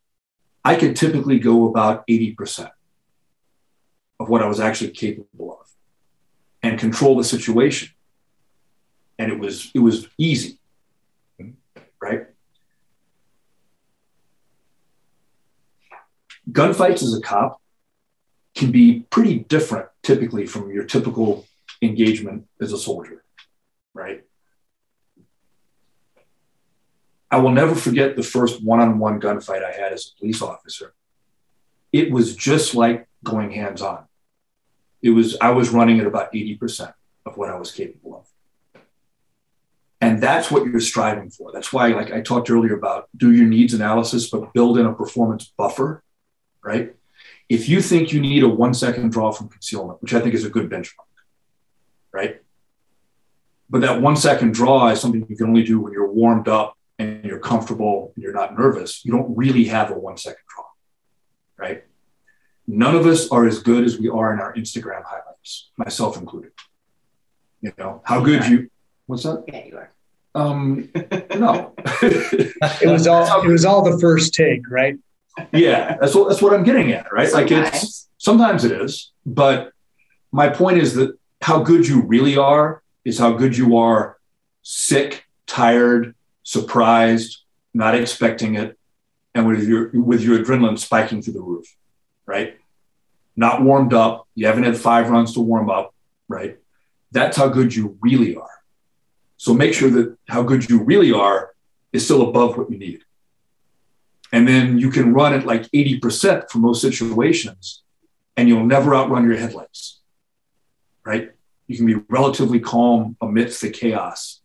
I 0.63 0.75
could 0.75 0.95
typically 0.95 1.39
go 1.39 1.69
about 1.69 2.05
80% 2.07 2.69
of 4.19 4.29
what 4.29 4.41
I 4.41 4.47
was 4.47 4.59
actually 4.59 4.91
capable 4.91 5.59
of 5.61 5.67
and 6.63 6.79
control 6.79 7.15
the 7.15 7.23
situation. 7.23 7.89
And 9.19 9.31
it 9.31 9.39
was 9.39 9.71
it 9.73 9.79
was 9.79 10.07
easy. 10.17 10.59
Right? 11.99 12.27
Gunfights 16.51 17.01
as 17.01 17.13
a 17.13 17.21
cop 17.21 17.59
can 18.55 18.71
be 18.71 19.05
pretty 19.09 19.39
different 19.39 19.87
typically 20.03 20.45
from 20.45 20.71
your 20.71 20.83
typical 20.83 21.45
engagement 21.81 22.47
as 22.61 22.71
a 22.71 22.77
soldier, 22.77 23.23
right? 23.93 24.26
I 27.29 27.37
will 27.39 27.51
never 27.51 27.75
forget 27.75 28.15
the 28.15 28.23
first 28.23 28.63
one 28.63 28.79
on 28.79 28.99
one 28.99 29.19
gunfight 29.19 29.63
I 29.63 29.71
had 29.71 29.93
as 29.93 30.13
a 30.13 30.19
police 30.19 30.41
officer. 30.41 30.93
It 31.91 32.11
was 32.11 32.35
just 32.35 32.75
like 32.75 33.07
going 33.23 33.51
hands 33.51 33.81
on. 33.81 34.05
It 35.01 35.09
was, 35.11 35.37
I 35.41 35.51
was 35.51 35.69
running 35.69 35.99
at 35.99 36.07
about 36.07 36.31
80% 36.33 36.93
of 37.25 37.37
what 37.37 37.49
I 37.49 37.57
was 37.57 37.71
capable 37.71 38.17
of. 38.17 38.81
And 39.99 40.21
that's 40.21 40.51
what 40.51 40.65
you're 40.65 40.79
striving 40.79 41.29
for. 41.29 41.51
That's 41.51 41.73
why, 41.73 41.87
like 41.87 42.11
I 42.11 42.21
talked 42.21 42.49
earlier 42.49 42.75
about, 42.75 43.09
do 43.15 43.31
your 43.31 43.47
needs 43.47 43.73
analysis, 43.73 44.29
but 44.29 44.53
build 44.53 44.77
in 44.77 44.85
a 44.85 44.93
performance 44.93 45.51
buffer, 45.57 46.03
right? 46.63 46.95
If 47.49 47.67
you 47.67 47.81
think 47.81 48.13
you 48.13 48.21
need 48.21 48.43
a 48.43 48.49
one 48.49 48.73
second 48.73 49.11
draw 49.11 49.31
from 49.31 49.49
concealment, 49.49 50.01
which 50.01 50.13
I 50.13 50.19
think 50.19 50.35
is 50.35 50.45
a 50.45 50.49
good 50.49 50.69
benchmark, 50.69 51.07
right? 52.11 52.41
but 53.69 53.81
that 53.81 54.01
one 54.01 54.15
second 54.15 54.53
draw 54.53 54.89
is 54.89 55.01
something 55.01 55.25
you 55.27 55.35
can 55.35 55.47
only 55.47 55.63
do 55.63 55.79
when 55.79 55.93
you're 55.93 56.11
warmed 56.11 56.47
up 56.47 56.76
and 56.99 57.23
you're 57.23 57.39
comfortable 57.39 58.11
and 58.15 58.23
you're 58.23 58.33
not 58.33 58.57
nervous. 58.57 59.03
You 59.05 59.11
don't 59.11 59.35
really 59.35 59.65
have 59.65 59.91
a 59.91 59.93
one 59.93 60.17
second 60.17 60.43
draw, 60.53 60.65
right? 61.57 61.83
None 62.67 62.95
of 62.95 63.05
us 63.05 63.29
are 63.29 63.47
as 63.47 63.59
good 63.59 63.83
as 63.83 63.97
we 63.97 64.09
are 64.09 64.33
in 64.33 64.39
our 64.39 64.53
Instagram 64.53 65.03
highlights, 65.05 65.69
myself 65.77 66.17
included. 66.17 66.51
You 67.61 67.73
know, 67.77 68.01
how 68.03 68.21
good 68.21 68.45
you, 68.45 68.69
what's 69.05 69.23
that? 69.23 69.43
Yeah, 69.47 69.65
you 69.65 69.77
are. 69.77 69.91
Um, 70.35 70.89
no. 71.37 71.73
It 72.01 72.87
was 72.87 73.07
all 73.07 73.43
it 73.43 73.47
was 73.47 73.65
all 73.65 73.89
the 73.89 73.97
first 73.99 74.33
take, 74.33 74.69
right? 74.69 74.97
yeah, 75.51 75.97
that's 75.97 76.13
what 76.13 76.29
that's 76.29 76.41
what 76.41 76.53
I'm 76.53 76.63
getting 76.63 76.91
at, 76.91 77.11
right? 77.11 77.31
Like 77.31 77.51
it's 77.51 78.09
sometimes 78.17 78.63
it 78.65 78.71
is, 78.71 79.11
but 79.25 79.71
my 80.31 80.49
point 80.49 80.77
is 80.77 80.93
that 80.95 81.17
how 81.41 81.61
good 81.61 81.87
you 81.87 82.01
really 82.01 82.37
are 82.37 82.83
is 83.05 83.17
how 83.17 83.31
good 83.31 83.55
you 83.55 83.77
are 83.77 84.17
sick, 84.61 85.25
tired, 85.45 86.13
surprised, 86.47 87.43
not 87.73 87.93
expecting 87.93 88.55
it, 88.55 88.79
and 89.35 89.45
with 89.45 89.67
your 89.67 89.91
with 89.93 90.21
your 90.21 90.39
adrenaline 90.39 90.79
spiking 90.79 91.21
through 91.21 91.33
the 91.33 91.41
roof, 91.41 91.67
right? 92.25 92.57
Not 93.35 93.61
warmed 93.61 93.93
up. 93.93 94.27
You 94.33 94.47
haven't 94.47 94.63
had 94.63 94.77
five 94.77 95.09
runs 95.09 95.33
to 95.33 95.41
warm 95.41 95.69
up, 95.69 95.93
right? 96.29 96.57
That's 97.11 97.35
how 97.35 97.49
good 97.49 97.75
you 97.75 97.97
really 97.99 98.37
are. 98.37 98.57
So 99.35 99.53
make 99.53 99.73
sure 99.73 99.89
that 99.89 100.17
how 100.29 100.41
good 100.41 100.69
you 100.69 100.81
really 100.83 101.11
are 101.11 101.51
is 101.91 102.05
still 102.05 102.29
above 102.29 102.57
what 102.57 102.71
you 102.71 102.79
need. 102.79 103.01
And 104.31 104.47
then 104.47 104.77
you 104.77 104.89
can 104.89 105.13
run 105.13 105.33
at 105.33 105.45
like 105.45 105.63
80% 105.71 106.49
for 106.49 106.59
most 106.59 106.81
situations, 106.81 107.83
and 108.37 108.47
you'll 108.47 108.65
never 108.65 108.95
outrun 108.95 109.27
your 109.27 109.37
headlights, 109.37 109.99
right? 111.05 111.31
You 111.67 111.75
can 111.75 111.85
be 111.85 111.95
relatively 112.07 112.61
calm 112.61 113.17
amidst 113.19 113.61
the 113.61 113.69
chaos 113.69 114.41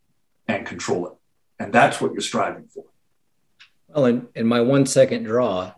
and 0.49 0.67
control 0.67 1.07
it. 1.07 1.13
And 1.65 1.73
that's 1.73 2.01
what 2.01 2.13
you're 2.13 2.21
striving 2.21 2.69
for. 2.69 2.85
Well, 3.89 4.07
and, 4.07 4.29
and 4.35 4.49
my 4.49 4.61
one 4.61 4.87
second 4.87 5.25
draw 5.25 5.73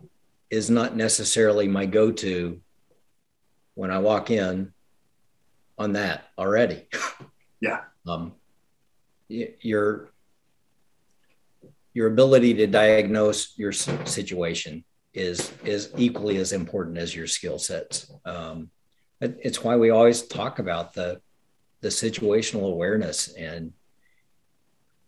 is 0.50 0.70
not 0.70 0.96
necessarily 0.96 1.66
my 1.68 1.86
go 1.86 2.12
to 2.12 2.60
when 3.74 3.90
I 3.90 3.98
walk 3.98 4.30
in 4.30 4.72
on 5.78 5.94
that 5.94 6.24
already. 6.38 6.86
Yeah. 7.60 7.80
Um, 8.06 8.34
your 9.28 10.10
your 11.94 12.08
ability 12.08 12.54
to 12.54 12.66
diagnose 12.66 13.56
your 13.56 13.72
situation 13.72 14.84
is 15.14 15.52
is 15.64 15.90
equally 15.96 16.36
as 16.36 16.52
important 16.52 16.98
as 16.98 17.14
your 17.14 17.26
skill 17.26 17.58
sets. 17.58 18.12
Um, 18.24 18.70
it's 19.20 19.64
why 19.64 19.76
we 19.76 19.90
always 19.90 20.22
talk 20.22 20.58
about 20.58 20.92
the 20.92 21.20
the 21.80 21.88
situational 21.88 22.70
awareness 22.70 23.28
and 23.28 23.72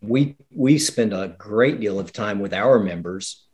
we 0.07 0.35
we 0.51 0.77
spend 0.77 1.13
a 1.13 1.35
great 1.37 1.79
deal 1.79 1.99
of 1.99 2.13
time 2.13 2.39
with 2.39 2.53
our 2.53 2.79
members 2.79 3.45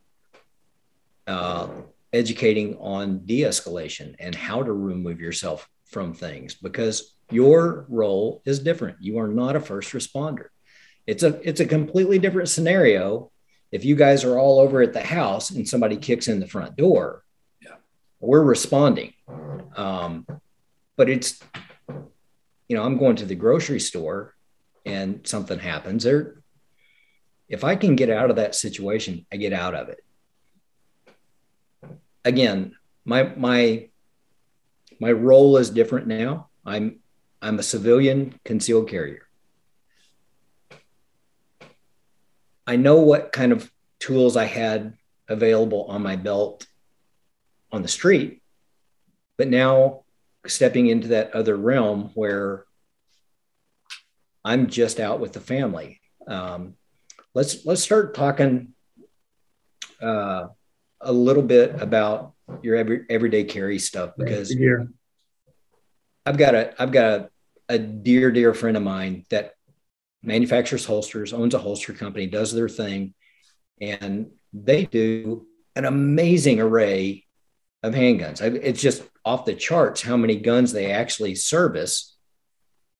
uh, 1.27 1.67
educating 2.11 2.77
on 2.77 3.25
de-escalation 3.25 4.15
and 4.19 4.35
how 4.35 4.61
to 4.61 4.71
remove 4.71 5.19
yourself 5.19 5.67
from 5.85 6.13
things 6.13 6.53
because 6.53 7.15
your 7.31 7.85
role 7.89 8.41
is 8.45 8.59
different. 8.59 8.97
You 8.99 9.19
are 9.19 9.27
not 9.27 9.55
a 9.55 9.59
first 9.59 9.93
responder. 9.93 10.47
It's 11.07 11.23
a 11.23 11.39
it's 11.47 11.59
a 11.59 11.65
completely 11.65 12.19
different 12.19 12.49
scenario 12.49 13.31
if 13.71 13.83
you 13.83 13.95
guys 13.95 14.23
are 14.23 14.37
all 14.37 14.59
over 14.59 14.81
at 14.81 14.93
the 14.93 15.01
house 15.01 15.49
and 15.49 15.67
somebody 15.67 15.97
kicks 15.97 16.27
in 16.27 16.39
the 16.39 16.47
front 16.47 16.77
door. 16.77 17.23
Yeah. 17.61 17.75
We're 18.19 18.43
responding. 18.43 19.13
Um, 19.75 20.27
but 20.95 21.09
it's 21.09 21.41
you 22.67 22.77
know 22.77 22.83
i'm 22.83 22.97
going 22.97 23.15
to 23.15 23.25
the 23.25 23.35
grocery 23.35 23.79
store 23.79 24.35
and 24.85 25.25
something 25.25 25.59
happens. 25.59 26.03
There 26.03 26.42
if 27.53 27.63
i 27.63 27.75
can 27.75 27.95
get 27.95 28.09
out 28.09 28.29
of 28.29 28.35
that 28.37 28.55
situation 28.55 29.25
i 29.31 29.37
get 29.37 29.53
out 29.53 29.75
of 29.75 29.89
it. 29.89 30.03
Again 32.25 32.75
my 33.05 33.23
my 33.35 33.89
my 34.99 35.11
role 35.11 35.57
is 35.57 35.69
different 35.69 36.07
now. 36.07 36.47
I'm 36.65 36.99
i'm 37.41 37.59
a 37.59 37.63
civilian 37.63 38.39
concealed 38.45 38.89
carrier. 38.89 39.27
I 42.65 42.77
know 42.77 43.01
what 43.01 43.33
kind 43.33 43.51
of 43.51 43.69
tools 43.99 44.37
I 44.37 44.45
had 44.45 44.97
available 45.27 45.85
on 45.89 46.01
my 46.01 46.15
belt 46.15 46.65
on 47.71 47.81
the 47.81 47.89
street, 47.89 48.41
but 49.37 49.49
now 49.49 50.03
stepping 50.47 50.87
into 50.87 51.09
that 51.09 51.33
other 51.33 51.57
realm 51.57 52.11
where 52.13 52.65
I'm 54.45 54.67
just 54.67 54.99
out 54.99 55.19
with 55.19 55.33
the 55.33 55.39
family. 55.41 55.99
Um, 56.27 56.75
let's 57.33 57.65
let's 57.65 57.81
start 57.81 58.15
talking 58.15 58.73
uh, 60.01 60.47
a 61.01 61.11
little 61.11 61.43
bit 61.43 61.81
about 61.81 62.33
your 62.61 62.75
every, 62.75 63.05
everyday 63.09 63.43
carry 63.43 63.79
stuff 63.79 64.11
because 64.17 64.51
I've 66.25 66.37
got 66.37 66.55
a 66.55 66.81
I've 66.81 66.91
got 66.91 67.13
a, 67.13 67.29
a 67.69 67.77
dear 67.77 68.31
dear 68.31 68.53
friend 68.53 68.77
of 68.77 68.83
mine 68.83 69.25
that 69.29 69.53
manufactures 70.21 70.85
holsters, 70.85 71.33
owns 71.33 71.53
a 71.53 71.59
holster 71.59 71.93
company, 71.93 72.27
does 72.27 72.53
their 72.53 72.69
thing, 72.69 73.13
and 73.81 74.31
they 74.53 74.85
do 74.85 75.45
an 75.75 75.85
amazing 75.85 76.59
array 76.59 77.25
of 77.81 77.93
handguns. 77.93 78.41
It's 78.41 78.81
just 78.81 79.03
off 79.25 79.45
the 79.45 79.55
charts 79.55 80.01
how 80.01 80.15
many 80.15 80.37
guns 80.37 80.71
they 80.71 80.91
actually 80.91 81.35
service. 81.35 82.15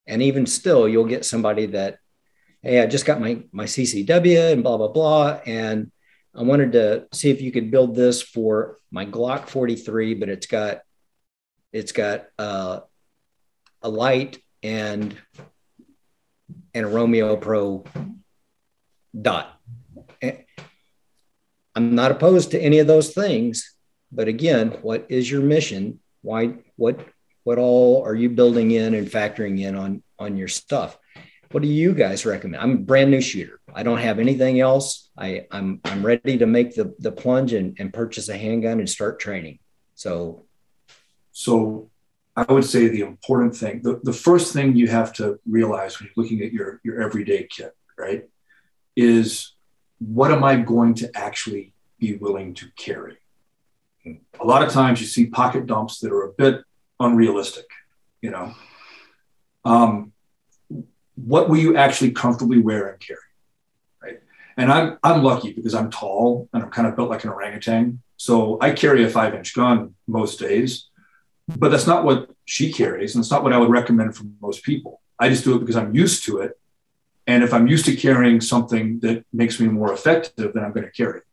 And 0.05 0.21
even 0.21 0.45
still, 0.45 0.89
you'll 0.89 1.05
get 1.05 1.23
somebody 1.23 1.67
that, 1.67 1.99
hey, 2.63 2.81
I 2.81 2.85
just 2.87 3.05
got 3.05 3.19
my 3.19 3.43
my 3.51 3.65
CCW 3.65 4.53
and 4.53 4.63
blah 4.63 4.77
blah 4.77 4.87
blah, 4.87 5.39
and 5.45 5.91
I 6.33 6.41
wanted 6.41 6.71
to 6.71 7.07
see 7.11 7.29
if 7.29 7.41
you 7.41 7.51
could 7.51 7.69
build 7.69 7.93
this 7.93 8.21
for 8.21 8.77
my 8.89 9.05
Glock 9.05 9.47
43, 9.49 10.15
but 10.15 10.29
it's 10.29 10.47
got 10.47 10.79
it's 11.71 11.91
got 11.91 12.25
uh, 12.39 12.79
a 13.81 13.89
light 13.89 14.41
and 14.63 15.15
and 16.73 16.85
a 16.85 16.89
Romeo 16.89 17.35
Pro 17.35 17.83
dot. 19.19 19.59
I'm 21.75 21.95
not 21.95 22.11
opposed 22.11 22.51
to 22.51 22.61
any 22.61 22.79
of 22.79 22.87
those 22.87 23.13
things, 23.13 23.75
but 24.11 24.27
again, 24.27 24.77
what 24.83 25.07
is 25.09 25.29
your 25.29 25.41
mission? 25.41 25.99
Why 26.21 26.55
what 26.77 26.99
what 27.43 27.57
all 27.57 28.03
are 28.05 28.15
you 28.15 28.29
building 28.29 28.71
in 28.71 28.93
and 28.93 29.07
factoring 29.07 29.59
in 29.59 29.75
on 29.75 30.03
on 30.17 30.37
your 30.37 30.47
stuff? 30.47 30.97
What 31.53 31.61
do 31.61 31.69
you 31.69 31.93
guys 31.93 32.25
recommend? 32.25 32.63
I'm 32.63 32.71
a 32.71 32.77
brand 32.77 33.11
new 33.11 33.21
shooter. 33.21 33.59
I 33.75 33.83
don't 33.83 33.99
have 33.99 34.17
anything 34.17 34.59
else. 34.59 35.11
I, 35.15 35.45
I'm 35.51 35.81
I'm 35.85 36.03
ready 36.03 36.39
to 36.39 36.47
make 36.47 36.73
the 36.73 36.95
the 36.97 37.11
plunge 37.11 37.53
and, 37.53 37.75
and 37.77 37.93
purchase 37.93 38.27
a 38.27 38.35
handgun 38.35 38.79
and 38.79 38.89
start 38.89 39.19
training. 39.19 39.59
So 39.93 40.45
so 41.31 41.91
I 42.35 42.51
would 42.51 42.65
say 42.65 42.87
the 42.87 43.01
important 43.01 43.55
thing, 43.55 43.83
the, 43.83 43.99
the 44.01 44.13
first 44.13 44.51
thing 44.51 44.75
you 44.75 44.87
have 44.87 45.13
to 45.13 45.39
realize 45.45 45.99
when 45.99 46.07
you're 46.07 46.23
looking 46.23 46.41
at 46.41 46.51
your, 46.51 46.81
your 46.83 46.99
everyday 47.03 47.47
kit, 47.47 47.75
right, 47.97 48.23
is 48.95 49.53
what 49.99 50.31
am 50.31 50.43
I 50.43 50.55
going 50.55 50.95
to 50.95 51.11
actually 51.13 51.73
be 51.99 52.15
willing 52.15 52.55
to 52.55 52.65
carry? 52.75 53.17
A 54.05 54.43
lot 54.43 54.63
of 54.63 54.71
times 54.71 54.99
you 54.99 55.05
see 55.05 55.27
pocket 55.27 55.67
dumps 55.67 55.99
that 55.99 56.11
are 56.11 56.23
a 56.23 56.33
bit 56.33 56.63
unrealistic, 56.99 57.67
you 58.23 58.31
know. 58.31 58.55
Um, 59.63 60.12
what 61.15 61.49
will 61.49 61.57
you 61.57 61.75
actually 61.75 62.11
comfortably 62.11 62.59
wear 62.59 62.87
and 62.87 62.99
carry? 62.99 63.19
Right. 64.01 64.19
And 64.57 64.71
I'm 64.71 64.97
I'm 65.03 65.23
lucky 65.23 65.53
because 65.53 65.75
I'm 65.75 65.89
tall 65.89 66.49
and 66.53 66.63
I'm 66.63 66.69
kind 66.69 66.87
of 66.87 66.95
built 66.95 67.09
like 67.09 67.23
an 67.23 67.29
orangutan. 67.29 68.01
So 68.17 68.57
I 68.61 68.71
carry 68.71 69.03
a 69.03 69.09
five 69.09 69.33
inch 69.33 69.53
gun 69.53 69.95
most 70.07 70.39
days 70.39 70.89
but 71.47 71.69
that's 71.69 71.87
not 71.87 72.03
what 72.03 72.29
she 72.45 72.71
carries 72.71 73.15
and 73.15 73.21
it's 73.21 73.31
not 73.31 73.43
what 73.43 73.53
i 73.53 73.57
would 73.57 73.69
recommend 73.69 74.15
for 74.15 74.23
most 74.41 74.63
people 74.63 75.01
i 75.19 75.29
just 75.29 75.43
do 75.43 75.55
it 75.55 75.59
because 75.59 75.75
i'm 75.75 75.93
used 75.93 76.23
to 76.23 76.39
it 76.39 76.59
and 77.27 77.43
if 77.43 77.53
i'm 77.53 77.67
used 77.67 77.85
to 77.85 77.95
carrying 77.95 78.39
something 78.39 78.99
that 78.99 79.25
makes 79.33 79.59
me 79.59 79.67
more 79.67 79.91
effective 79.93 80.53
then 80.53 80.63
i'm 80.63 80.71
going 80.71 80.85
to 80.85 80.91
carry 80.91 81.19
it 81.19 81.25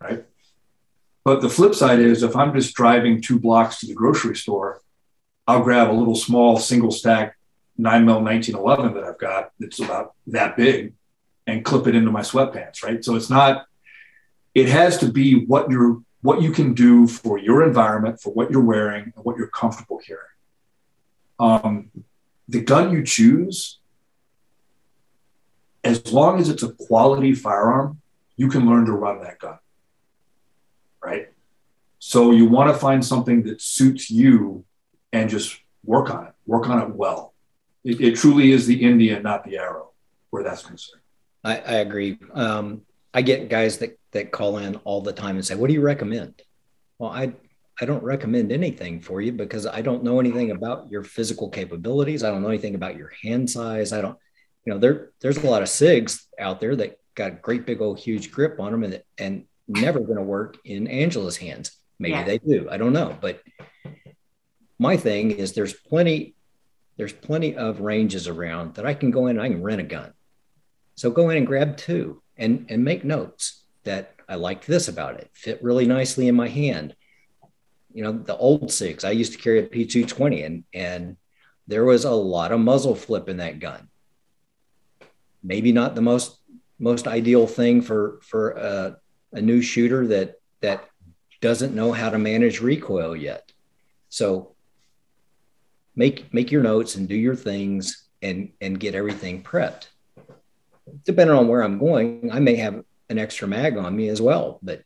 right 0.00 0.24
but 1.24 1.40
the 1.40 1.48
flip 1.48 1.74
side 1.74 1.98
is 1.98 2.22
if 2.22 2.36
i'm 2.36 2.54
just 2.54 2.74
driving 2.74 3.20
two 3.20 3.38
blocks 3.38 3.80
to 3.80 3.86
the 3.86 3.94
grocery 3.94 4.36
store 4.36 4.80
i'll 5.46 5.62
grab 5.62 5.90
a 5.90 5.92
little 5.92 6.16
small 6.16 6.58
single 6.58 6.90
stack 6.90 7.35
9 7.78 8.04
mil 8.04 8.20
1911 8.22 8.94
that 8.94 9.04
i've 9.04 9.18
got 9.18 9.50
that's 9.58 9.80
about 9.80 10.14
that 10.26 10.56
big 10.56 10.94
and 11.46 11.64
clip 11.64 11.86
it 11.86 11.94
into 11.94 12.10
my 12.10 12.22
sweatpants 12.22 12.82
right 12.82 13.04
so 13.04 13.14
it's 13.14 13.30
not 13.30 13.66
it 14.54 14.68
has 14.68 14.98
to 14.98 15.12
be 15.12 15.44
what 15.44 15.70
you're 15.70 16.00
what 16.26 16.42
you 16.42 16.50
can 16.50 16.74
do 16.74 17.06
for 17.06 17.38
your 17.38 17.64
environment, 17.64 18.20
for 18.20 18.32
what 18.32 18.50
you're 18.50 18.60
wearing, 18.60 19.12
and 19.14 19.24
what 19.24 19.36
you're 19.36 19.46
comfortable 19.46 19.98
carrying. 19.98 20.22
Um, 21.38 21.90
the 22.48 22.62
gun 22.62 22.90
you 22.90 23.04
choose, 23.04 23.78
as 25.84 26.12
long 26.12 26.40
as 26.40 26.48
it's 26.48 26.64
a 26.64 26.72
quality 26.72 27.32
firearm, 27.32 28.00
you 28.36 28.48
can 28.48 28.68
learn 28.68 28.86
to 28.86 28.92
run 28.92 29.22
that 29.22 29.38
gun. 29.38 29.58
Right? 31.00 31.28
So 32.00 32.32
you 32.32 32.46
want 32.46 32.72
to 32.72 32.78
find 32.78 33.04
something 33.04 33.44
that 33.44 33.62
suits 33.62 34.10
you 34.10 34.64
and 35.12 35.30
just 35.30 35.60
work 35.84 36.10
on 36.10 36.26
it, 36.26 36.32
work 36.44 36.68
on 36.68 36.82
it 36.82 36.90
well. 36.90 37.34
It, 37.86 38.00
it 38.00 38.16
truly 38.16 38.50
is 38.50 38.66
the 38.66 38.82
Indian, 38.82 39.22
not 39.22 39.44
the 39.44 39.58
arrow, 39.58 39.92
where 40.30 40.42
that's 40.42 40.64
concerned. 40.64 41.02
I, 41.44 41.58
I 41.58 41.74
agree. 41.76 42.18
Um, 42.34 42.82
I 43.14 43.22
get 43.22 43.48
guys 43.48 43.78
that 43.78 43.98
that 44.10 44.32
call 44.32 44.58
in 44.58 44.74
all 44.84 45.00
the 45.00 45.12
time 45.12 45.36
and 45.36 45.46
say, 45.46 45.54
"What 45.54 45.68
do 45.68 45.74
you 45.74 45.80
recommend?" 45.80 46.42
Well, 46.98 47.10
I 47.10 47.32
I 47.80 47.84
don't 47.84 48.02
recommend 48.02 48.50
anything 48.50 49.00
for 49.00 49.20
you 49.20 49.30
because 49.30 49.66
I 49.66 49.82
don't 49.82 50.02
know 50.02 50.18
anything 50.18 50.50
about 50.50 50.90
your 50.90 51.04
physical 51.04 51.48
capabilities. 51.48 52.24
I 52.24 52.30
don't 52.30 52.42
know 52.42 52.48
anything 52.48 52.74
about 52.74 52.96
your 52.96 53.12
hand 53.22 53.48
size. 53.48 53.92
I 53.92 54.00
don't, 54.00 54.18
you 54.64 54.72
know, 54.72 54.80
there 54.80 55.12
there's 55.20 55.36
a 55.36 55.46
lot 55.46 55.62
of 55.62 55.68
SIGs 55.68 56.24
out 56.40 56.58
there 56.58 56.74
that 56.74 56.98
got 57.14 57.32
a 57.32 57.36
great 57.36 57.66
big 57.66 57.80
old 57.80 58.00
huge 58.00 58.32
grip 58.32 58.58
on 58.58 58.72
them 58.72 58.82
and 58.82 59.02
and 59.16 59.44
never 59.68 60.00
going 60.00 60.18
to 60.18 60.22
work 60.22 60.58
in 60.64 60.88
Angela's 60.88 61.36
hands. 61.36 61.70
Maybe 62.00 62.14
yeah. 62.14 62.24
they 62.24 62.38
do. 62.38 62.68
I 62.68 62.78
don't 62.78 62.92
know, 62.92 63.16
but 63.20 63.42
my 64.78 64.96
thing 64.96 65.30
is 65.30 65.52
there's 65.52 65.72
plenty 65.72 66.35
there's 66.96 67.12
plenty 67.12 67.56
of 67.56 67.80
ranges 67.80 68.28
around 68.28 68.74
that 68.74 68.86
I 68.86 68.94
can 68.94 69.10
go 69.10 69.26
in 69.26 69.36
and 69.36 69.42
I 69.42 69.48
can 69.48 69.62
rent 69.62 69.80
a 69.80 69.84
gun. 69.84 70.12
So 70.94 71.10
go 71.10 71.30
in 71.30 71.36
and 71.36 71.46
grab 71.46 71.76
two 71.76 72.22
and 72.36 72.66
and 72.68 72.84
make 72.84 73.04
notes 73.04 73.62
that 73.84 74.14
I 74.28 74.36
liked 74.36 74.66
this 74.66 74.88
about 74.88 75.20
it. 75.20 75.30
Fit 75.32 75.62
really 75.62 75.86
nicely 75.86 76.28
in 76.28 76.34
my 76.34 76.48
hand. 76.48 76.96
You 77.92 78.02
know, 78.02 78.12
the 78.12 78.36
old 78.36 78.68
SIGs, 78.68 79.04
I 79.04 79.10
used 79.10 79.32
to 79.32 79.38
carry 79.38 79.60
a 79.60 79.66
P220 79.66 80.44
and 80.44 80.64
and 80.72 81.16
there 81.66 81.84
was 81.84 82.04
a 82.04 82.10
lot 82.10 82.52
of 82.52 82.60
muzzle 82.60 82.94
flip 82.94 83.28
in 83.28 83.38
that 83.38 83.60
gun. 83.60 83.88
Maybe 85.42 85.72
not 85.72 85.94
the 85.94 86.02
most 86.02 86.38
most 86.78 87.06
ideal 87.06 87.46
thing 87.46 87.82
for 87.82 88.20
for 88.22 88.50
a, 88.52 88.96
a 89.32 89.40
new 89.40 89.60
shooter 89.60 90.06
that 90.08 90.36
that 90.60 90.88
doesn't 91.40 91.74
know 91.74 91.92
how 91.92 92.10
to 92.10 92.18
manage 92.18 92.60
recoil 92.60 93.14
yet. 93.14 93.52
So 94.08 94.55
make 95.96 96.32
make 96.32 96.52
your 96.52 96.62
notes 96.62 96.94
and 96.94 97.08
do 97.08 97.16
your 97.16 97.34
things 97.34 98.06
and 98.22 98.52
and 98.60 98.78
get 98.78 98.94
everything 98.94 99.42
prepped. 99.42 99.88
Depending 101.04 101.36
on 101.36 101.48
where 101.48 101.62
I'm 101.62 101.78
going, 101.78 102.30
I 102.32 102.38
may 102.38 102.56
have 102.56 102.84
an 103.08 103.18
extra 103.18 103.48
mag 103.48 103.76
on 103.76 103.96
me 103.96 104.08
as 104.08 104.20
well. 104.20 104.60
But 104.62 104.82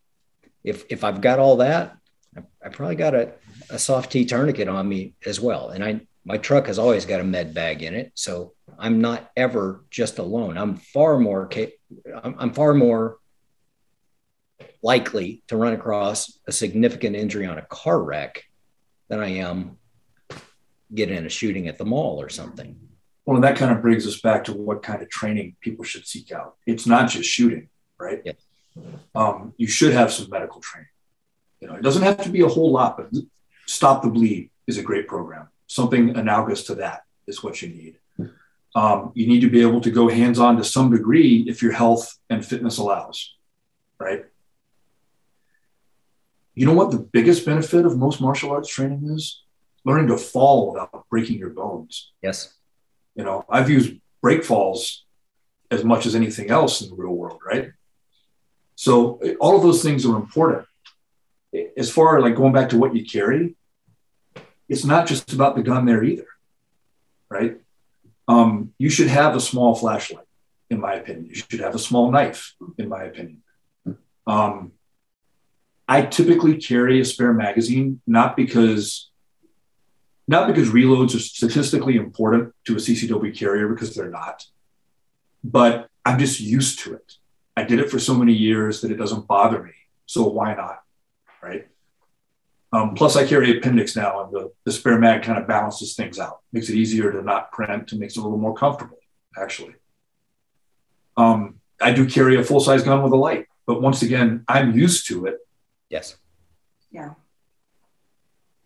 if 0.64 0.84
if 0.88 1.04
I've 1.04 1.20
got 1.20 1.38
all 1.38 1.56
that, 1.56 1.96
I, 2.36 2.42
I 2.64 2.68
probably 2.70 2.96
got 2.96 3.14
a, 3.14 3.32
a 3.68 3.78
SOF-T 3.78 4.24
tourniquet 4.26 4.68
on 4.68 4.88
me 4.88 5.14
as 5.26 5.40
well. 5.40 5.70
And 5.70 5.84
I 5.84 6.00
my 6.24 6.38
truck 6.38 6.66
has 6.66 6.78
always 6.78 7.06
got 7.06 7.20
a 7.20 7.24
med 7.24 7.54
bag 7.54 7.82
in 7.82 7.94
it, 7.94 8.12
so 8.14 8.54
I'm 8.78 9.00
not 9.00 9.30
ever 9.36 9.84
just 9.90 10.18
alone. 10.18 10.56
I'm 10.56 10.76
far 10.76 11.18
more 11.18 11.50
I'm, 12.22 12.36
I'm 12.38 12.52
far 12.52 12.74
more 12.74 13.18
likely 14.82 15.42
to 15.48 15.56
run 15.56 15.72
across 15.72 16.38
a 16.46 16.52
significant 16.52 17.16
injury 17.16 17.46
on 17.46 17.58
a 17.58 17.62
car 17.62 18.02
wreck 18.02 18.44
than 19.08 19.20
I 19.20 19.28
am 19.28 19.76
get 20.94 21.10
in 21.10 21.26
a 21.26 21.28
shooting 21.28 21.68
at 21.68 21.78
the 21.78 21.84
mall 21.84 22.20
or 22.20 22.28
something. 22.28 22.76
Well, 23.24 23.36
and 23.36 23.44
that 23.44 23.56
kind 23.56 23.70
of 23.70 23.82
brings 23.82 24.06
us 24.06 24.20
back 24.20 24.44
to 24.44 24.52
what 24.52 24.82
kind 24.82 25.02
of 25.02 25.08
training 25.08 25.56
people 25.60 25.84
should 25.84 26.06
seek 26.06 26.32
out. 26.32 26.56
It's 26.66 26.86
not 26.86 27.08
just 27.08 27.28
shooting, 27.28 27.68
right? 27.98 28.22
Yeah. 28.24 28.32
Um, 29.14 29.54
you 29.56 29.66
should 29.66 29.92
have 29.92 30.12
some 30.12 30.28
medical 30.30 30.60
training. 30.60 30.88
You 31.60 31.68
know, 31.68 31.74
it 31.74 31.82
doesn't 31.82 32.02
have 32.02 32.22
to 32.22 32.30
be 32.30 32.40
a 32.40 32.48
whole 32.48 32.72
lot, 32.72 32.96
but 32.96 33.10
Stop 33.66 34.02
the 34.02 34.08
Bleed 34.08 34.50
is 34.66 34.78
a 34.78 34.82
great 34.82 35.06
program. 35.06 35.48
Something 35.66 36.16
analogous 36.16 36.64
to 36.64 36.74
that 36.76 37.02
is 37.26 37.42
what 37.42 37.62
you 37.62 37.68
need. 37.68 37.98
Um, 38.74 39.12
you 39.14 39.26
need 39.26 39.40
to 39.40 39.50
be 39.50 39.62
able 39.62 39.80
to 39.80 39.90
go 39.90 40.08
hands 40.08 40.38
on 40.38 40.56
to 40.56 40.64
some 40.64 40.90
degree 40.90 41.44
if 41.48 41.62
your 41.62 41.72
health 41.72 42.18
and 42.28 42.44
fitness 42.44 42.78
allows, 42.78 43.36
right? 43.98 44.24
You 46.54 46.66
know 46.66 46.72
what 46.72 46.90
the 46.90 46.98
biggest 46.98 47.44
benefit 47.44 47.84
of 47.84 47.96
most 47.96 48.20
martial 48.20 48.50
arts 48.50 48.68
training 48.68 49.08
is? 49.12 49.42
Learning 49.84 50.08
to 50.08 50.16
fall 50.16 50.72
without 50.72 51.06
breaking 51.10 51.38
your 51.38 51.50
bones. 51.50 52.12
Yes. 52.22 52.54
You 53.14 53.24
know, 53.24 53.44
I've 53.48 53.70
used 53.70 53.94
break 54.22 54.44
falls 54.44 55.04
as 55.70 55.84
much 55.84 56.06
as 56.06 56.14
anything 56.14 56.50
else 56.50 56.82
in 56.82 56.90
the 56.90 56.96
real 56.96 57.14
world, 57.14 57.40
right? 57.44 57.72
So 58.74 59.20
all 59.40 59.56
of 59.56 59.62
those 59.62 59.82
things 59.82 60.06
are 60.06 60.16
important. 60.16 60.66
As 61.76 61.90
far 61.90 62.18
as 62.18 62.22
like 62.22 62.36
going 62.36 62.52
back 62.52 62.70
to 62.70 62.78
what 62.78 62.94
you 62.94 63.04
carry, 63.04 63.56
it's 64.68 64.84
not 64.84 65.06
just 65.06 65.32
about 65.32 65.56
the 65.56 65.62
gun 65.62 65.84
there 65.84 66.04
either, 66.04 66.26
right? 67.28 67.60
Um, 68.28 68.72
you 68.78 68.88
should 68.88 69.08
have 69.08 69.34
a 69.34 69.40
small 69.40 69.74
flashlight, 69.74 70.24
in 70.70 70.80
my 70.80 70.94
opinion. 70.94 71.26
You 71.26 71.34
should 71.34 71.60
have 71.60 71.74
a 71.74 71.78
small 71.78 72.10
knife, 72.10 72.54
in 72.78 72.88
my 72.88 73.02
opinion. 73.04 73.42
Um, 74.26 74.72
I 75.88 76.02
typically 76.02 76.56
carry 76.56 77.00
a 77.00 77.04
spare 77.04 77.32
magazine, 77.32 78.00
not 78.06 78.36
because 78.36 79.09
not 80.30 80.46
because 80.46 80.70
reloads 80.70 81.12
are 81.16 81.18
statistically 81.18 81.96
important 81.96 82.54
to 82.64 82.74
a 82.74 82.76
CCW 82.76 83.36
carrier 83.36 83.66
because 83.66 83.96
they're 83.96 84.08
not, 84.08 84.46
but 85.42 85.88
I'm 86.04 86.20
just 86.20 86.38
used 86.38 86.78
to 86.80 86.94
it. 86.94 87.14
I 87.56 87.64
did 87.64 87.80
it 87.80 87.90
for 87.90 87.98
so 87.98 88.14
many 88.14 88.32
years 88.32 88.80
that 88.80 88.92
it 88.92 88.96
doesn't 88.96 89.26
bother 89.26 89.60
me. 89.60 89.72
So 90.06 90.28
why 90.28 90.54
not? 90.54 90.82
Right. 91.42 91.66
Um, 92.72 92.94
plus, 92.94 93.16
I 93.16 93.26
carry 93.26 93.58
appendix 93.58 93.96
now, 93.96 94.22
and 94.22 94.32
the, 94.32 94.52
the 94.64 94.70
spare 94.70 95.00
mag 95.00 95.24
kind 95.24 95.36
of 95.36 95.48
balances 95.48 95.96
things 95.96 96.20
out, 96.20 96.38
makes 96.52 96.68
it 96.68 96.76
easier 96.76 97.10
to 97.10 97.22
not 97.22 97.50
print, 97.50 97.90
and 97.90 98.00
makes 98.00 98.16
it 98.16 98.20
a 98.20 98.22
little 98.22 98.38
more 98.38 98.54
comfortable, 98.54 98.98
actually. 99.36 99.74
Um, 101.16 101.56
I 101.80 101.90
do 101.90 102.08
carry 102.08 102.36
a 102.36 102.44
full 102.44 102.60
size 102.60 102.84
gun 102.84 103.02
with 103.02 103.12
a 103.12 103.16
light, 103.16 103.46
but 103.66 103.82
once 103.82 104.02
again, 104.02 104.44
I'm 104.46 104.78
used 104.78 105.08
to 105.08 105.26
it. 105.26 105.38
Yes. 105.88 106.16
Yeah. 106.92 107.14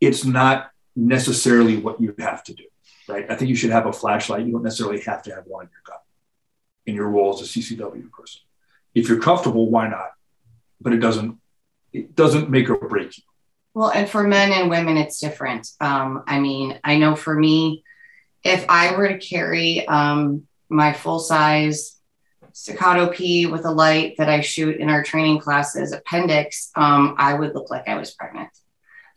It's 0.02 0.26
not 0.26 0.70
necessarily 0.97 1.76
what 1.76 2.01
you 2.01 2.14
have 2.18 2.45
to 2.45 2.55
do, 2.55 2.64
right? 3.09 3.30
I 3.30 3.36
think 3.36 3.49
you 3.49 3.57
should 3.57 3.70
have 3.70 3.86
a 3.86 3.92
flashlight. 3.92 4.47
You 4.47 4.53
don't 4.53 4.62
necessarily 4.62 5.01
have 5.03 5.22
to 5.24 5.34
have 5.34 5.45
one 5.47 5.64
in 5.64 5.70
your 5.70 5.82
gun 5.86 5.99
in 6.86 6.95
your 6.95 7.09
role 7.09 7.34
as 7.34 7.40
a 7.40 7.45
CCW 7.45 8.11
person. 8.11 8.42
If 8.95 9.09
you're 9.09 9.20
comfortable, 9.20 9.70
why 9.70 9.88
not? 9.88 10.12
But 10.80 10.92
it 10.92 10.99
doesn't 10.99 11.38
it 11.92 12.16
doesn't 12.16 12.51
make 12.51 12.68
or 12.68 12.76
break 12.76 13.16
you. 13.16 13.22
Well, 13.72 13.90
and 13.90 14.09
for 14.09 14.24
men 14.24 14.53
and 14.53 14.68
women, 14.68 14.97
it's 14.97 15.20
different. 15.20 15.68
Um, 15.80 16.24
I 16.26 16.40
mean, 16.40 16.78
I 16.84 16.99
know 16.99 17.16
for 17.16 17.34
me, 17.34 17.84
if 18.42 18.64
I 18.68 18.97
were 18.97 19.09
to 19.09 19.18
carry 19.18 19.86
um, 19.86 20.47
my 20.68 20.92
full 20.92 21.18
size 21.18 21.97
staccato 22.53 23.09
P 23.09 23.47
with 23.47 23.64
a 23.64 23.70
light 23.70 24.16
that 24.18 24.28
I 24.28 24.40
shoot 24.40 24.76
in 24.76 24.88
our 24.88 25.03
training 25.03 25.40
classes 25.40 25.92
appendix, 25.92 26.70
um, 26.76 27.14
I 27.18 27.34
would 27.34 27.55
look 27.55 27.70
like 27.70 27.88
I 27.88 27.97
was 27.97 28.12
pregnant. 28.12 28.51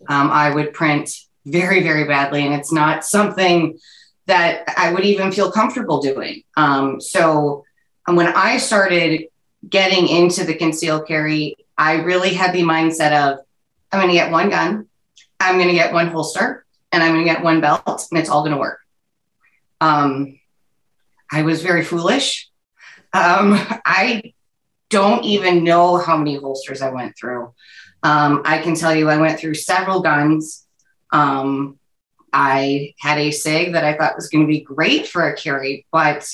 Um, 0.07 0.29
I 0.31 0.53
would 0.53 0.73
print 0.73 1.09
very, 1.47 1.81
very 1.81 2.03
badly. 2.03 2.45
And 2.45 2.53
it's 2.53 2.71
not 2.71 3.05
something 3.05 3.79
that 4.25 4.65
I 4.77 4.91
would 4.91 5.05
even 5.05 5.31
feel 5.31 5.51
comfortable 5.51 6.01
doing. 6.01 6.43
Um, 6.55 6.99
so 6.99 7.63
when 8.05 8.27
I 8.27 8.57
started 8.57 9.27
getting 9.67 10.07
into 10.07 10.43
the 10.43 10.53
concealed 10.53 11.07
carry, 11.07 11.55
I 11.77 11.95
really 12.01 12.33
had 12.33 12.53
the 12.53 12.61
mindset 12.61 13.11
of 13.11 13.39
I'm 13.91 13.99
going 13.99 14.09
to 14.09 14.13
get 14.13 14.31
one 14.31 14.49
gun, 14.49 14.87
I'm 15.39 15.55
going 15.55 15.69
to 15.69 15.73
get 15.73 15.93
one 15.93 16.07
holster, 16.07 16.65
and 16.91 17.01
I'm 17.01 17.13
going 17.13 17.25
to 17.25 17.31
get 17.31 17.43
one 17.43 17.61
belt, 17.61 18.07
and 18.11 18.19
it's 18.19 18.29
all 18.29 18.41
going 18.41 18.53
to 18.53 18.59
work. 18.59 18.79
Um, 19.79 20.39
I 21.31 21.43
was 21.43 21.61
very 21.61 21.83
foolish. 21.83 22.49
Um, 23.13 23.57
I 23.85 24.33
don't 24.89 25.23
even 25.23 25.63
know 25.63 25.97
how 25.97 26.17
many 26.17 26.35
holsters 26.35 26.81
I 26.81 26.89
went 26.89 27.17
through. 27.17 27.53
Um, 28.03 28.41
I 28.45 28.59
can 28.59 28.75
tell 28.75 28.93
you 28.95 29.09
I 29.09 29.17
went 29.17 29.39
through 29.39 29.55
several 29.55 30.01
guns. 30.01 30.66
Um, 31.11 31.79
I 32.33 32.93
had 32.99 33.17
a 33.17 33.31
SIG 33.31 33.73
that 33.73 33.83
I 33.83 33.97
thought 33.97 34.15
was 34.15 34.29
going 34.29 34.45
to 34.45 34.51
be 34.51 34.61
great 34.61 35.07
for 35.07 35.27
a 35.27 35.35
carry, 35.35 35.85
but 35.91 36.27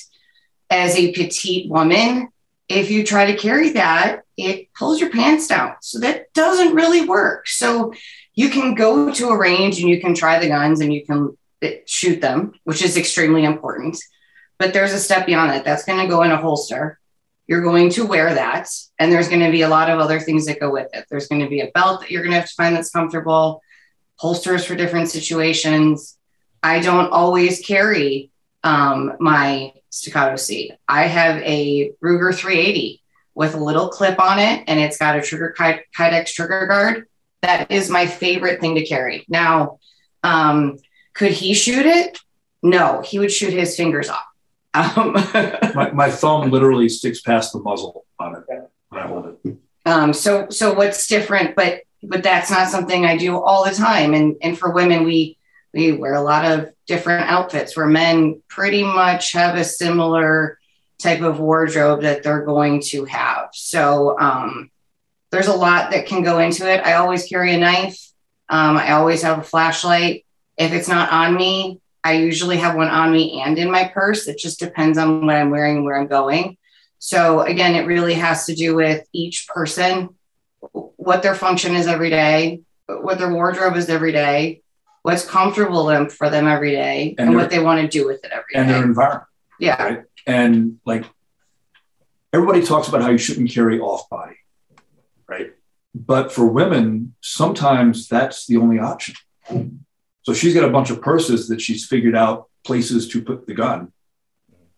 as 0.69 0.95
a 0.95 1.11
petite 1.11 1.69
woman, 1.69 2.29
if 2.67 2.89
you 2.89 3.05
try 3.05 3.31
to 3.31 3.37
carry 3.37 3.69
that, 3.71 4.23
it 4.37 4.73
pulls 4.73 4.99
your 4.99 5.11
pants 5.11 5.47
down. 5.47 5.75
So 5.81 5.99
that 5.99 6.33
doesn't 6.33 6.73
really 6.73 7.05
work. 7.05 7.47
So 7.47 7.93
you 8.33 8.49
can 8.49 8.73
go 8.73 9.13
to 9.13 9.29
a 9.29 9.37
range 9.37 9.79
and 9.79 9.89
you 9.89 10.01
can 10.01 10.15
try 10.15 10.39
the 10.39 10.47
guns 10.47 10.81
and 10.81 10.93
you 10.93 11.05
can 11.05 11.37
eh, 11.61 11.79
shoot 11.85 12.19
them, 12.21 12.53
which 12.63 12.81
is 12.81 12.97
extremely 12.97 13.43
important. 13.43 13.97
But 14.57 14.73
there's 14.73 14.93
a 14.93 14.99
step 14.99 15.25
beyond 15.25 15.51
that. 15.51 15.65
That's 15.65 15.85
going 15.85 15.99
to 15.99 16.07
go 16.07 16.23
in 16.23 16.31
a 16.31 16.37
holster. 16.37 16.99
You're 17.45 17.61
going 17.61 17.89
to 17.91 18.05
wear 18.05 18.33
that. 18.33 18.69
And 18.97 19.11
there's 19.11 19.27
going 19.27 19.41
to 19.41 19.51
be 19.51 19.61
a 19.61 19.69
lot 19.69 19.89
of 19.89 19.99
other 19.99 20.19
things 20.19 20.45
that 20.45 20.59
go 20.59 20.71
with 20.71 20.87
it. 20.93 21.05
There's 21.09 21.27
going 21.27 21.41
to 21.41 21.49
be 21.49 21.61
a 21.61 21.71
belt 21.71 22.01
that 22.01 22.11
you're 22.11 22.23
going 22.23 22.31
to 22.31 22.39
have 22.39 22.49
to 22.49 22.55
find 22.55 22.75
that's 22.75 22.89
comfortable 22.89 23.61
holsters 24.15 24.65
for 24.65 24.75
different 24.75 25.09
situations. 25.09 26.17
I 26.61 26.79
don't 26.79 27.11
always 27.11 27.59
carry 27.59 28.31
um, 28.63 29.13
my 29.19 29.73
staccato 29.89 30.35
C. 30.35 30.71
I 30.87 31.07
have 31.07 31.41
a 31.43 31.91
Ruger 32.03 32.33
380 32.33 33.01
with 33.35 33.55
a 33.55 33.63
little 33.63 33.89
clip 33.89 34.19
on 34.19 34.39
it, 34.39 34.63
and 34.67 34.79
it's 34.79 34.97
got 34.97 35.17
a 35.17 35.21
trigger 35.21 35.53
Kydex 35.57 36.33
trigger 36.33 36.67
guard. 36.67 37.07
That 37.41 37.71
is 37.71 37.89
my 37.89 38.07
favorite 38.07 38.61
thing 38.61 38.75
to 38.75 38.85
carry. 38.85 39.25
Now, 39.27 39.79
um, 40.23 40.77
could 41.13 41.31
he 41.31 41.53
shoot 41.53 41.85
it? 41.85 42.19
No, 42.61 43.01
he 43.01 43.19
would 43.19 43.31
shoot 43.31 43.51
his 43.51 43.75
fingers 43.75 44.09
off. 44.09 44.25
Um, 44.73 45.13
my, 45.75 45.91
my 45.91 46.09
thumb 46.09 46.49
literally 46.49 46.89
sticks 46.89 47.21
past 47.21 47.53
the 47.53 47.59
muzzle 47.59 48.05
on 48.19 48.35
it 48.35 48.43
when 48.89 49.01
I 49.01 49.07
hold 49.07 49.37
it. 49.43 49.57
Um, 49.85 50.13
so, 50.13 50.49
so 50.49 50.73
what's 50.73 51.07
different? 51.07 51.55
But 51.55 51.81
but 52.03 52.23
that's 52.23 52.51
not 52.51 52.69
something 52.69 53.05
I 53.05 53.17
do 53.17 53.37
all 53.37 53.65
the 53.65 53.75
time. 53.75 54.13
And 54.13 54.35
and 54.41 54.57
for 54.57 54.71
women, 54.71 55.03
we 55.03 55.37
we 55.73 55.93
wear 55.93 56.13
a 56.13 56.21
lot 56.21 56.45
of 56.45 56.71
different 56.85 57.29
outfits 57.29 57.75
where 57.75 57.87
men 57.87 58.41
pretty 58.47 58.83
much 58.83 59.31
have 59.31 59.55
a 59.55 59.63
similar 59.63 60.59
type 60.99 61.21
of 61.21 61.39
wardrobe 61.39 62.01
that 62.01 62.23
they're 62.23 62.45
going 62.45 62.81
to 62.81 63.05
have. 63.05 63.49
So 63.53 64.17
um, 64.19 64.69
there's 65.31 65.47
a 65.47 65.55
lot 65.55 65.91
that 65.91 66.05
can 66.05 66.23
go 66.23 66.39
into 66.39 66.71
it. 66.71 66.85
I 66.85 66.93
always 66.93 67.25
carry 67.25 67.53
a 67.53 67.57
knife. 67.57 67.99
Um, 68.49 68.77
I 68.77 68.91
always 68.91 69.21
have 69.23 69.39
a 69.39 69.43
flashlight. 69.43 70.25
If 70.57 70.73
it's 70.73 70.87
not 70.87 71.11
on 71.11 71.35
me, 71.35 71.81
I 72.03 72.13
usually 72.13 72.57
have 72.57 72.75
one 72.75 72.89
on 72.89 73.11
me 73.11 73.41
and 73.41 73.57
in 73.57 73.71
my 73.71 73.85
purse. 73.85 74.27
It 74.27 74.37
just 74.37 74.59
depends 74.59 74.97
on 74.97 75.25
what 75.25 75.35
I'm 75.35 75.49
wearing 75.49 75.83
where 75.83 75.97
I'm 75.97 76.07
going. 76.07 76.57
So 76.99 77.41
again, 77.41 77.75
it 77.75 77.87
really 77.87 78.13
has 78.13 78.45
to 78.45 78.55
do 78.55 78.75
with 78.75 79.05
each 79.11 79.47
person, 79.47 80.09
what 81.03 81.21
their 81.21 81.35
function 81.35 81.75
is 81.75 81.87
every 81.87 82.09
day, 82.09 82.61
what 82.87 83.17
their 83.17 83.31
wardrobe 83.31 83.75
is 83.75 83.89
every 83.89 84.11
day, 84.11 84.61
what's 85.01 85.25
comfortable 85.25 85.85
them 85.85 86.09
for 86.09 86.29
them 86.29 86.47
every 86.47 86.71
day, 86.71 87.15
and, 87.17 87.29
and 87.29 87.37
what 87.37 87.49
they 87.49 87.59
want 87.59 87.81
to 87.81 87.87
do 87.87 88.07
with 88.07 88.23
it 88.23 88.31
every 88.31 88.55
and 88.55 88.67
day. 88.67 88.73
their 88.73 88.83
environment. 88.83 89.27
Yeah. 89.59 89.83
Right? 89.83 90.03
And 90.25 90.79
like 90.85 91.05
everybody 92.31 92.65
talks 92.65 92.87
about 92.87 93.01
how 93.01 93.09
you 93.09 93.17
shouldn't 93.17 93.51
carry 93.51 93.79
off 93.79 94.09
body, 94.09 94.37
right? 95.27 95.53
But 95.93 96.31
for 96.31 96.47
women, 96.47 97.15
sometimes 97.21 98.07
that's 98.07 98.47
the 98.47 98.57
only 98.57 98.79
option. 98.79 99.15
So 100.23 100.33
she's 100.33 100.53
got 100.53 100.63
a 100.63 100.71
bunch 100.71 100.89
of 100.89 101.01
purses 101.01 101.49
that 101.49 101.61
she's 101.61 101.85
figured 101.85 102.15
out 102.15 102.49
places 102.63 103.09
to 103.09 103.21
put 103.21 103.45
the 103.45 103.53
gun. 103.53 103.91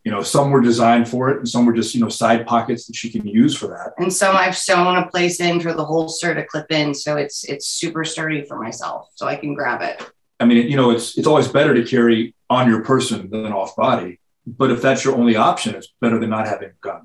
You 0.05 0.11
know, 0.11 0.21
some 0.21 0.51
were 0.51 0.61
designed 0.61 1.09
for 1.09 1.29
it, 1.31 1.39
and 1.39 1.49
some 1.49 1.65
were 1.65 1.73
just 1.73 1.95
you 1.95 1.99
know 1.99 2.09
side 2.09 2.45
pockets 2.45 2.85
that 2.85 2.95
she 2.95 3.09
can 3.09 3.27
use 3.27 3.57
for 3.57 3.67
that. 3.67 3.93
And 3.97 4.13
some 4.13 4.37
I've 4.37 4.55
sewn 4.55 4.97
a 4.97 5.07
place 5.07 5.41
in 5.41 5.59
for 5.59 5.73
the 5.73 5.83
holster 5.83 6.33
to 6.33 6.45
clip 6.45 6.71
in, 6.71 6.93
so 6.93 7.17
it's 7.17 7.43
it's 7.45 7.67
super 7.67 8.05
sturdy 8.05 8.45
for 8.45 8.61
myself, 8.61 9.09
so 9.15 9.25
I 9.25 9.35
can 9.35 9.55
grab 9.55 9.81
it. 9.81 10.09
I 10.39 10.45
mean, 10.45 10.69
you 10.69 10.77
know, 10.77 10.91
it's 10.91 11.17
it's 11.17 11.27
always 11.27 11.47
better 11.47 11.73
to 11.73 11.83
carry 11.83 12.35
on 12.51 12.69
your 12.69 12.83
person 12.83 13.29
than 13.31 13.51
off 13.51 13.75
body. 13.75 14.19
But 14.45 14.69
if 14.69 14.79
that's 14.79 15.03
your 15.03 15.15
only 15.15 15.35
option, 15.35 15.73
it's 15.73 15.91
better 15.99 16.19
than 16.19 16.29
not 16.29 16.47
having 16.47 16.69
a 16.69 16.73
gun. 16.81 17.01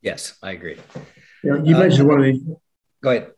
Yes, 0.00 0.36
I 0.42 0.50
agree. 0.50 0.78
You, 1.44 1.58
know, 1.58 1.64
you 1.64 1.76
mentioned 1.76 2.10
uh, 2.10 2.12
one 2.12 2.18
of 2.18 2.24
the. 2.24 2.56
Go 3.02 3.10
ahead. 3.10 3.30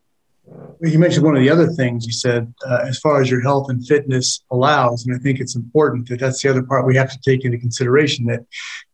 You 0.81 0.99
mentioned 0.99 1.25
one 1.25 1.35
of 1.35 1.41
the 1.41 1.49
other 1.49 1.67
things 1.67 2.05
you 2.05 2.11
said, 2.11 2.53
uh, 2.67 2.79
as 2.87 2.99
far 2.99 3.21
as 3.21 3.31
your 3.31 3.41
health 3.41 3.69
and 3.69 3.85
fitness 3.85 4.43
allows, 4.51 5.05
and 5.05 5.15
I 5.15 5.19
think 5.19 5.39
it's 5.39 5.55
important 5.55 6.09
that 6.09 6.19
that's 6.19 6.41
the 6.41 6.49
other 6.49 6.63
part 6.63 6.85
we 6.85 6.95
have 6.97 7.11
to 7.11 7.19
take 7.21 7.45
into 7.45 7.57
consideration 7.57 8.25
that 8.25 8.45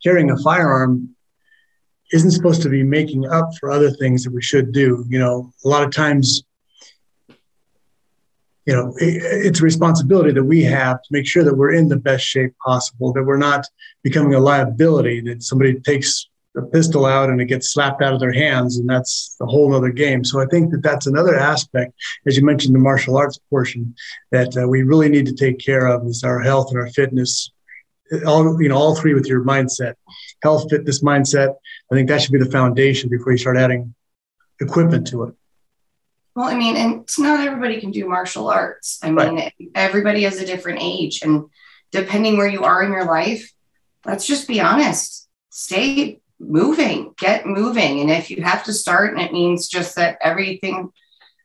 carrying 0.03 0.31
a 0.31 0.37
firearm 0.37 1.09
isn't 2.13 2.31
supposed 2.31 2.61
to 2.61 2.69
be 2.69 2.83
making 2.83 3.25
up 3.27 3.49
for 3.59 3.71
other 3.71 3.89
things 3.89 4.23
that 4.23 4.33
we 4.33 4.41
should 4.41 4.71
do. 4.71 5.05
You 5.09 5.19
know, 5.19 5.51
a 5.65 5.67
lot 5.67 5.83
of 5.83 5.91
times, 5.91 6.43
you 8.65 8.73
know, 8.73 8.93
it, 8.97 9.21
it's 9.45 9.59
a 9.59 9.63
responsibility 9.63 10.31
that 10.31 10.43
we 10.43 10.63
have 10.63 11.01
to 11.01 11.07
make 11.09 11.27
sure 11.27 11.43
that 11.43 11.55
we're 11.55 11.73
in 11.73 11.87
the 11.87 11.97
best 11.97 12.25
shape 12.25 12.53
possible, 12.65 13.11
that 13.13 13.23
we're 13.23 13.37
not 13.37 13.65
becoming 14.03 14.33
a 14.33 14.39
liability, 14.39 15.21
that 15.21 15.43
somebody 15.43 15.79
takes 15.79 16.29
the 16.53 16.61
pistol 16.63 17.05
out 17.05 17.29
and 17.29 17.39
it 17.39 17.45
gets 17.45 17.71
slapped 17.71 18.01
out 18.01 18.13
of 18.13 18.19
their 18.19 18.33
hands 18.33 18.77
and 18.77 18.89
that's 18.89 19.37
a 19.41 19.45
whole 19.45 19.73
other 19.73 19.89
game. 19.89 20.23
So 20.23 20.41
i 20.41 20.45
think 20.45 20.71
that 20.71 20.83
that's 20.83 21.07
another 21.07 21.37
aspect 21.37 21.93
as 22.25 22.37
you 22.37 22.45
mentioned 22.45 22.75
the 22.75 22.79
martial 22.79 23.17
arts 23.17 23.39
portion 23.49 23.95
that 24.31 24.55
uh, 24.57 24.67
we 24.67 24.83
really 24.83 25.09
need 25.09 25.25
to 25.27 25.33
take 25.33 25.59
care 25.59 25.87
of 25.87 26.05
is 26.05 26.23
our 26.23 26.39
health 26.39 26.71
and 26.71 26.79
our 26.79 26.89
fitness. 26.89 27.51
All 28.25 28.61
you 28.61 28.67
know 28.67 28.75
all 28.75 28.95
three 28.95 29.13
with 29.13 29.27
your 29.27 29.43
mindset 29.45 29.93
health 30.43 30.69
fitness 30.69 31.01
mindset 31.01 31.55
i 31.89 31.95
think 31.95 32.09
that 32.09 32.21
should 32.21 32.33
be 32.33 32.39
the 32.39 32.51
foundation 32.51 33.09
before 33.09 33.31
you 33.31 33.37
start 33.37 33.57
adding 33.57 33.95
equipment 34.59 35.07
to 35.07 35.23
it. 35.23 35.35
Well 36.35 36.49
i 36.49 36.55
mean 36.55 36.75
and 36.75 37.01
it's 37.03 37.17
not 37.17 37.47
everybody 37.47 37.79
can 37.79 37.91
do 37.91 38.09
martial 38.09 38.49
arts. 38.49 38.99
I 39.01 39.11
mean 39.11 39.35
right. 39.35 39.53
everybody 39.75 40.23
has 40.23 40.39
a 40.39 40.45
different 40.45 40.79
age 40.81 41.21
and 41.21 41.45
depending 41.91 42.35
where 42.35 42.47
you 42.47 42.63
are 42.63 42.83
in 42.83 42.91
your 42.91 43.05
life 43.05 43.49
let's 44.05 44.25
just 44.27 44.45
be 44.45 44.59
honest 44.59 45.29
stay 45.49 46.20
moving, 46.41 47.13
get 47.17 47.45
moving. 47.45 48.01
And 48.01 48.11
if 48.11 48.29
you 48.29 48.41
have 48.41 48.63
to 48.65 48.73
start, 48.73 49.13
and 49.13 49.21
it 49.21 49.31
means 49.31 49.67
just 49.67 49.95
that 49.95 50.17
everything, 50.21 50.91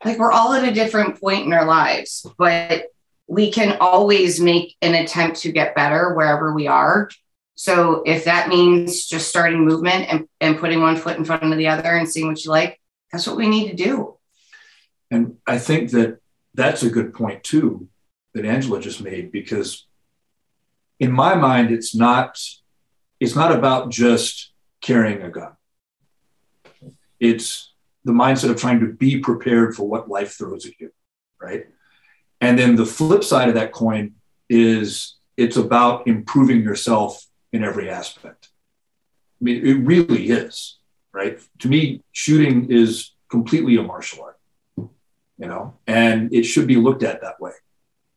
like 0.04 0.18
we're 0.18 0.32
all 0.32 0.52
at 0.54 0.68
a 0.68 0.74
different 0.74 1.20
point 1.20 1.46
in 1.46 1.52
our 1.52 1.66
lives, 1.66 2.26
but 2.38 2.86
we 3.26 3.50
can 3.50 3.76
always 3.80 4.40
make 4.40 4.76
an 4.82 4.94
attempt 4.94 5.40
to 5.40 5.52
get 5.52 5.74
better 5.74 6.14
wherever 6.14 6.52
we 6.52 6.66
are. 6.66 7.10
So 7.56 8.02
if 8.04 8.24
that 8.24 8.48
means 8.48 9.06
just 9.06 9.28
starting 9.28 9.64
movement 9.64 10.06
and, 10.10 10.28
and 10.40 10.58
putting 10.58 10.80
one 10.80 10.96
foot 10.96 11.16
in 11.16 11.24
front 11.24 11.44
of 11.44 11.58
the 11.58 11.68
other 11.68 11.96
and 11.96 12.08
seeing 12.08 12.28
what 12.28 12.44
you 12.44 12.50
like, 12.50 12.80
that's 13.10 13.26
what 13.26 13.36
we 13.36 13.48
need 13.48 13.70
to 13.70 13.76
do. 13.76 14.16
And 15.10 15.36
I 15.46 15.58
think 15.58 15.90
that 15.92 16.18
that's 16.54 16.82
a 16.82 16.90
good 16.90 17.14
point 17.14 17.44
too 17.44 17.88
that 18.34 18.44
Angela 18.44 18.80
just 18.80 19.02
made 19.02 19.32
because 19.32 19.86
in 20.98 21.12
my 21.12 21.34
mind 21.34 21.70
it's 21.70 21.94
not 21.94 22.38
it's 23.18 23.34
not 23.34 23.52
about 23.52 23.90
just 23.90 24.52
carrying 24.86 25.20
a 25.22 25.28
gun. 25.28 25.52
It's 27.18 27.72
the 28.04 28.12
mindset 28.12 28.50
of 28.50 28.60
trying 28.60 28.78
to 28.80 28.92
be 28.92 29.18
prepared 29.18 29.74
for 29.74 29.88
what 29.88 30.08
life 30.08 30.38
throws 30.38 30.64
at 30.64 30.78
you, 30.78 30.92
right? 31.40 31.66
And 32.40 32.56
then 32.56 32.76
the 32.76 32.86
flip 32.86 33.24
side 33.24 33.48
of 33.48 33.56
that 33.56 33.72
coin 33.72 34.14
is 34.48 35.16
it's 35.36 35.56
about 35.56 36.06
improving 36.06 36.62
yourself 36.62 37.26
in 37.52 37.64
every 37.64 37.90
aspect. 37.90 38.50
I 39.40 39.44
mean, 39.44 39.66
it 39.66 39.84
really 39.84 40.28
is, 40.28 40.78
right? 41.12 41.40
To 41.58 41.68
me, 41.68 42.04
shooting 42.12 42.70
is 42.70 43.10
completely 43.28 43.76
a 43.78 43.82
martial 43.82 44.22
art, 44.22 44.38
you 44.76 45.48
know, 45.48 45.74
and 45.88 46.32
it 46.32 46.44
should 46.44 46.68
be 46.68 46.76
looked 46.76 47.02
at 47.02 47.22
that 47.22 47.40
way. 47.40 47.52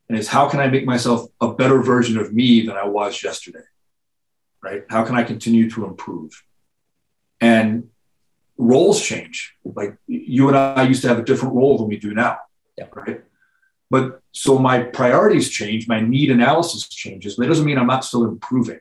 And 0.07 0.19
it's 0.19 0.27
how 0.27 0.47
can 0.47 0.59
I 0.59 0.67
make 0.67 0.85
myself 0.85 1.31
a 1.41 1.51
better 1.51 1.81
version 1.81 2.19
of 2.19 2.31
me 2.31 2.63
than 2.67 2.77
I 2.77 2.85
was 2.85 3.23
yesterday, 3.23 3.65
right? 4.61 4.83
How 4.87 5.03
can 5.03 5.15
I 5.15 5.23
continue 5.23 5.67
to 5.71 5.85
improve? 5.85 6.43
And 7.41 7.89
roles 8.57 9.01
change. 9.01 9.55
Like 9.63 9.97
you 10.07 10.47
and 10.49 10.57
I 10.57 10.83
used 10.83 11.01
to 11.03 11.07
have 11.07 11.19
a 11.19 11.23
different 11.23 11.55
role 11.55 11.77
than 11.77 11.87
we 11.87 11.97
do 11.97 12.13
now. 12.13 12.39
Yeah. 12.77 12.87
Right. 12.93 13.23
But 13.89 14.21
so 14.31 14.59
my 14.59 14.83
priorities 14.83 15.49
change, 15.49 15.87
my 15.87 15.99
need 15.99 16.29
analysis 16.29 16.87
changes. 16.87 17.35
That 17.35 17.47
doesn't 17.47 17.65
mean 17.65 17.77
I'm 17.77 17.87
not 17.87 18.05
still 18.05 18.25
improving. 18.25 18.79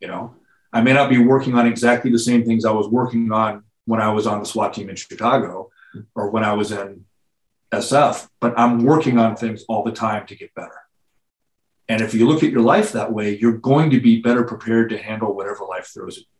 You 0.00 0.08
know, 0.08 0.34
I 0.72 0.80
may 0.80 0.94
not 0.94 1.10
be 1.10 1.18
working 1.18 1.54
on 1.54 1.66
exactly 1.66 2.10
the 2.10 2.18
same 2.18 2.44
things 2.44 2.64
I 2.64 2.72
was 2.72 2.88
working 2.88 3.30
on 3.32 3.64
when 3.84 4.00
I 4.00 4.12
was 4.12 4.26
on 4.26 4.40
the 4.40 4.46
SWAT 4.46 4.72
team 4.72 4.88
in 4.88 4.96
Chicago 4.96 5.70
or 6.14 6.30
when 6.30 6.44
I 6.44 6.54
was 6.54 6.72
in 6.72 7.04
SF, 7.72 8.28
but 8.40 8.58
I'm 8.58 8.84
working 8.84 9.18
on 9.18 9.36
things 9.36 9.64
all 9.68 9.84
the 9.84 9.92
time 9.92 10.26
to 10.28 10.34
get 10.34 10.54
better. 10.54 10.80
And 11.88 12.00
if 12.00 12.14
you 12.14 12.26
look 12.26 12.42
at 12.42 12.50
your 12.50 12.62
life 12.62 12.92
that 12.92 13.12
way, 13.12 13.36
you're 13.36 13.58
going 13.58 13.90
to 13.90 14.00
be 14.00 14.22
better 14.22 14.44
prepared 14.44 14.90
to 14.90 14.98
handle 14.98 15.34
whatever 15.34 15.64
life 15.64 15.90
throws 15.92 16.18
at 16.18 16.22
you 16.22 16.39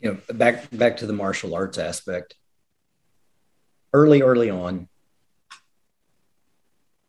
you 0.00 0.12
know 0.12 0.34
back 0.34 0.70
back 0.76 0.96
to 0.98 1.06
the 1.06 1.12
martial 1.12 1.54
arts 1.54 1.78
aspect. 1.78 2.34
Early 3.92 4.22
early 4.22 4.50
on 4.50 4.88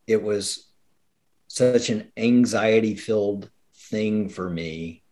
it 0.07 0.21
was 0.21 0.67
such 1.47 1.89
an 1.89 2.11
anxiety 2.17 2.95
filled 2.95 3.49
thing 3.75 4.29
for 4.29 4.49
me 4.49 5.03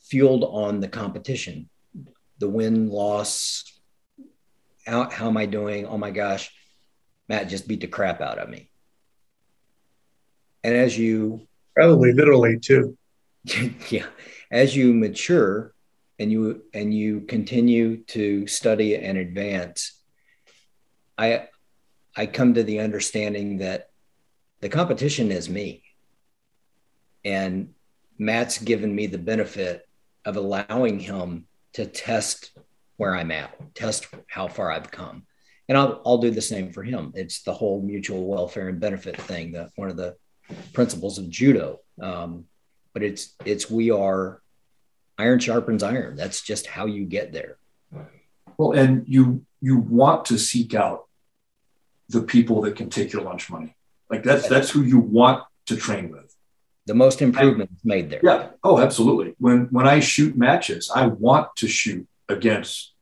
fueled 0.00 0.44
on 0.44 0.80
the 0.80 0.88
competition 0.88 1.68
the 2.38 2.48
win 2.48 2.88
loss 2.88 3.64
how, 4.86 5.08
how 5.10 5.28
am 5.28 5.36
i 5.36 5.46
doing? 5.46 5.86
Oh 5.86 5.98
my 5.98 6.10
gosh 6.10 6.50
matt 7.28 7.48
just 7.48 7.68
beat 7.68 7.80
the 7.80 7.86
crap 7.86 8.20
out 8.20 8.38
of 8.38 8.48
me. 8.48 8.70
And 10.64 10.74
as 10.74 10.96
you 10.96 11.46
probably 11.74 12.12
literally 12.12 12.58
too. 12.58 12.96
Yeah. 13.90 14.06
As 14.50 14.76
you 14.76 14.92
mature 14.92 15.72
and 16.22 16.32
you 16.32 16.62
and 16.72 16.94
you 16.94 17.22
continue 17.22 17.98
to 18.04 18.46
study 18.46 18.96
and 18.96 19.18
advance 19.18 20.00
i 21.18 21.46
i 22.16 22.24
come 22.26 22.54
to 22.54 22.62
the 22.62 22.80
understanding 22.80 23.58
that 23.58 23.88
the 24.62 24.68
competition 24.68 25.30
is 25.32 25.50
me. 25.50 25.82
And 27.24 27.74
matt's 28.16 28.58
given 28.58 28.94
me 28.94 29.06
the 29.06 29.18
benefit 29.18 29.88
of 30.24 30.36
allowing 30.36 31.00
him 31.00 31.46
to 31.74 31.84
test 31.84 32.56
where 32.96 33.14
i'm 33.16 33.30
at 33.32 33.52
test 33.74 34.06
how 34.28 34.48
far 34.48 34.70
i've 34.70 34.90
come. 34.90 35.24
And 35.68 35.76
i'll, 35.76 36.00
I'll 36.06 36.18
do 36.18 36.30
the 36.30 36.40
same 36.40 36.72
for 36.72 36.82
him. 36.82 37.12
It's 37.14 37.42
the 37.42 37.52
whole 37.52 37.82
mutual 37.82 38.26
welfare 38.26 38.68
and 38.68 38.80
benefit 38.80 39.20
thing 39.20 39.52
that 39.52 39.70
one 39.76 39.90
of 39.90 39.96
the 39.96 40.16
principles 40.72 41.18
of 41.18 41.28
judo. 41.28 41.80
Um, 42.00 42.44
but 42.92 43.02
it's 43.02 43.34
it's 43.44 43.70
we 43.70 43.90
are 43.90 44.41
iron 45.18 45.38
sharpens 45.38 45.82
iron. 45.82 46.16
That's 46.16 46.42
just 46.42 46.66
how 46.66 46.86
you 46.86 47.04
get 47.04 47.32
there. 47.32 47.56
Well, 48.58 48.72
and 48.72 49.04
you 49.08 49.44
you 49.60 49.76
want 49.76 50.26
to 50.26 50.38
seek 50.38 50.74
out 50.74 51.06
the 52.08 52.22
people 52.22 52.62
that 52.62 52.76
can 52.76 52.90
take 52.90 53.12
your 53.12 53.22
lunch 53.22 53.50
money. 53.50 53.74
Like 54.10 54.22
that's 54.22 54.48
that's 54.48 54.70
who 54.70 54.82
you 54.82 54.98
want 54.98 55.44
to 55.66 55.76
train 55.76 56.10
with. 56.10 56.34
The 56.86 56.94
most 56.94 57.22
improvements 57.22 57.84
made 57.84 58.10
there. 58.10 58.20
Yeah. 58.22 58.48
Oh, 58.62 58.78
absolutely. 58.78 59.34
When 59.38 59.68
when 59.70 59.86
I 59.86 60.00
shoot 60.00 60.36
matches, 60.36 60.90
I 60.94 61.06
want 61.06 61.54
to 61.56 61.68
shoot 61.68 62.06
against 62.28 62.92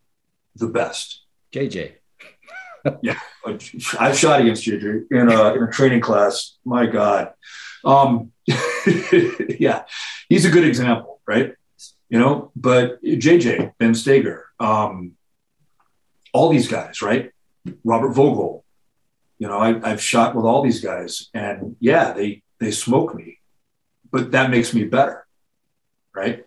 the 0.54 0.66
best. 0.66 1.22
JJ. 1.52 1.94
yeah, 3.02 3.18
I've 3.98 4.18
shot 4.18 4.40
against 4.40 4.64
JJ 4.64 5.11
in 5.11 5.30
a, 5.30 5.54
in 5.54 5.62
a 5.64 5.70
training 5.70 6.00
class. 6.00 6.56
My 6.64 6.86
God. 6.86 7.32
Um, 7.84 8.32
yeah, 8.46 9.84
he's 10.28 10.44
a 10.44 10.50
good 10.50 10.64
example, 10.64 11.20
right? 11.26 11.54
You 12.11 12.18
know, 12.18 12.50
but 12.56 13.02
JJ, 13.02 13.72
Ben 13.78 13.92
Stoeger, 13.92 14.42
um, 14.58 15.12
all 16.32 16.48
these 16.48 16.66
guys, 16.66 17.00
right? 17.00 17.30
Robert 17.84 18.11
Vogel, 18.11 18.64
you 19.38 19.46
know, 19.46 19.58
I, 19.58 19.80
I've 19.88 20.02
shot 20.02 20.34
with 20.34 20.44
all 20.44 20.62
these 20.62 20.80
guys, 20.80 21.30
and 21.32 21.76
yeah, 21.80 22.12
they 22.12 22.42
they 22.58 22.72
smoke 22.72 23.14
me, 23.14 23.38
but 24.11 24.32
that 24.32 24.50
makes 24.50 24.74
me 24.74 24.84
better, 24.84 25.26
right? 26.14 26.44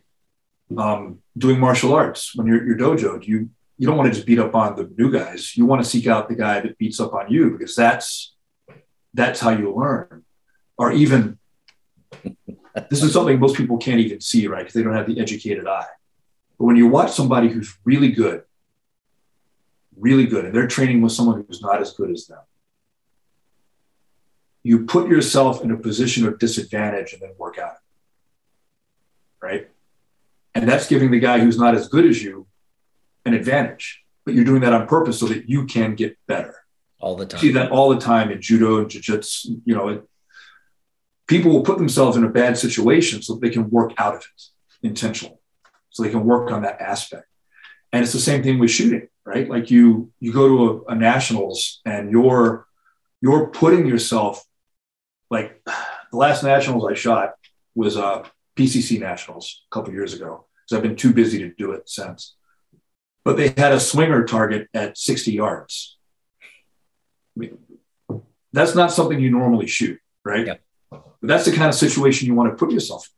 Um, 0.78 1.20
doing 1.38 1.60
martial 1.60 1.94
arts 1.94 2.36
when 2.36 2.46
you're 2.46 2.58
at 2.58 2.66
your 2.66 2.78
dojo, 2.78 3.26
you 3.26 3.50
you 3.78 3.88
don't 3.88 3.98
want 3.98 4.12
to 4.12 4.16
just 4.16 4.28
beat 4.28 4.40
up 4.40 4.54
on 4.56 4.76
the 4.76 4.92
new 4.98 5.12
guys. 5.12 5.58
You 5.58 5.66
want 5.66 5.84
to 5.84 5.90
seek 5.90 6.08
out 6.08 6.30
the 6.30 6.36
guy 6.36 6.60
that 6.60 6.78
beats 6.78 7.00
up 7.00 7.14
on 7.14 7.32
you 7.32 7.52
because 7.52 7.76
that's 7.76 8.36
that's 9.14 9.40
how 9.40 9.52
you 9.52 9.74
learn. 9.74 10.24
Or 10.78 10.92
even 10.92 11.40
this 12.90 13.04
is 13.04 13.14
something 13.14 13.40
most 13.40 13.56
people 13.56 13.78
can't 13.78 14.00
even 14.00 14.22
see, 14.22 14.48
right? 14.48 14.60
Because 14.60 14.74
they 14.74 14.84
don't 14.84 14.96
have 14.96 15.08
the 15.08 15.20
educated 15.20 15.68
eye. 15.68 15.86
But 16.58 16.66
when 16.66 16.76
you 16.76 16.88
watch 16.88 17.12
somebody 17.12 17.50
who's 17.50 17.76
really 17.84 18.12
good, 18.12 18.44
really 19.98 20.26
good, 20.26 20.46
and 20.46 20.56
they're 20.56 20.68
training 20.68 21.02
with 21.02 21.12
someone 21.12 21.46
who's 21.48 21.62
not 21.62 21.82
as 21.82 21.94
good 21.94 22.10
as 22.12 22.28
them, 22.28 22.40
you 24.64 24.86
put 24.86 25.10
yourself 25.10 25.64
in 25.64 25.72
a 25.72 25.78
position 25.78 26.26
of 26.26 26.40
disadvantage 26.40 27.14
and 27.14 27.22
then 27.22 27.32
work 27.38 27.58
out. 27.58 27.78
Right. 29.42 29.70
And 30.56 30.70
that's 30.70 30.88
giving 30.88 31.12
the 31.12 31.20
guy 31.20 31.40
who's 31.40 31.58
not 31.58 31.76
as 31.76 31.88
good 31.90 32.06
as 32.06 32.24
you 32.24 32.48
an 33.26 33.34
advantage. 33.34 34.04
But 34.26 34.36
you're 34.36 34.46
doing 34.46 34.62
that 34.62 34.72
on 34.72 34.88
purpose 34.88 35.20
so 35.20 35.26
that 35.26 35.50
you 35.50 35.66
can 35.66 35.96
get 35.96 36.18
better. 36.28 36.56
All 37.02 37.18
the 37.18 37.26
time. 37.26 37.42
See 37.42 37.52
that 37.52 37.72
all 37.72 37.90
the 37.90 38.00
time 38.00 38.32
in 38.32 38.42
judo 38.42 38.80
and 38.80 38.90
jiu-jitsu, 38.90 39.62
you 39.66 39.76
know, 39.76 39.90
it, 39.90 40.10
people 41.28 41.52
will 41.52 41.64
put 41.64 41.78
themselves 41.78 42.18
in 42.18 42.24
a 42.24 42.30
bad 42.30 42.58
situation 42.58 43.22
so 43.22 43.36
they 43.36 43.50
can 43.50 43.70
work 43.70 43.94
out 43.98 44.16
of 44.16 44.22
it 44.22 44.42
intentionally. 44.88 45.38
So 45.90 46.04
they 46.04 46.10
can 46.10 46.26
work 46.26 46.52
on 46.52 46.64
that 46.64 46.82
aspect. 46.82 47.26
And 47.92 48.04
it's 48.04 48.14
the 48.14 48.20
same 48.20 48.42
thing 48.44 48.60
with 48.60 48.72
shooting, 48.72 49.08
right? 49.26 49.48
Like 49.48 49.70
you 49.70 50.12
you 50.20 50.34
go 50.34 50.48
to 50.48 50.86
a, 50.88 50.94
a 50.94 50.96
nationals 50.96 51.82
and 51.86 52.12
you're 52.12 52.66
you're 53.22 53.48
putting 53.48 53.86
yourself 53.86 54.44
like 55.30 55.64
the 55.66 56.18
last 56.18 56.44
nationals 56.44 56.86
I 56.90 56.96
shot 56.96 57.34
was 57.76 57.98
uh, 57.98 58.24
PCC 58.56 59.00
nationals 59.00 59.64
a 59.72 59.74
couple 59.74 59.94
years 59.94 60.14
ago 60.14 60.46
because 60.64 60.78
I've 60.78 60.84
been 60.84 60.96
too 60.96 61.14
busy 61.14 61.40
to 61.40 61.54
do 61.56 61.72
it 61.72 61.90
since. 61.90 62.36
But 63.24 63.38
they 63.38 63.50
had 63.50 63.72
a 63.72 63.80
swinger 63.80 64.26
target 64.26 64.68
at 64.74 64.98
60 64.98 65.32
yards. 65.32 65.98
I 66.42 67.40
mean, 67.40 67.58
that's 68.52 68.76
not 68.76 68.92
something 68.92 69.20
you 69.20 69.32
normally 69.32 69.68
shoot, 69.68 70.00
right? 70.24 70.60
But 71.24 71.30
that's 71.30 71.46
the 71.46 71.54
kind 71.54 71.70
of 71.70 71.74
situation 71.74 72.28
you 72.28 72.36
want 72.36 72.52
to 72.52 72.56
put 72.64 72.72
yourself 72.72 73.10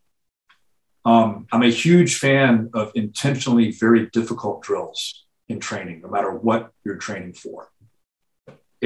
in. 1.05 1.11
Um, 1.11 1.47
I'm 1.51 1.63
a 1.63 1.69
huge 1.69 2.19
fan 2.19 2.69
of 2.73 2.93
intentionally 2.95 3.71
very 3.71 4.05
difficult 4.11 4.61
drills 4.61 5.25
in 5.49 5.59
training, 5.59 6.01
no 6.01 6.07
matter 6.07 6.31
what 6.31 6.71
you're 6.85 6.95
training 6.95 7.33
for 7.33 7.69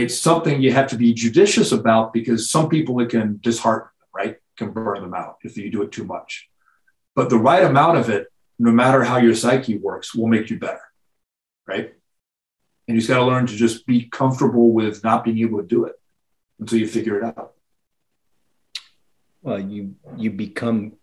it's 0.01 0.17
something 0.17 0.61
you 0.61 0.71
have 0.71 0.87
to 0.87 0.95
be 0.95 1.13
judicious 1.13 1.71
about 1.71 2.13
because 2.13 2.49
some 2.49 2.69
people 2.69 2.99
it 2.99 3.09
can 3.09 3.39
dishearten 3.41 3.89
them, 3.99 4.09
right? 4.13 4.37
Can 4.57 4.71
burn 4.71 5.01
them 5.01 5.13
out 5.13 5.37
if 5.43 5.57
you 5.57 5.69
do 5.71 5.81
it 5.81 5.91
too 5.91 6.05
much. 6.05 6.49
But 7.15 7.29
the 7.29 7.37
right 7.37 7.63
amount 7.63 7.97
of 7.97 8.09
it, 8.09 8.27
no 8.57 8.71
matter 8.71 9.03
how 9.03 9.17
your 9.17 9.35
psyche 9.35 9.77
works, 9.77 10.13
will 10.15 10.27
make 10.27 10.49
you 10.49 10.59
better, 10.59 10.81
right? 11.67 11.93
And 12.87 12.95
you 12.95 13.01
just 13.01 13.09
got 13.09 13.17
to 13.17 13.25
learn 13.25 13.47
to 13.47 13.55
just 13.55 13.85
be 13.85 14.05
comfortable 14.05 14.71
with 14.71 15.03
not 15.03 15.23
being 15.23 15.39
able 15.39 15.59
to 15.59 15.67
do 15.67 15.85
it 15.85 15.95
until 16.59 16.79
you 16.79 16.87
figure 16.87 17.19
it 17.19 17.23
out. 17.23 17.53
Well, 19.41 19.59
you 19.59 19.95
you 20.17 20.31
become 20.31 20.93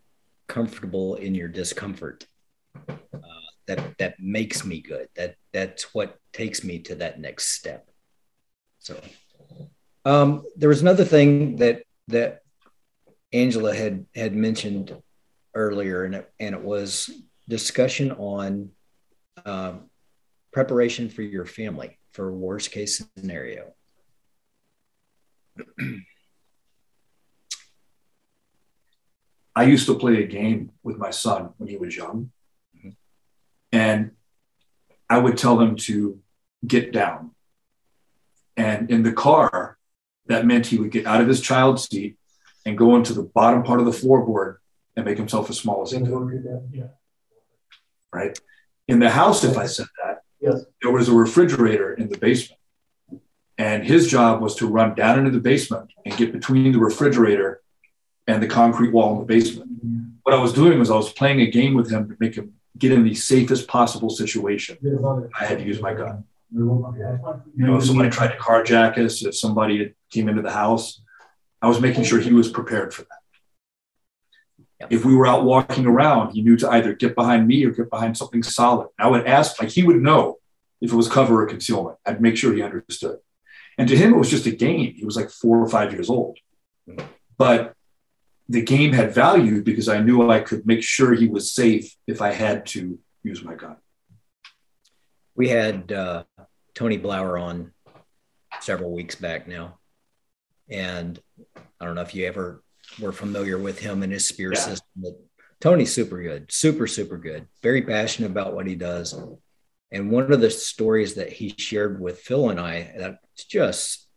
comfortable 0.46 1.14
in 1.14 1.34
your 1.34 1.48
discomfort. 1.48 2.26
Uh, 2.88 3.46
that 3.66 3.98
that 3.98 4.20
makes 4.20 4.64
me 4.64 4.80
good. 4.80 5.08
That 5.16 5.36
that's 5.52 5.94
what 5.94 6.18
takes 6.32 6.62
me 6.62 6.80
to 6.80 6.96
that 6.96 7.18
next 7.18 7.48
step. 7.48 7.88
So 8.78 9.00
um, 10.04 10.44
there 10.56 10.68
was 10.68 10.82
another 10.82 11.04
thing 11.04 11.56
that 11.56 11.82
that 12.08 12.42
Angela 13.32 13.74
had 13.74 14.06
had 14.14 14.34
mentioned 14.34 14.94
earlier, 15.54 16.04
and 16.04 16.16
it, 16.16 16.30
and 16.38 16.54
it 16.54 16.62
was 16.62 17.10
discussion 17.48 18.12
on 18.12 18.70
uh, 19.44 19.74
preparation 20.52 21.08
for 21.08 21.22
your 21.22 21.46
family 21.46 21.98
for 22.12 22.32
worst 22.32 22.70
case 22.70 23.02
scenario. 23.16 23.72
I 29.56 29.64
used 29.64 29.86
to 29.86 29.98
play 29.98 30.22
a 30.22 30.26
game 30.26 30.70
with 30.84 30.98
my 30.98 31.10
son 31.10 31.50
when 31.56 31.68
he 31.68 31.76
was 31.76 31.96
young, 31.96 32.30
mm-hmm. 32.76 32.90
and 33.72 34.12
I 35.10 35.18
would 35.18 35.36
tell 35.36 35.58
him 35.58 35.74
to 35.76 36.20
get 36.66 36.92
down 36.92 37.32
and 38.56 38.90
in 38.90 39.02
the 39.02 39.12
car, 39.12 39.76
that 40.26 40.46
meant 40.46 40.66
he 40.66 40.78
would 40.78 40.90
get 40.90 41.06
out 41.06 41.20
of 41.20 41.28
his 41.28 41.40
child 41.40 41.78
seat 41.78 42.16
and 42.64 42.76
go 42.76 42.96
into 42.96 43.12
the 43.12 43.22
bottom 43.22 43.62
part 43.62 43.80
of 43.80 43.86
the 43.86 43.92
floorboard 43.92 44.56
and 44.96 45.04
make 45.04 45.18
himself 45.18 45.50
as 45.50 45.58
small 45.58 45.82
as 45.82 45.92
he 45.92 46.00
could. 46.00 46.44
Yeah. 46.72 46.84
Right. 48.12 48.38
In 48.88 48.98
the 48.98 49.10
house, 49.10 49.44
if 49.44 49.56
I 49.58 49.66
said 49.66 49.86
that, 50.02 50.22
yes. 50.40 50.64
there 50.82 50.90
was 50.90 51.08
a 51.08 51.14
refrigerator 51.14 51.92
in 51.92 52.08
the 52.08 52.18
basement. 52.18 52.60
And 53.58 53.84
his 53.84 54.08
job 54.08 54.42
was 54.42 54.54
to 54.56 54.66
run 54.66 54.94
down 54.94 55.18
into 55.18 55.30
the 55.30 55.40
basement 55.40 55.90
and 56.04 56.16
get 56.16 56.32
between 56.32 56.72
the 56.72 56.78
refrigerator 56.78 57.62
and 58.26 58.42
the 58.42 58.46
concrete 58.46 58.92
wall 58.92 59.12
in 59.12 59.18
the 59.20 59.24
basement. 59.24 59.70
Mm-hmm. 59.84 60.02
What 60.22 60.34
I 60.34 60.40
was 60.40 60.52
doing 60.52 60.78
was 60.78 60.90
I 60.90 60.96
was 60.96 61.12
playing 61.12 61.40
a 61.40 61.50
game 61.50 61.74
with 61.74 61.90
him 61.90 62.08
to 62.08 62.16
make 62.18 62.34
him 62.34 62.54
get 62.76 62.92
in 62.92 63.04
the 63.04 63.14
safest 63.14 63.68
possible 63.68 64.10
situation. 64.10 64.76
I 65.38 65.44
had 65.44 65.58
to 65.58 65.64
use 65.64 65.80
my 65.80 65.94
gun. 65.94 66.24
You 66.52 67.42
know, 67.56 67.76
if 67.76 67.84
somebody 67.84 68.10
tried 68.10 68.28
to 68.28 68.38
carjack 68.38 68.98
us, 68.98 69.24
if 69.24 69.36
somebody 69.36 69.94
came 70.10 70.28
into 70.28 70.42
the 70.42 70.50
house, 70.50 71.00
I 71.62 71.68
was 71.68 71.80
making 71.80 72.04
sure 72.04 72.20
he 72.20 72.32
was 72.32 72.50
prepared 72.50 72.92
for 72.92 73.02
that. 73.02 73.18
Yep. 74.80 74.92
If 74.92 75.04
we 75.04 75.14
were 75.14 75.26
out 75.26 75.44
walking 75.44 75.86
around, 75.86 76.32
he 76.32 76.42
knew 76.42 76.56
to 76.56 76.70
either 76.70 76.92
get 76.94 77.14
behind 77.14 77.46
me 77.48 77.64
or 77.64 77.70
get 77.70 77.88
behind 77.88 78.16
something 78.16 78.42
solid. 78.42 78.88
I 78.98 79.08
would 79.08 79.26
ask, 79.26 79.60
like 79.60 79.70
he 79.70 79.82
would 79.82 79.96
know 79.96 80.38
if 80.80 80.92
it 80.92 80.96
was 80.96 81.08
cover 81.08 81.42
or 81.42 81.46
concealment. 81.46 81.96
I'd 82.04 82.20
make 82.20 82.36
sure 82.36 82.52
he 82.52 82.62
understood. 82.62 83.18
And 83.78 83.88
to 83.88 83.96
him, 83.96 84.12
it 84.12 84.18
was 84.18 84.30
just 84.30 84.46
a 84.46 84.50
game. 84.50 84.94
He 84.94 85.04
was 85.04 85.16
like 85.16 85.30
four 85.30 85.58
or 85.58 85.68
five 85.68 85.92
years 85.92 86.10
old. 86.10 86.38
But 87.38 87.74
the 88.48 88.62
game 88.62 88.92
had 88.92 89.14
value 89.14 89.62
because 89.62 89.88
I 89.88 90.00
knew 90.00 90.30
I 90.30 90.40
could 90.40 90.66
make 90.66 90.82
sure 90.82 91.14
he 91.14 91.28
was 91.28 91.52
safe 91.52 91.94
if 92.06 92.22
I 92.22 92.32
had 92.32 92.66
to 92.66 92.98
use 93.22 93.42
my 93.42 93.54
gun. 93.54 93.76
We 95.34 95.48
had 95.48 95.90
uh, 95.92 96.24
Tony 96.74 96.98
Blauer 96.98 97.40
on 97.40 97.72
several 98.60 98.92
weeks 98.92 99.16
back 99.16 99.48
now. 99.48 99.78
And 100.68 101.18
I 101.80 101.84
don't 101.84 101.94
know 101.94 102.02
if 102.02 102.14
you 102.14 102.26
ever 102.26 102.62
were 103.00 103.12
familiar 103.12 103.58
with 103.58 103.78
him 103.78 104.02
and 104.02 104.12
his 104.12 104.26
spear 104.26 104.52
yeah. 104.52 104.60
system, 104.60 104.88
but 104.96 105.20
Tony's 105.60 105.92
super 105.92 106.22
good, 106.22 106.50
super, 106.50 106.86
super 106.86 107.16
good, 107.16 107.46
very 107.62 107.82
passionate 107.82 108.30
about 108.30 108.54
what 108.54 108.66
he 108.66 108.74
does. 108.74 109.18
And 109.92 110.10
one 110.10 110.32
of 110.32 110.40
the 110.40 110.50
stories 110.50 111.14
that 111.14 111.32
he 111.32 111.54
shared 111.56 112.00
with 112.00 112.20
Phil 112.20 112.50
and 112.50 112.60
I, 112.60 112.92
that's 112.96 113.44
just 113.44 114.08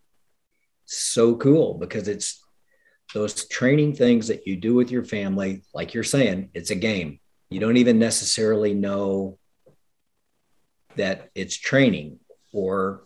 so 0.85 1.35
cool 1.35 1.75
because 1.75 2.07
it's 2.07 2.43
those 3.13 3.47
training 3.47 3.95
things 3.95 4.27
that 4.27 4.45
you 4.45 4.55
do 4.55 4.75
with 4.75 4.91
your 4.91 5.03
family, 5.03 5.63
like 5.73 5.93
you're 5.93 6.03
saying, 6.03 6.49
it's 6.53 6.69
a 6.69 6.75
game. 6.75 7.19
You 7.49 7.59
don't 7.59 7.77
even 7.77 7.97
necessarily 7.97 8.73
know 8.73 9.37
that 10.95 11.29
it's 11.33 11.55
training 11.55 12.19
or 12.51 13.03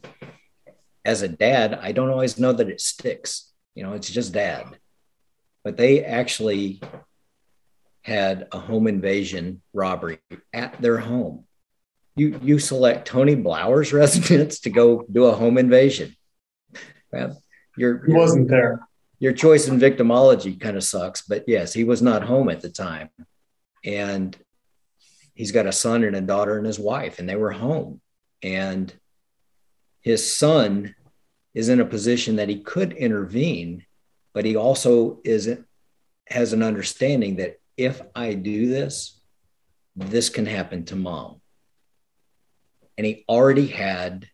as 1.06 1.22
a 1.22 1.28
dad, 1.28 1.78
I 1.82 1.92
don't 1.92 2.10
always 2.10 2.40
know 2.40 2.54
that 2.54 2.70
it 2.70 2.82
sticks. 2.82 3.52
You 3.76 3.84
know, 3.84 3.94
it's 3.94 4.10
just 4.10 4.34
dad. 4.34 4.66
But 5.64 5.78
they 5.78 6.04
actually 6.04 6.82
had 8.02 8.48
a 8.52 8.60
home 8.60 8.88
invasion 8.88 9.62
robbery 9.74 10.20
at 10.54 10.82
their 10.82 10.98
home. 10.98 11.46
You 12.16 12.40
you 12.44 12.60
select 12.60 13.08
Tony 13.08 13.36
Blauer's 13.36 13.94
residence 14.04 14.60
to 14.62 14.70
go 14.70 15.06
do 15.12 15.26
a 15.26 15.34
home 15.34 15.58
invasion. 15.58 16.16
Well, 17.12 17.42
your, 17.78 18.06
he 18.06 18.14
wasn't 18.14 18.50
there. 18.50 18.88
Your 19.24 19.32
choice 19.32 19.70
in 19.70 19.80
victimology 19.80 20.60
kind 20.60 20.76
of 20.76 20.84
sucks, 20.84 21.22
but 21.22 21.46
yes, 21.48 21.72
he 21.72 21.86
was 21.86 22.02
not 22.02 22.26
home 22.26 22.50
at 22.50 22.60
the 22.60 22.68
time. 22.68 23.10
And 23.86 24.38
he's 25.34 25.54
got 25.54 25.66
a 25.66 25.72
son 25.72 26.04
and 26.04 26.14
a 26.14 26.20
daughter 26.20 26.58
and 26.58 26.68
his 26.68 26.78
wife, 26.78 27.20
and 27.20 27.30
they 27.30 27.38
were 27.38 27.54
home. 27.54 28.02
And 28.42 28.94
his 30.02 30.36
son 30.36 30.94
is 31.54 31.70
in 31.70 31.80
a 31.80 31.86
position 31.86 32.36
that 32.36 32.50
he 32.50 32.60
could 32.60 32.92
intervene, 32.92 33.86
but 34.34 34.44
he 34.44 34.58
also 34.58 35.22
isn't 35.24 35.66
has 36.28 36.52
an 36.52 36.62
understanding 36.62 37.38
that 37.38 37.62
if 37.78 38.02
I 38.14 38.34
do 38.34 38.68
this, 38.68 39.22
this 39.96 40.28
can 40.28 40.46
happen 40.46 40.84
to 40.88 40.98
mom. 40.98 41.40
And 42.98 43.08
he 43.08 43.24
already 43.30 43.68
had 43.68 44.28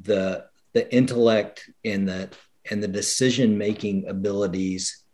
the 0.00 0.46
the 0.74 0.94
intellect 0.94 1.68
and 1.84 2.08
the 2.08 2.30
and 2.68 2.82
the 2.82 2.88
decision 2.88 3.56
making 3.56 4.08
abilities 4.08 5.04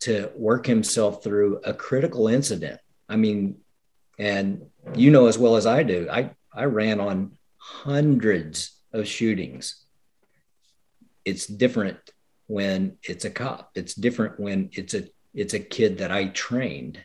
to 0.00 0.30
work 0.34 0.66
himself 0.66 1.22
through 1.22 1.60
a 1.64 1.74
critical 1.74 2.28
incident. 2.28 2.80
I 3.08 3.16
mean, 3.16 3.58
and 4.18 4.66
you 4.94 5.10
know 5.10 5.26
as 5.26 5.38
well 5.38 5.56
as 5.56 5.66
I 5.66 5.82
do, 5.82 6.08
I, 6.10 6.30
I 6.52 6.64
ran 6.64 7.00
on 7.00 7.32
hundreds 7.58 8.76
of 8.92 9.06
shootings. 9.06 9.84
It's 11.24 11.46
different 11.46 11.98
when 12.46 12.96
it's 13.02 13.24
a 13.24 13.30
cop. 13.30 13.70
It's 13.74 13.94
different 13.94 14.40
when 14.40 14.70
it's 14.72 14.94
a 14.94 15.04
it's 15.32 15.54
a 15.54 15.60
kid 15.60 15.98
that 15.98 16.10
I 16.10 16.26
trained. 16.26 16.98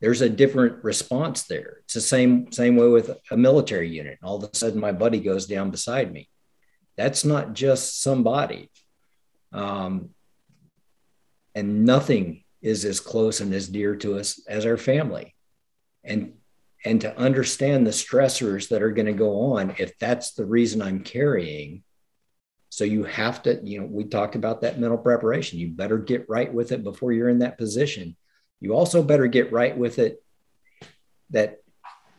There's 0.00 0.20
a 0.20 0.28
different 0.28 0.84
response 0.84 1.44
there. 1.44 1.78
It's 1.84 1.94
the 1.94 2.00
same 2.00 2.52
same 2.52 2.76
way 2.76 2.88
with 2.88 3.16
a 3.30 3.36
military 3.36 3.88
unit. 3.88 4.18
All 4.22 4.36
of 4.36 4.50
a 4.50 4.54
sudden, 4.56 4.80
my 4.80 4.92
buddy 4.92 5.20
goes 5.20 5.46
down 5.46 5.70
beside 5.70 6.12
me. 6.12 6.28
That's 6.96 7.24
not 7.24 7.52
just 7.52 8.02
somebody. 8.02 8.70
Um, 9.52 10.10
and 11.54 11.84
nothing 11.84 12.44
is 12.60 12.84
as 12.84 13.00
close 13.00 13.40
and 13.40 13.52
as 13.54 13.68
dear 13.68 13.96
to 13.96 14.18
us 14.18 14.40
as 14.48 14.66
our 14.66 14.76
family. 14.76 15.34
And 16.04 16.34
and 16.84 17.00
to 17.00 17.18
understand 17.18 17.84
the 17.84 17.90
stressors 17.90 18.68
that 18.68 18.82
are 18.82 18.92
going 18.92 19.06
to 19.06 19.12
go 19.12 19.54
on 19.54 19.74
if 19.78 19.98
that's 19.98 20.34
the 20.34 20.46
reason 20.46 20.80
I'm 20.80 21.02
carrying. 21.02 21.82
So 22.68 22.84
you 22.84 23.02
have 23.04 23.42
to, 23.42 23.60
you 23.64 23.80
know, 23.80 23.86
we 23.86 24.04
talked 24.04 24.36
about 24.36 24.60
that 24.60 24.78
mental 24.78 24.98
preparation. 24.98 25.58
You 25.58 25.68
better 25.68 25.98
get 25.98 26.28
right 26.28 26.52
with 26.52 26.70
it 26.70 26.84
before 26.84 27.12
you're 27.12 27.28
in 27.28 27.40
that 27.40 27.58
position. 27.58 28.16
You 28.60 28.74
also 28.74 29.02
better 29.02 29.26
get 29.26 29.50
right 29.50 29.76
with 29.76 29.98
it 29.98 30.22
that 31.30 31.58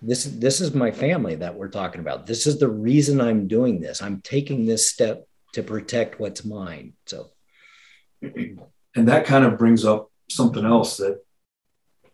this 0.02 0.26
this 0.26 0.62
is 0.62 0.74
my 0.74 0.92
family 0.92 1.36
that 1.36 1.56
we're 1.56 1.70
talking 1.70 2.02
about. 2.02 2.26
This 2.26 2.46
is 2.46 2.60
the 2.60 2.70
reason 2.70 3.20
I'm 3.20 3.48
doing 3.48 3.80
this. 3.80 4.02
I'm 4.02 4.22
taking 4.22 4.66
this 4.66 4.90
step 4.90 5.28
to 5.54 5.64
protect 5.64 6.20
what's 6.20 6.46
mine. 6.46 6.94
So 7.06 7.32
and 8.22 9.08
that 9.08 9.26
kind 9.26 9.46
of 9.46 9.58
brings 9.58 9.86
up 9.86 10.12
something 10.30 10.66
else 10.66 10.98
that 10.98 11.22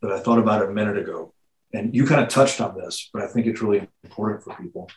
that 0.01 0.11
I 0.11 0.19
thought 0.19 0.39
about 0.39 0.63
a 0.63 0.71
minute 0.71 0.97
ago. 0.97 1.33
And 1.73 1.95
you 1.95 2.05
kind 2.05 2.21
of 2.21 2.27
touched 2.27 2.61
on 2.61 2.77
this, 2.77 3.09
but 3.11 3.23
I 3.23 3.27
think 3.27 3.47
it's 3.47 3.61
really 3.61 3.87
important 4.03 4.43
for 4.43 4.53
people. 4.55 4.89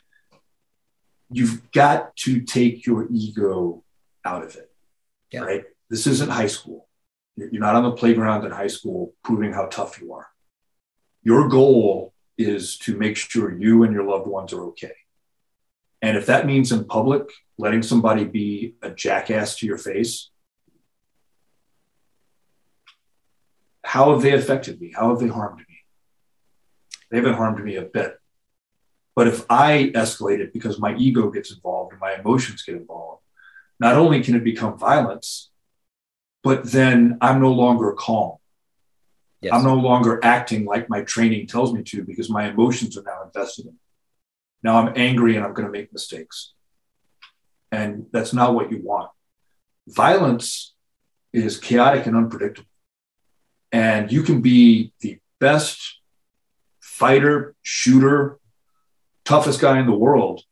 You've 1.30 1.70
got 1.72 2.14
to 2.18 2.42
take 2.42 2.84
your 2.84 3.08
ego 3.10 3.82
out 4.24 4.44
of 4.44 4.56
it. 4.56 4.70
Yeah. 5.32 5.40
Right? 5.40 5.64
This 5.88 6.06
isn't 6.06 6.30
high 6.30 6.48
school. 6.48 6.88
You're 7.36 7.60
not 7.60 7.76
on 7.76 7.84
the 7.84 7.92
playground 7.92 8.44
in 8.44 8.52
high 8.52 8.66
school 8.66 9.14
proving 9.22 9.52
how 9.52 9.66
tough 9.66 10.00
you 10.00 10.12
are. 10.12 10.26
Your 11.22 11.48
goal 11.48 12.12
is 12.38 12.76
to 12.78 12.96
make 12.96 13.16
sure 13.16 13.56
you 13.56 13.82
and 13.82 13.92
your 13.92 14.04
loved 14.04 14.26
ones 14.26 14.52
are 14.52 14.64
okay. 14.66 14.92
And 16.02 16.16
if 16.16 16.26
that 16.26 16.46
means 16.46 16.72
in 16.72 16.84
public, 16.84 17.30
letting 17.58 17.82
somebody 17.82 18.24
be 18.24 18.74
a 18.82 18.90
jackass 18.90 19.56
to 19.56 19.66
your 19.66 19.78
face, 19.78 20.30
how 23.84 24.12
have 24.12 24.22
they 24.22 24.32
affected 24.32 24.80
me? 24.80 24.92
How 24.94 25.10
have 25.10 25.20
they 25.20 25.28
harmed 25.28 25.58
me? 25.58 25.78
They 27.10 27.18
haven't 27.18 27.34
harmed 27.34 27.64
me 27.64 27.76
a 27.76 27.82
bit. 27.82 28.18
But 29.14 29.28
if 29.28 29.46
I 29.48 29.90
escalate 29.94 30.40
it 30.40 30.52
because 30.52 30.78
my 30.78 30.94
ego 30.96 31.30
gets 31.30 31.52
involved 31.52 31.92
and 31.92 32.00
my 32.00 32.14
emotions 32.14 32.62
get 32.62 32.76
involved, 32.76 33.22
not 33.80 33.96
only 33.96 34.22
can 34.22 34.34
it 34.34 34.44
become 34.44 34.78
violence, 34.78 35.50
but 36.42 36.64
then 36.64 37.16
I'm 37.20 37.40
no 37.40 37.52
longer 37.52 37.92
calm. 37.92 38.36
Yes. 39.46 39.54
I'm 39.54 39.64
no 39.64 39.74
longer 39.74 40.18
acting 40.22 40.64
like 40.64 40.88
my 40.88 41.02
training 41.02 41.46
tells 41.46 41.72
me 41.72 41.82
to 41.84 42.02
because 42.02 42.28
my 42.28 42.48
emotions 42.48 42.96
are 42.98 43.02
now 43.02 43.22
invested 43.24 43.66
in. 43.66 43.72
It. 43.72 43.78
Now 44.62 44.78
I'm 44.78 44.92
angry 44.96 45.36
and 45.36 45.44
I'm 45.44 45.54
going 45.54 45.66
to 45.66 45.72
make 45.72 45.92
mistakes. 45.92 46.52
And 47.70 48.06
that's 48.12 48.32
not 48.32 48.54
what 48.54 48.70
you 48.70 48.80
want. 48.82 49.10
Violence 49.86 50.74
is 51.32 51.58
chaotic 51.58 52.06
and 52.06 52.16
unpredictable. 52.16 52.68
And 53.70 54.10
you 54.10 54.22
can 54.22 54.40
be 54.40 54.92
the 55.00 55.18
best 55.38 56.00
fighter, 56.80 57.54
shooter, 57.62 58.38
toughest 59.24 59.60
guy 59.60 59.78
in 59.78 59.86
the 59.86 59.92
world, 59.92 60.42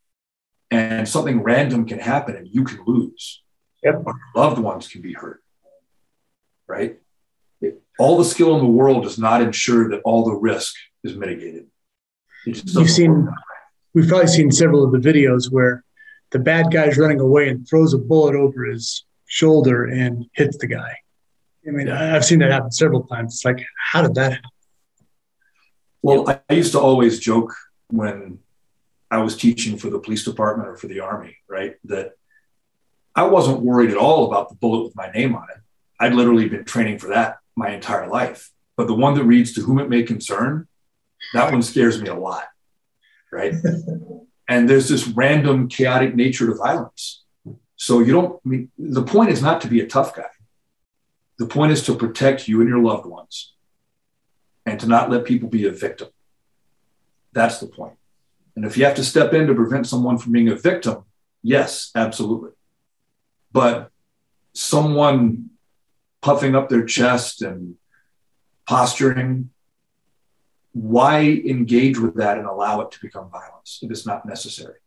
and 0.71 1.09
something 1.09 1.43
random 1.43 1.87
can 1.87 1.99
happen 1.99 2.37
and 2.37 2.47
you 2.47 2.65
can 2.65 2.85
lose. 2.87 3.43
Yep. 3.83 4.03
Or 4.07 4.15
loved 4.35 4.59
ones 4.59 4.89
can 4.89 5.03
be 5.03 5.15
hurt. 5.15 5.43
Right? 6.67 6.99
All 7.99 8.19
the 8.19 8.25
skill 8.25 8.57
in 8.57 8.65
the 8.65 8.71
world 8.71 9.05
does 9.05 9.19
not 9.19 9.41
ensure 9.41 9.89
that 9.91 10.01
all 10.05 10.25
the 10.25 10.35
risk 10.35 10.75
is 11.05 11.17
mitigated. 11.17 11.67
You've 12.45 12.91
seen, 12.91 13.29
we've 13.95 14.09
probably 14.09 14.27
seen 14.27 14.51
several 14.51 14.85
of 14.85 14.93
the 14.93 14.99
videos 14.99 15.51
where 15.51 15.85
the 16.31 16.39
bad 16.39 16.73
guy's 16.73 16.99
running 16.99 17.21
away 17.21 17.49
and 17.49 17.67
throws 17.69 17.95
a 17.95 17.99
bullet 17.99 18.35
over 18.35 18.65
his 18.65 19.05
shoulder 19.27 19.85
and 19.85 20.27
hits 20.33 20.59
the 20.59 20.67
guy. 20.67 20.97
I 21.67 21.71
mean, 21.71 21.89
I've 21.89 22.25
seen 22.25 22.41
that 22.41 22.51
happen 22.51 22.73
several 22.73 23.05
times. 23.05 23.35
It's 23.35 23.45
like, 23.45 23.65
how 23.93 24.03
did 24.03 24.15
that 24.17 24.33
happen? 24.33 24.51
Well, 26.03 26.29
I 26.29 26.55
used 26.55 26.73
to 26.73 26.81
always 26.81 27.19
joke 27.21 27.55
when 27.89 28.41
I 29.11 29.19
was 29.19 29.37
teaching 29.37 29.79
for 29.79 29.89
the 29.89 29.99
police 29.99 30.25
department 30.25 30.69
or 30.69 30.77
for 30.77 30.89
the 30.89 31.01
army, 31.01 31.37
right? 31.49 31.77
That 31.85 32.13
I 33.15 33.23
wasn't 33.23 33.61
worried 33.61 33.91
at 33.91 33.97
all 33.97 34.27
about 34.27 34.51
the 34.51 34.57
bullet 34.57 34.85
with 34.85 34.97
my 34.97 35.11
name 35.13 35.35
on 35.35 35.45
it. 35.55 35.63
I'd 36.01 36.13
literally 36.13 36.49
been 36.49 36.65
training 36.65 36.99
for 36.99 37.09
that 37.09 37.39
my 37.57 37.71
entire 37.71 38.09
life. 38.09 38.51
But 38.77 38.87
the 38.87 38.95
one 38.95 39.15
that 39.15 39.25
reads 39.25 39.53
to 39.55 39.63
whom 39.63 39.79
it 39.79 39.89
may 39.89 40.03
concern, 40.03 40.67
that 41.33 41.53
one 41.53 41.63
scares 41.63 42.01
me 42.01 42.09
a 42.09 42.15
lot, 42.15 42.45
right? 43.33 43.55
and 44.49 44.69
there's 44.69 44.89
this 44.89 45.07
random 45.07 45.69
chaotic 45.69 46.15
nature 46.15 46.47
to 46.47 46.55
violence. 46.55 47.23
So 47.77 48.01
you 48.01 48.13
don't, 48.13 48.41
I 48.45 48.49
mean, 48.49 48.71
the 48.79 49.03
point 49.03 49.31
is 49.31 49.43
not 49.43 49.61
to 49.63 49.69
be 49.69 49.81
a 49.81 49.87
tough 49.87 50.15
guy. 50.15 50.25
The 51.39 51.47
point 51.47 51.73
is 51.73 51.85
to 51.87 51.95
protect 51.95 52.49
you 52.49 52.61
and 52.61 52.69
your 52.69 52.83
loved 52.83 53.07
ones 53.07 53.55
and 54.67 54.79
to 54.81 54.87
not 54.87 55.11
let 55.11 55.25
people 55.25 55.49
be 55.49 55.67
a 55.67 55.71
victim. 55.71 56.09
That's 57.33 57.59
the 57.59 57.67
point. 57.67 57.95
And 58.57 58.65
if 58.65 58.77
you 58.77 58.85
have 58.85 58.95
to 58.95 59.05
step 59.05 59.33
in 59.35 59.49
to 59.49 59.55
prevent 59.55 59.87
someone 59.87 60.19
from 60.19 60.33
being 60.33 60.49
a 60.49 60.55
victim, 60.55 61.05
yes, 61.43 61.91
absolutely. 61.95 62.53
But 63.53 63.91
someone 64.53 65.51
puffing 66.25 66.55
up 66.55 66.71
their 66.71 66.87
chest 66.87 67.43
and 67.43 67.75
posturing, 68.67 69.51
why 70.73 71.21
engage 71.21 71.99
with 71.99 72.15
that 72.15 72.39
and 72.39 72.47
allow 72.47 72.81
it 72.81 72.91
to 72.91 72.99
become 73.03 73.31
violence 73.31 73.81
if 73.83 73.91
it's 73.91 74.07
not 74.07 74.25
necessary? 74.25 74.79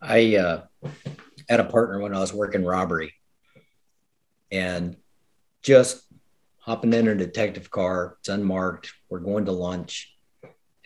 I 0.00 0.36
uh, 0.36 0.62
had 1.50 1.60
a 1.60 1.64
partner 1.64 2.00
when 2.00 2.14
I 2.14 2.20
was 2.20 2.32
working 2.32 2.64
robbery 2.64 3.12
and 4.50 4.96
just 5.60 6.02
hopping 6.56 6.94
in 6.94 7.08
a 7.08 7.14
detective 7.14 7.70
car, 7.70 8.16
it's 8.20 8.30
unmarked, 8.30 8.90
we're 9.10 9.18
going 9.18 9.44
to 9.44 9.52
lunch. 9.52 10.16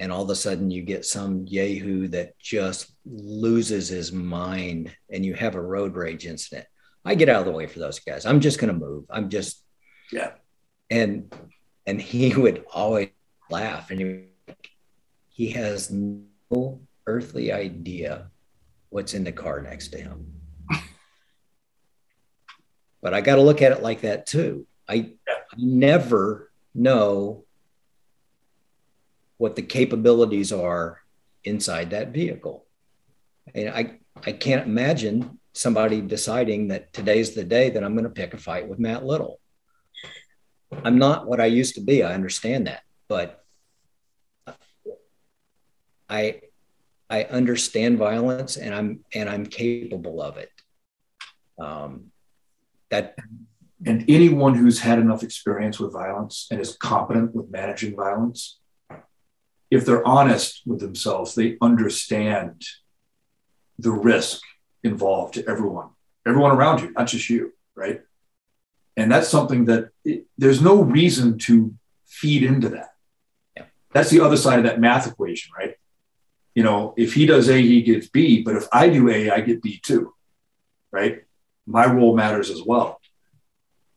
And 0.01 0.11
all 0.11 0.25
of 0.25 0.31
a 0.31 0.35
sudden, 0.35 0.73
you 0.73 0.83
get 0.83 1.07
some 1.07 1.47
yahoo 1.47 2.09
that 2.09 2.37
just 2.41 2.91
loses 3.07 3.89
his 3.89 4.13
mind, 4.13 4.95
and 5.09 5.25
you 5.25 5.35
have 5.35 5.55
a 5.55 5.63
road 5.63 5.95
rage 5.95 6.27
incident. 6.27 6.67
I 7.07 7.15
get 7.15 7.29
out 7.29 7.41
of 7.41 7.47
the 7.47 7.53
way 7.53 7.67
for 7.67 7.79
those 7.79 8.01
guys. 8.01 8.27
I'm 8.27 8.41
just 8.41 8.59
going 8.59 8.73
to 8.73 8.79
move. 8.79 9.05
I'm 9.09 9.31
just, 9.31 9.63
yeah. 10.11 10.33
And 10.91 11.33
and 11.87 12.01
he 12.01 12.35
would 12.37 12.65
always 12.75 13.11
laugh, 13.49 13.91
and 13.91 14.01
he, 14.01 14.55
he 15.29 15.51
has 15.51 15.91
no 15.91 16.81
earthly 17.07 17.53
idea 17.53 18.31
what's 18.91 19.15
in 19.15 19.23
the 19.23 19.33
car 19.33 19.63
next 19.63 19.89
to 19.89 19.99
him. 19.99 20.33
but 23.01 23.15
I 23.15 23.21
got 23.21 23.37
to 23.37 23.43
look 23.43 23.63
at 23.63 23.73
it 23.73 23.83
like 23.83 24.01
that 24.01 24.27
too. 24.27 24.67
I, 24.89 24.95
yeah. 24.95 25.35
I 25.53 25.57
never 25.57 26.51
know 26.75 27.45
what 29.39 29.55
the 29.55 29.63
capabilities 29.63 30.53
are 30.53 31.01
inside 31.45 31.91
that 31.91 32.09
vehicle. 32.09 32.65
And 33.55 33.69
I, 33.69 33.99
I 34.25 34.33
can't 34.33 34.67
imagine 34.67 35.36
somebody 35.57 36.01
deciding 36.03 36.69
that 36.69 36.93
today's 36.93 37.35
the 37.35 37.45
day 37.45 37.71
that 37.71 37.83
I'm 37.83 37.95
going 37.95 38.05
to 38.05 38.11
pick 38.11 38.35
a 38.35 38.37
fight 38.37 38.69
with 38.69 38.79
Matt 38.79 39.05
Little. 39.05 39.41
I'm 40.85 40.99
not 40.99 41.27
what 41.27 41.41
I 41.41 41.47
used 41.47 41.77
to 41.77 41.81
be. 41.81 42.03
I 42.03 42.13
understand 42.13 42.67
that, 42.67 42.83
but 43.09 43.43
I 46.09 46.41
I 47.09 47.25
understand 47.25 47.99
violence 47.99 48.57
and 48.57 48.75
I'm 48.75 49.05
and 49.15 49.29
I'm 49.29 49.47
capable 49.47 50.21
of 50.21 50.37
it. 50.37 50.51
Um, 51.59 52.11
that 52.91 53.17
and 53.85 54.05
anyone 54.09 54.55
who's 54.55 54.81
had 54.81 54.99
enough 54.99 55.23
experience 55.23 55.79
with 55.79 55.93
violence 55.93 56.49
and 56.51 56.61
is 56.61 56.77
competent 56.77 57.35
with 57.35 57.51
managing 57.51 57.97
violence, 57.97 58.59
if 59.71 59.87
they're 59.87 60.07
honest 60.07 60.63
with 60.67 60.81
themselves, 60.81 61.35
they 61.35 61.57
understand 61.63 62.63
the 63.79 63.93
risk 63.93 64.43
involved 64.87 65.35
to 65.35 65.47
everyone, 65.49 65.91
everyone 66.27 66.53
around 66.53 66.81
you, 66.81 66.93
not 66.93 67.09
just 67.09 67.29
you, 67.29 67.53
right? 67.75 68.01
And 68.97 69.11
that's 69.13 69.29
something 69.29 69.67
that 69.67 69.91
it, 70.05 70.27
there's 70.39 70.63
no 70.63 70.83
reason 70.83 71.39
to 71.41 71.75
feed 72.07 72.43
into 72.43 72.71
that. 72.71 72.95
Yeah. 73.57 73.65
That's 73.93 74.11
the 74.11 74.21
other 74.21 74.37
side 74.37 74.59
of 74.59 74.65
that 74.65 74.81
math 74.81 75.07
equation, 75.07 75.53
right? 75.57 75.77
you 76.57 76.63
know, 76.63 76.95
if 76.97 77.13
he 77.13 77.27
does 77.27 77.51
A, 77.51 77.61
he 77.61 77.83
gets 77.83 78.09
B, 78.09 78.43
but 78.43 78.57
if 78.57 78.67
I 78.73 78.89
do 78.89 79.11
A, 79.11 79.31
I 79.31 79.41
get 79.43 79.63
B 79.63 79.79
too, 79.79 80.15
right? 80.91 81.23
My 81.67 81.85
role 81.85 82.17
matters 82.17 82.49
as 82.49 82.63
well. 82.63 82.99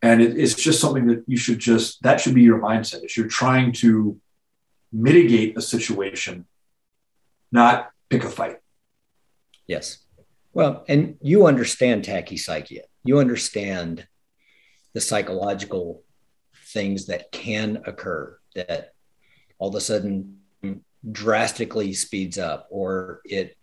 And 0.01 0.21
it, 0.21 0.37
it's 0.37 0.55
just 0.55 0.81
something 0.81 1.07
that 1.07 1.23
you 1.25 1.37
should 1.37 1.59
just, 1.59 2.03
that 2.03 2.19
should 2.19 2.35
be 2.35 2.41
your 2.41 2.59
mindset. 2.59 3.03
If 3.03 3.15
you're 3.15 3.27
trying 3.27 3.71
to 3.83 4.19
mitigate 4.91 5.57
a 5.57 5.61
situation, 5.61 6.47
not 7.49 7.91
pick 8.09 8.25
a 8.25 8.29
fight. 8.29 8.57
Yes. 9.65 9.99
Well, 10.53 10.83
and 10.87 11.17
you 11.21 11.45
understand 11.45 12.03
tachypsychia. 12.03 12.81
You 13.03 13.19
understand 13.19 14.07
the 14.93 15.01
psychological 15.01 16.03
things 16.73 17.07
that 17.07 17.31
can 17.31 17.83
occur 17.85 18.37
that 18.55 18.93
all 19.57 19.69
of 19.69 19.75
a 19.75 19.81
sudden 19.81 20.39
drastically 21.11 21.93
speeds 21.93 22.37
up 22.37 22.67
or 22.69 23.21
it 23.25 23.55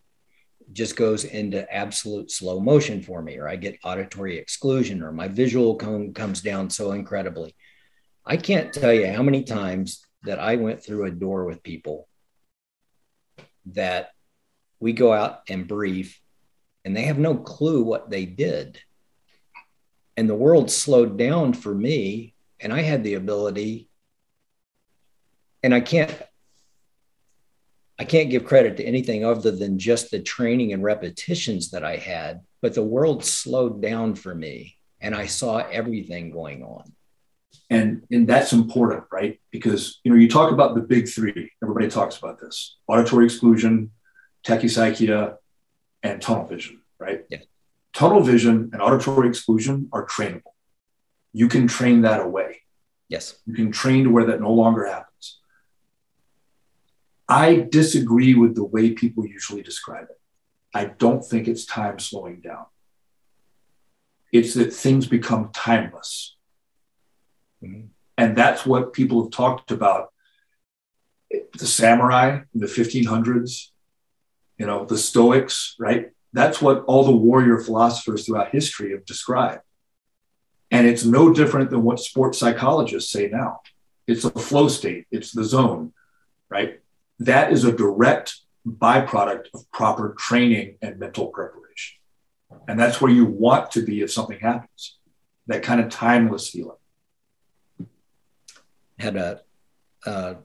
just 0.73 0.97
goes 0.97 1.25
into 1.25 1.73
absolute 1.73 2.31
slow 2.31 2.59
motion 2.59 3.03
for 3.03 3.23
me 3.23 3.37
or 3.37 3.47
i 3.47 3.55
get 3.55 3.79
auditory 3.85 4.39
exclusion 4.39 5.03
or 5.03 5.13
my 5.13 5.29
visual 5.29 5.77
come, 5.77 6.13
comes 6.13 6.41
down 6.41 6.71
so 6.71 6.93
incredibly 6.93 7.55
i 8.25 8.37
can't 8.37 8.73
tell 8.73 8.93
you 8.93 9.07
how 9.13 9.23
many 9.23 9.45
times 9.45 10.05
that 10.23 10.39
i 10.39 10.57
went 10.57 10.83
through 10.83 11.05
a 11.05 11.11
door 11.11 11.45
with 11.45 11.63
people 11.63 12.09
that 13.67 14.11
we 14.81 14.93
go 14.93 15.13
out 15.13 15.41
and 15.49 15.69
brief 15.69 16.21
and 16.87 16.97
they 16.97 17.03
have 17.03 17.19
no 17.19 17.35
clue 17.35 17.83
what 17.83 18.09
they 18.09 18.25
did 18.25 18.81
and 20.17 20.31
the 20.31 20.35
world 20.35 20.71
slowed 20.71 21.19
down 21.19 21.53
for 21.53 21.75
me 21.75 22.35
and 22.61 22.73
i 22.73 22.81
had 22.81 23.05
the 23.05 23.15
ability 23.15 23.91
and 25.63 25.75
i 25.75 25.81
can't 25.81 26.17
I 27.99 28.05
can't 28.05 28.31
give 28.31 28.45
credit 28.45 28.77
to 28.77 28.85
anything 28.85 29.25
other 29.25 29.51
than 29.51 29.79
just 29.79 30.11
the 30.11 30.21
training 30.21 30.73
and 30.73 30.83
repetitions 30.83 31.71
that 31.71 31.83
I 31.83 31.97
had, 31.97 32.43
but 32.61 32.75
the 32.75 32.83
world 32.83 33.25
slowed 33.25 33.81
down 33.81 34.15
for 34.15 34.35
me 34.35 34.77
and 35.01 35.15
I 35.15 35.27
saw 35.27 35.59
everything 35.59 36.31
going 36.31 36.63
on. 36.63 36.93
And, 37.71 38.03
and 38.11 38.29
that's 38.29 38.53
important, 38.53 39.05
right? 39.11 39.41
Because 39.51 40.01
you 40.05 40.13
know, 40.13 40.19
you 40.19 40.29
talk 40.29 40.53
about 40.53 40.75
the 40.75 40.83
big 40.83 41.09
three. 41.09 41.53
Everybody 41.63 41.89
talks 41.89 42.19
about 42.19 42.39
this: 42.39 42.77
auditory 42.87 43.25
exclusion, 43.25 43.91
tachypsychia, 44.47 45.37
and 46.13 46.23
tunnel 46.23 46.47
vision, 46.47 46.81
right? 46.99 47.25
Yeah. 47.29 47.39
Tunnel 47.93 48.21
vision 48.21 48.71
and 48.73 48.83
auditory 48.83 49.29
exclusion 49.29 49.89
are 49.93 50.07
trainable. 50.07 50.53
You 51.33 51.49
can 51.49 51.67
train 51.67 52.03
that 52.03 52.21
away. 52.21 52.63
Yes. 53.09 53.39
You 53.47 53.55
can 53.55 53.73
train 53.73 54.05
to 54.05 54.11
where 54.11 54.27
that 54.27 54.41
no 54.41 54.53
longer 54.53 54.87
happens. 54.87 55.41
I 57.29 57.67
disagree 57.71 58.35
with 58.35 58.55
the 58.55 58.65
way 58.65 58.93
people 58.93 59.27
usually 59.27 59.63
describe 59.63 60.05
it. 60.11 60.21
I 60.75 60.87
don't 60.87 61.25
think 61.25 61.49
it's 61.49 61.65
time 61.65 61.99
slowing 61.99 62.41
down. 62.41 62.67
It's 64.33 64.55
that 64.55 64.73
things 64.73 65.07
become 65.07 65.51
timeless. 65.55 66.37
Mm-hmm. 67.63 67.87
And 68.19 68.37
that's 68.37 68.65
what 68.67 68.93
people 68.93 69.23
have 69.23 69.33
talked 69.33 69.71
about. 69.71 70.13
The 71.31 71.67
samurai 71.67 72.41
in 72.55 72.61
the 72.61 72.67
1500s, 72.67 73.69
you 74.59 74.67
know, 74.67 74.85
the 74.85 74.99
Stoics, 74.99 75.75
right? 75.79 76.11
That's 76.33 76.61
what 76.61 76.85
all 76.87 77.05
the 77.05 77.13
warrior 77.13 77.59
philosophers 77.59 78.27
throughout 78.27 78.51
history 78.51 78.93
have 78.93 79.05
described. 79.05 79.63
And 80.71 80.87
it's 80.87 81.05
no 81.05 81.33
different 81.33 81.71
than 81.71 81.83
what 81.83 82.01
sports 82.01 82.39
psychologists 82.39 83.13
say 83.13 83.29
now. 83.29 83.61
It's 84.07 84.25
a 84.25 84.31
flow 84.31 84.69
state, 84.69 85.07
it's 85.11 85.33
the 85.33 85.45
zone, 85.45 85.93
right? 86.49 86.81
that 87.19 87.53
is 87.53 87.65
a 87.65 87.73
direct 87.73 88.41
byproduct 88.67 89.47
of 89.55 89.71
proper 89.71 90.15
training 90.19 90.77
and 90.83 90.99
mental 90.99 91.29
preparation. 91.29 91.99
And 92.69 92.79
that's 92.79 93.01
where 93.01 93.11
you 93.11 93.25
want 93.25 93.71
to 93.73 93.83
be 93.83 94.03
if 94.03 94.13
something 94.13 94.39
happens, 94.39 94.99
that 95.47 95.63
kind 95.63 95.81
of 95.81 95.89
timeless 95.89 96.51
feeling. 96.51 96.77
Had 98.99 99.17
a, 99.17 99.43
a 100.05 100.37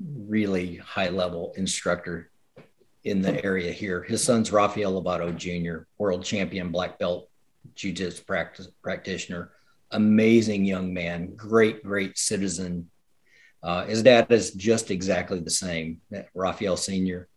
really 0.00 0.76
high 0.76 1.08
level 1.08 1.52
instructor 1.56 2.30
in 3.06 3.22
the 3.22 3.42
area 3.44 3.72
here. 3.72 4.02
His 4.02 4.22
son's 4.22 4.50
Rafael 4.50 5.00
Lobato 5.00 5.34
Jr., 5.34 5.84
world 5.96 6.24
champion 6.24 6.70
black 6.70 6.98
belt 6.98 7.28
jiu-jitsu 7.74 8.24
practice, 8.24 8.68
practitioner, 8.82 9.52
amazing 9.92 10.64
young 10.64 10.92
man, 10.92 11.34
great, 11.36 11.84
great 11.84 12.18
citizen, 12.18 12.90
uh, 13.62 13.84
his 13.86 14.02
dad 14.02 14.30
is 14.30 14.52
just 14.52 14.90
exactly 14.90 15.40
the 15.40 15.50
same, 15.50 16.00
Rafael 16.34 16.76
Senior, 16.76 17.28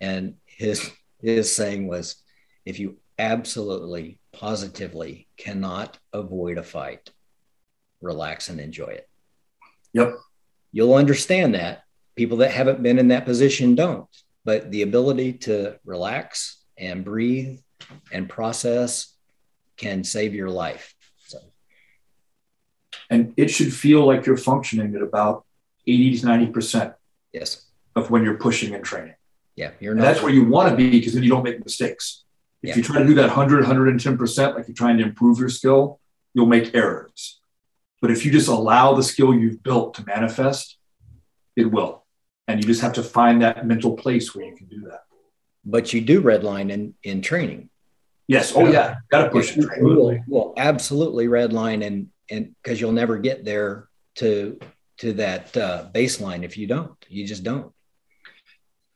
and 0.00 0.34
his 0.44 0.90
his 1.20 1.54
saying 1.54 1.88
was, 1.88 2.16
if 2.64 2.78
you 2.78 2.98
absolutely, 3.18 4.20
positively 4.32 5.26
cannot 5.36 5.98
avoid 6.12 6.58
a 6.58 6.62
fight, 6.62 7.10
relax 8.00 8.48
and 8.48 8.60
enjoy 8.60 8.88
it. 8.88 9.08
Yep. 9.94 10.16
You'll 10.70 10.94
understand 10.94 11.54
that. 11.54 11.82
People 12.14 12.38
that 12.38 12.50
haven't 12.50 12.82
been 12.82 12.98
in 12.98 13.08
that 13.08 13.24
position 13.24 13.74
don't. 13.74 14.06
But 14.48 14.70
the 14.70 14.80
ability 14.80 15.34
to 15.44 15.78
relax 15.84 16.64
and 16.78 17.04
breathe 17.04 17.58
and 18.10 18.30
process 18.30 19.14
can 19.76 20.04
save 20.04 20.32
your 20.34 20.48
life. 20.48 20.94
And 23.10 23.34
it 23.36 23.48
should 23.48 23.74
feel 23.74 24.06
like 24.06 24.24
you're 24.24 24.38
functioning 24.38 24.94
at 24.94 25.02
about 25.02 25.44
80 25.86 26.20
to 26.20 26.26
90% 26.26 26.94
yes. 27.34 27.66
of 27.94 28.10
when 28.10 28.24
you're 28.24 28.38
pushing 28.38 28.74
and 28.74 28.82
training. 28.82 29.16
Yeah. 29.54 29.72
You're 29.80 29.94
not. 29.94 30.06
And 30.06 30.14
that's 30.14 30.22
where 30.22 30.32
you 30.32 30.46
want 30.46 30.70
to 30.70 30.76
be 30.76 30.88
because 30.92 31.12
then 31.12 31.22
you 31.22 31.28
don't 31.28 31.44
make 31.44 31.62
mistakes. 31.62 32.24
If 32.62 32.70
yeah. 32.70 32.76
you 32.76 32.82
try 32.82 33.00
to 33.00 33.06
do 33.06 33.16
that 33.16 33.26
100, 33.26 33.66
110%, 33.66 34.54
like 34.54 34.66
you're 34.66 34.74
trying 34.74 34.96
to 34.96 35.04
improve 35.04 35.38
your 35.38 35.50
skill, 35.50 36.00
you'll 36.32 36.46
make 36.46 36.74
errors. 36.74 37.38
But 38.00 38.10
if 38.12 38.24
you 38.24 38.32
just 38.32 38.48
allow 38.48 38.94
the 38.94 39.02
skill 39.02 39.34
you've 39.34 39.62
built 39.62 39.92
to 39.96 40.06
manifest, 40.06 40.78
it 41.54 41.70
will. 41.70 42.06
And 42.48 42.62
you 42.62 42.66
just 42.66 42.80
have 42.80 42.94
to 42.94 43.02
find 43.02 43.42
that 43.42 43.66
mental 43.66 43.96
place 43.96 44.34
where 44.34 44.46
you 44.46 44.56
can 44.56 44.66
do 44.66 44.80
that. 44.88 45.04
But 45.64 45.92
you 45.92 46.00
do 46.00 46.22
redline 46.22 46.70
in, 46.70 46.94
in 47.02 47.22
training. 47.22 47.68
Yes. 48.26 48.52
Oh, 48.56 48.66
yeah. 48.66 48.96
Got 49.10 49.24
to 49.24 49.30
push 49.30 49.56
it. 49.56 49.64
Absolutely. 49.64 50.22
Well, 50.26 50.54
absolutely 50.56 51.26
redline 51.26 51.86
and 51.86 52.08
and 52.30 52.54
because 52.62 52.80
you'll 52.80 52.92
never 52.92 53.18
get 53.18 53.44
there 53.44 53.88
to 54.16 54.58
to 54.98 55.12
that 55.14 55.56
uh, 55.56 55.88
baseline 55.94 56.44
if 56.44 56.56
you 56.56 56.66
don't 56.66 56.96
you 57.08 57.26
just 57.26 57.44
don't 57.44 57.72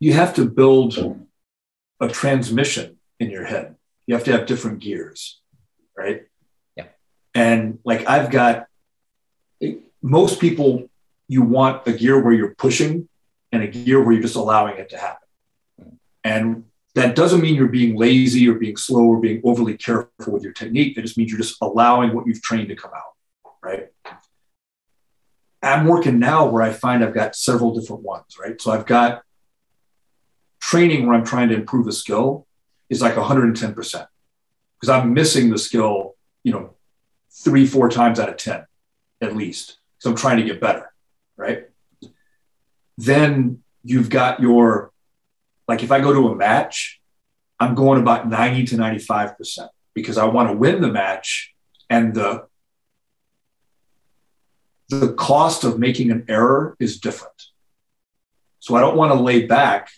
you 0.01 0.13
have 0.13 0.35
to 0.35 0.45
build 0.45 0.99
a 2.01 2.09
transmission 2.09 2.99
in 3.21 3.31
your 3.31 3.45
head 3.45 3.77
you 4.07 4.15
have 4.15 4.25
to 4.25 4.33
have 4.33 4.47
different 4.47 4.81
gears 4.81 5.41
right 5.97 6.25
yeah 6.77 6.87
and 7.35 7.79
like 7.85 8.09
i've 8.09 8.31
got 8.31 8.67
most 10.03 10.41
people 10.41 10.89
you 11.29 11.43
want 11.43 11.87
a 11.87 11.93
gear 11.93 12.21
where 12.21 12.33
you're 12.33 12.55
pushing 12.57 13.09
and 13.53 13.63
a 13.63 13.69
gear 13.69 14.03
where 14.03 14.13
you're 14.13 14.23
just 14.23 14.37
allowing 14.37 14.79
it 14.79 14.89
to 14.89 14.97
happen 14.97 15.99
and 16.25 16.65
that 16.95 17.15
doesn't 17.15 17.41
mean 17.41 17.55
you're 17.55 17.69
being 17.69 17.97
lazy 17.97 18.49
or 18.49 18.55
being 18.55 18.77
slow 18.77 19.05
or 19.05 19.21
being 19.21 19.41
overly 19.45 19.79
careful 19.79 20.11
with 20.27 20.43
your 20.43 20.53
technique. 20.53 20.99
It 20.99 21.03
just 21.03 21.17
means 21.17 21.31
you're 21.31 21.41
just 21.41 21.57
allowing 21.63 22.15
what 22.15 22.27
you've 22.27 22.43
trained 22.43 22.69
to 22.69 22.77
come 22.77 22.91
out 22.95 23.13
right? 23.63 23.89
I'm 25.63 25.87
working 25.87 26.19
now 26.19 26.47
where 26.47 26.63
I 26.63 26.73
find 26.73 27.05
I've 27.05 27.15
got 27.15 27.37
several 27.37 27.79
different 27.79 28.03
ones, 28.03 28.37
right? 28.39 28.61
So 28.61 28.73
I've 28.73 28.87
got 28.87 29.23
training 30.61 31.07
where 31.07 31.17
I'm 31.17 31.25
trying 31.25 31.49
to 31.51 31.55
improve 31.55 31.87
a 31.87 31.93
skill 31.93 32.47
is 32.91 33.01
like 33.01 33.15
110% 33.15 33.75
because 33.75 34.89
I'm 34.89 35.15
missing 35.15 35.51
the 35.51 35.59
skill, 35.59 36.17
you 36.43 36.53
know, 36.53 36.75
three, 37.31 37.67
four 37.67 37.89
times 37.89 38.19
out 38.19 38.29
of 38.29 38.37
10 38.37 38.67
at 39.21 39.37
least. 39.37 39.79
So 39.99 40.11
I'm 40.11 40.17
trying 40.17 40.39
to 40.39 40.43
get 40.43 40.61
better, 40.61 40.93
right? 41.37 41.69
Then 42.99 43.63
you've 43.83 44.11
got 44.11 44.41
your, 44.41 44.93
like 45.69 45.83
if 45.83 45.91
I 45.91 46.01
go 46.01 46.13
to 46.13 46.29
a 46.29 46.37
match, 46.37 47.01
I'm 47.59 47.75
going 47.75 48.01
about 48.01 48.29
90 48.29 48.67
to 48.67 48.77
95% 48.77 49.69
because 49.95 50.19
I 50.19 50.25
want 50.25 50.49
to 50.51 50.57
win 50.57 50.81
the 50.81 50.91
match 50.91 51.55
and 51.89 52.15
the 52.15 52.47
the 54.89 55.13
cost 55.15 55.65
of 55.65 55.79
making 55.79 56.11
an 56.11 56.25
error 56.29 56.77
is 56.79 57.01
different. 57.01 57.47
So 58.61 58.75
I 58.75 58.81
don't 58.81 58.97
want 58.97 59.13
to 59.13 59.19
lay 59.19 59.47
back. 59.47 59.89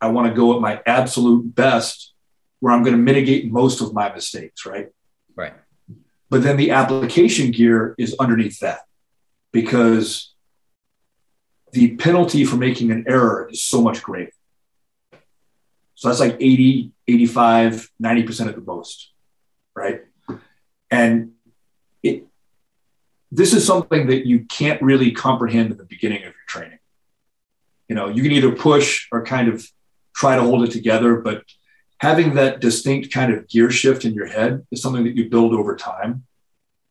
I 0.00 0.08
want 0.08 0.28
to 0.28 0.34
go 0.34 0.54
at 0.54 0.60
my 0.60 0.82
absolute 0.84 1.54
best 1.54 2.12
where 2.58 2.72
I'm 2.72 2.82
going 2.82 2.96
to 2.96 3.02
mitigate 3.02 3.50
most 3.50 3.80
of 3.80 3.94
my 3.94 4.12
mistakes, 4.12 4.66
right? 4.66 4.88
Right. 5.36 5.54
But 6.28 6.42
then 6.42 6.56
the 6.56 6.72
application 6.72 7.50
gear 7.52 7.94
is 7.98 8.16
underneath 8.18 8.58
that 8.60 8.80
because 9.52 10.31
the 11.72 11.96
penalty 11.96 12.44
for 12.44 12.56
making 12.56 12.90
an 12.90 13.04
error 13.08 13.48
is 13.50 13.62
so 13.62 13.80
much 13.80 14.02
greater. 14.02 14.32
So 15.94 16.08
that's 16.08 16.20
like 16.20 16.36
80, 16.38 16.92
85, 17.08 17.90
90% 18.02 18.48
at 18.48 18.54
the 18.54 18.60
most, 18.60 19.12
right? 19.74 20.02
And 20.90 21.32
it, 22.02 22.26
this 23.30 23.54
is 23.54 23.66
something 23.66 24.08
that 24.08 24.26
you 24.26 24.44
can't 24.44 24.82
really 24.82 25.12
comprehend 25.12 25.70
at 25.70 25.78
the 25.78 25.84
beginning 25.84 26.18
of 26.18 26.24
your 26.24 26.34
training. 26.46 26.78
You 27.88 27.96
know, 27.96 28.08
you 28.08 28.22
can 28.22 28.32
either 28.32 28.52
push 28.52 29.06
or 29.10 29.24
kind 29.24 29.48
of 29.48 29.66
try 30.14 30.36
to 30.36 30.42
hold 30.42 30.64
it 30.64 30.72
together. 30.72 31.16
But 31.16 31.44
having 31.98 32.34
that 32.34 32.60
distinct 32.60 33.12
kind 33.12 33.32
of 33.32 33.48
gear 33.48 33.70
shift 33.70 34.04
in 34.04 34.12
your 34.12 34.26
head 34.26 34.66
is 34.70 34.82
something 34.82 35.04
that 35.04 35.16
you 35.16 35.30
build 35.30 35.54
over 35.54 35.76
time. 35.76 36.24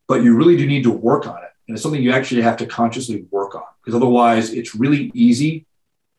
But 0.08 0.22
you 0.22 0.36
really 0.36 0.56
do 0.56 0.66
need 0.66 0.82
to 0.84 0.90
work 0.90 1.26
on 1.26 1.38
it. 1.38 1.51
And 1.66 1.76
it's 1.76 1.82
something 1.82 2.02
you 2.02 2.12
actually 2.12 2.42
have 2.42 2.56
to 2.58 2.66
consciously 2.66 3.26
work 3.30 3.54
on 3.54 3.62
because 3.80 3.94
otherwise 3.94 4.52
it's 4.52 4.74
really 4.74 5.10
easy 5.14 5.66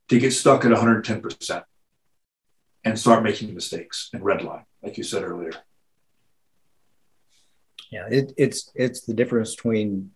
to 0.09 0.19
get 0.19 0.31
stuck 0.31 0.65
at 0.65 0.71
110% 0.71 1.63
and 2.83 2.99
start 2.99 3.23
making 3.23 3.53
mistakes 3.53 4.09
and 4.13 4.23
redline, 4.23 4.65
like 4.81 4.97
you 4.97 5.03
said 5.03 5.23
earlier. 5.23 5.53
Yeah, 7.91 8.07
it, 8.09 8.33
it's 8.37 8.71
it's 8.73 9.01
the 9.01 9.13
difference 9.13 9.55
between 9.55 10.11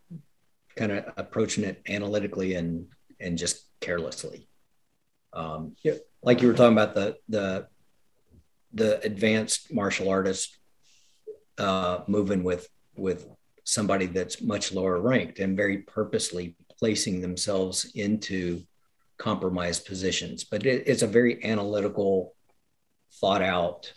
kind 0.76 0.92
of 0.92 1.06
approaching 1.16 1.64
it 1.64 1.82
analytically 1.88 2.56
and 2.56 2.88
and 3.20 3.38
just 3.38 3.66
carelessly. 3.82 4.48
Um, 5.34 5.76
like 6.24 6.42
you 6.42 6.48
were 6.48 6.56
talking 6.56 6.78
about 6.78 6.96
the 6.96 7.18
the 7.30 7.68
the 8.74 9.00
advanced 9.02 9.72
martial 9.72 10.10
artist 10.10 10.58
uh, 11.58 12.00
moving 12.08 12.44
with 12.44 12.68
with 12.96 13.28
somebody 13.68 14.06
that's 14.06 14.42
much 14.42 14.72
lower 14.72 14.98
ranked 15.02 15.40
and 15.40 15.58
very 15.58 15.80
purposely 15.80 16.56
placing 16.80 17.20
themselves 17.20 17.92
into 17.96 18.64
compromised 19.18 19.86
positions. 19.86 20.46
But 20.46 20.66
it, 20.66 20.84
it's 20.88 21.02
a 21.02 21.08
very 21.08 21.44
analytical, 21.44 22.34
thought 23.20 23.42
out. 23.42 23.92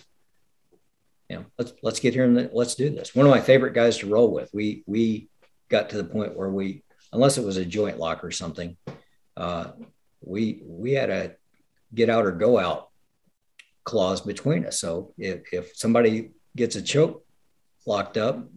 You 1.29 1.37
know, 1.37 1.45
let's 1.57 1.73
let's 1.85 2.01
get 2.01 2.14
here 2.14 2.25
and 2.25 2.51
let's 2.53 2.75
do 2.75 2.91
this. 2.91 3.14
One 3.14 3.27
of 3.27 3.31
my 3.31 3.41
favorite 3.41 3.75
guys 3.75 3.99
to 3.99 4.09
roll 4.09 4.33
with. 4.33 4.51
We 4.53 4.83
we 4.87 5.29
got 5.68 5.91
to 5.91 5.97
the 5.97 6.05
point 6.05 6.37
where 6.37 6.51
we, 6.51 6.83
unless 7.12 7.39
it 7.39 7.45
was 7.45 7.57
a 7.57 7.64
joint 7.64 8.01
lock 8.01 8.25
or 8.25 8.33
something, 8.33 8.77
uh, 9.37 9.71
we 10.21 10.62
we 10.66 10.95
had 10.95 11.11
a 11.11 11.37
get 11.95 12.11
out 12.11 12.27
or 12.27 12.33
go 12.33 12.59
out 12.59 12.89
clause 13.85 14.21
between 14.21 14.66
us. 14.66 14.81
So 14.81 15.14
if 15.16 15.53
if 15.53 15.77
somebody 15.77 16.31
gets 16.57 16.75
a 16.75 16.83
choke 16.83 17.25
locked 17.87 18.16
up, 18.16 18.49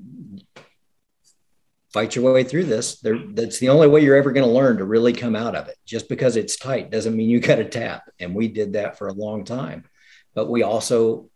fight 1.94 2.16
your 2.16 2.34
way 2.34 2.44
through 2.44 2.66
this. 2.66 3.00
That's 3.02 3.60
the 3.60 3.70
only 3.70 3.88
way 3.88 4.02
you're 4.02 4.16
ever 4.16 4.32
going 4.32 4.46
to 4.46 4.52
learn 4.52 4.78
to 4.78 4.86
really 4.86 5.14
come 5.14 5.36
out 5.36 5.56
of 5.56 5.68
it. 5.68 5.78
Just 5.86 6.10
because 6.10 6.36
it's 6.36 6.58
tight 6.58 6.90
doesn't 6.90 7.16
mean 7.16 7.30
you 7.30 7.40
got 7.52 7.56
to 7.56 7.66
tap. 7.66 8.04
And 8.20 8.36
we 8.36 8.48
did 8.48 8.74
that 8.74 8.98
for 8.98 9.08
a 9.08 9.14
long 9.14 9.46
time. 9.46 9.86
But 10.34 10.50
we 10.50 10.64
also 10.64 11.30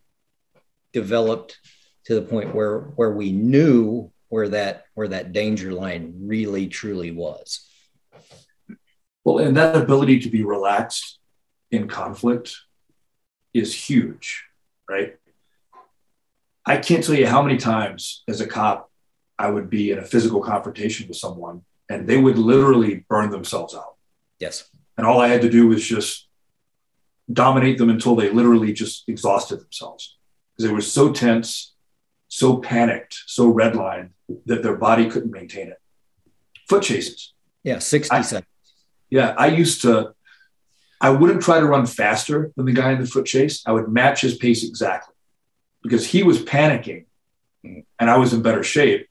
developed 0.92 1.60
to 2.06 2.16
the 2.16 2.22
point 2.22 2.56
where 2.56 2.80
where 2.80 3.12
we 3.12 3.32
knew 3.32 4.12
where 4.30 4.50
that 4.50 4.86
where 4.96 5.10
that 5.10 5.34
danger 5.34 5.72
line 5.72 6.14
really 6.22 6.68
truly 6.68 7.12
was. 7.12 7.70
Well, 9.24 9.40
and 9.40 9.58
that 9.58 9.76
ability 9.76 10.22
to 10.22 10.30
be 10.30 10.44
relaxed 10.44 11.20
in 11.70 11.88
conflict 11.88 12.56
is 13.54 13.76
huge, 13.76 14.46
right? 14.90 15.18
I 16.66 16.78
can't 16.78 17.04
tell 17.04 17.16
you 17.16 17.28
how 17.28 17.42
many 17.42 17.58
times 17.58 18.24
as 18.28 18.42
a 18.42 18.48
cop 18.48 18.90
I 19.40 19.50
would 19.50 19.70
be 19.70 19.92
in 19.92 20.00
a 20.00 20.06
physical 20.06 20.42
confrontation 20.42 21.08
with 21.08 21.18
someone 21.18 21.62
and 21.90 22.08
they 22.08 22.18
would 22.18 22.38
literally 22.38 23.06
burn 23.08 23.30
themselves 23.30 23.76
out. 23.76 23.96
Yes. 24.40 24.70
And 24.98 25.06
all 25.06 25.22
I 25.22 25.28
had 25.28 25.42
to 25.42 25.50
do 25.50 25.68
was 25.68 25.84
just 25.84 26.28
dominate 27.32 27.78
them 27.78 27.90
until 27.90 28.16
they 28.16 28.30
literally 28.30 28.74
just 28.74 29.08
exhausted 29.08 29.60
themselves 29.60 30.18
because 30.56 30.70
they 30.70 30.74
were 30.74 30.82
so 30.82 31.12
tense, 31.12 31.76
so 32.28 32.58
panicked, 32.58 33.18
so 33.26 33.54
redlined 33.54 34.10
that 34.46 34.64
their 34.64 34.76
body 34.76 35.10
couldn't 35.10 35.32
maintain 35.32 35.68
it. 35.68 35.78
Foot 36.68 36.84
chases. 36.84 37.34
Yeah, 37.64 37.80
60 37.80 38.16
I, 38.16 38.22
seconds. 38.22 38.48
Yeah, 39.10 39.34
I 39.38 39.48
used 39.48 39.82
to, 39.84 40.14
I 41.00 41.12
wouldn't 41.12 41.42
try 41.42 41.60
to 41.60 41.66
run 41.66 41.86
faster 41.86 42.52
than 42.56 42.66
the 42.66 42.74
guy 42.74 42.92
in 42.92 43.00
the 43.00 43.08
foot 43.08 43.26
chase. 43.26 43.62
I 43.66 43.72
would 43.72 43.88
match 43.88 44.22
his 44.22 44.38
pace 44.38 44.64
exactly 44.68 45.14
because 45.84 46.06
he 46.08 46.24
was 46.24 46.40
panicking 46.40 47.06
mm-hmm. 47.66 47.82
and 48.00 48.10
I 48.10 48.18
was 48.18 48.34
in 48.34 48.42
better 48.42 48.64
shape. 48.64 49.08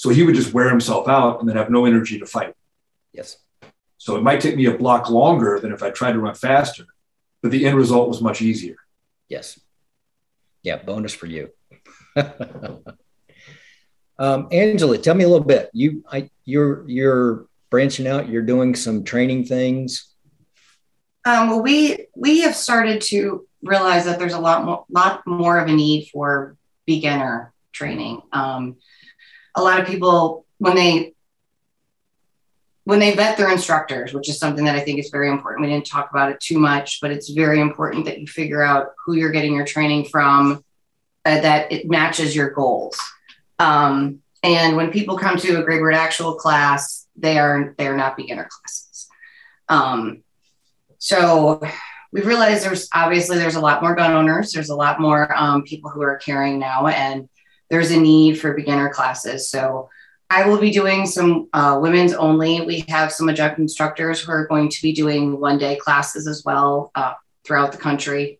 So 0.00 0.08
he 0.08 0.22
would 0.22 0.34
just 0.34 0.54
wear 0.54 0.70
himself 0.70 1.08
out 1.08 1.40
and 1.40 1.46
then 1.46 1.58
have 1.58 1.68
no 1.68 1.84
energy 1.84 2.18
to 2.20 2.24
fight. 2.24 2.54
Yes. 3.12 3.36
So 3.98 4.16
it 4.16 4.22
might 4.22 4.40
take 4.40 4.56
me 4.56 4.64
a 4.64 4.72
block 4.72 5.10
longer 5.10 5.60
than 5.60 5.72
if 5.72 5.82
I 5.82 5.90
tried 5.90 6.12
to 6.12 6.20
run 6.20 6.34
faster, 6.34 6.86
but 7.42 7.50
the 7.50 7.66
end 7.66 7.76
result 7.76 8.08
was 8.08 8.22
much 8.22 8.40
easier. 8.40 8.76
Yes. 9.28 9.60
Yeah, 10.62 10.76
bonus 10.76 11.12
for 11.12 11.26
you. 11.26 11.50
um, 14.18 14.48
Angela, 14.50 14.96
tell 14.96 15.14
me 15.14 15.24
a 15.24 15.28
little 15.28 15.44
bit. 15.44 15.68
You, 15.74 16.02
I, 16.10 16.30
you're 16.46 16.88
you're 16.88 17.44
branching 17.68 18.06
out. 18.06 18.26
You're 18.26 18.40
doing 18.40 18.74
some 18.74 19.04
training 19.04 19.44
things. 19.44 20.14
Um, 21.26 21.50
well, 21.50 21.62
we 21.62 22.06
we 22.16 22.40
have 22.40 22.56
started 22.56 23.02
to 23.02 23.46
realize 23.62 24.06
that 24.06 24.18
there's 24.18 24.32
a 24.32 24.40
lot 24.40 24.64
more 24.64 24.86
lot 24.88 25.26
more 25.26 25.58
of 25.58 25.68
a 25.68 25.72
need 25.74 26.08
for 26.10 26.56
beginner 26.86 27.52
training. 27.72 28.22
Um, 28.32 28.76
a 29.54 29.62
lot 29.62 29.80
of 29.80 29.86
people 29.86 30.44
when 30.58 30.76
they 30.76 31.14
when 32.84 32.98
they 32.98 33.14
vet 33.14 33.36
their 33.36 33.52
instructors, 33.52 34.12
which 34.12 34.28
is 34.28 34.38
something 34.38 34.64
that 34.64 34.74
I 34.74 34.80
think 34.80 34.98
is 34.98 35.10
very 35.10 35.30
important. 35.30 35.62
We 35.62 35.72
didn't 35.72 35.86
talk 35.86 36.10
about 36.10 36.32
it 36.32 36.40
too 36.40 36.58
much, 36.58 37.00
but 37.00 37.10
it's 37.10 37.28
very 37.28 37.60
important 37.60 38.06
that 38.06 38.18
you 38.18 38.26
figure 38.26 38.62
out 38.62 38.94
who 39.04 39.14
you're 39.14 39.30
getting 39.30 39.54
your 39.54 39.66
training 39.66 40.06
from, 40.06 40.64
uh, 41.24 41.40
that 41.40 41.70
it 41.70 41.88
matches 41.88 42.34
your 42.34 42.50
goals. 42.50 42.98
Um, 43.58 44.20
and 44.42 44.76
when 44.76 44.90
people 44.90 45.18
come 45.18 45.36
to 45.38 45.60
a 45.60 45.62
Graybeard 45.62 45.94
actual 45.94 46.34
class, 46.34 47.06
they 47.16 47.38
are 47.38 47.74
they 47.78 47.86
are 47.86 47.96
not 47.96 48.16
beginner 48.16 48.48
classes. 48.50 49.08
Um, 49.68 50.24
so 50.98 51.62
we've 52.12 52.26
realized 52.26 52.64
there's 52.64 52.88
obviously 52.92 53.38
there's 53.38 53.54
a 53.54 53.60
lot 53.60 53.82
more 53.82 53.94
gun 53.94 54.12
owners. 54.12 54.52
There's 54.52 54.70
a 54.70 54.74
lot 54.74 55.00
more 55.00 55.34
um, 55.36 55.62
people 55.62 55.90
who 55.90 56.02
are 56.02 56.16
carrying 56.16 56.58
now, 56.58 56.86
and 56.86 57.28
there's 57.70 57.90
a 57.92 58.00
need 58.00 58.38
for 58.38 58.52
beginner 58.52 58.90
classes. 58.90 59.48
So 59.48 59.88
I 60.28 60.46
will 60.46 60.58
be 60.58 60.70
doing 60.70 61.06
some 61.06 61.48
uh, 61.52 61.78
women's 61.80 62.12
only. 62.12 62.60
We 62.60 62.84
have 62.88 63.12
some 63.12 63.28
adjunct 63.28 63.58
instructors 63.58 64.20
who 64.20 64.30
are 64.30 64.46
going 64.46 64.68
to 64.68 64.82
be 64.82 64.92
doing 64.92 65.40
one 65.40 65.58
day 65.58 65.76
classes 65.76 66.26
as 66.26 66.44
well 66.44 66.90
uh, 66.94 67.14
throughout 67.44 67.72
the 67.72 67.78
country. 67.78 68.38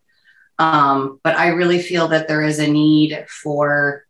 Um, 0.59 1.21
but 1.25 1.37
I 1.37 1.49
really 1.49 1.81
feel 1.81 2.09
that 2.09 2.29
there 2.29 2.43
is 2.43 2.59
a 2.59 2.71
need 2.71 3.27
for 3.29 4.05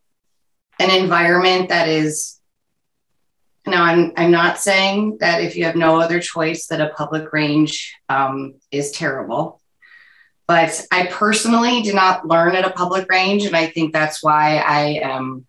an 0.79 0.91
environment 0.91 1.69
that 1.69 1.89
is. 1.89 2.37
Now, 3.67 3.85
I'm, 3.85 4.13
I'm 4.17 4.31
not 4.31 4.59
saying 4.59 5.19
that 5.21 5.43
if 5.43 5.55
you 5.55 5.65
have 5.65 5.77
no 5.77 6.01
other 6.01 6.19
choice, 6.19 6.67
that 6.69 6.81
a 6.81 6.89
public 6.89 7.33
range 7.33 7.95
um, 8.09 8.55
is 8.71 8.91
terrible. 8.91 9.60
But 10.51 10.85
I 10.91 11.07
personally 11.07 11.81
did 11.83 11.95
not 11.95 12.27
learn 12.27 12.57
at 12.57 12.65
a 12.65 12.73
public 12.73 13.09
range. 13.09 13.45
And 13.45 13.55
I 13.55 13.69
think 13.69 13.93
that's 13.93 14.21
why 14.21 14.57
I 14.57 14.99
um, 14.99 15.47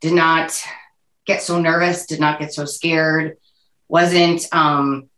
did 0.00 0.14
not 0.14 0.58
get 1.26 1.42
so 1.42 1.60
nervous, 1.60 2.06
did 2.06 2.18
not 2.18 2.40
get 2.40 2.54
so 2.54 2.64
scared, 2.64 3.36
wasn't 3.88 4.46
um, 4.50 5.10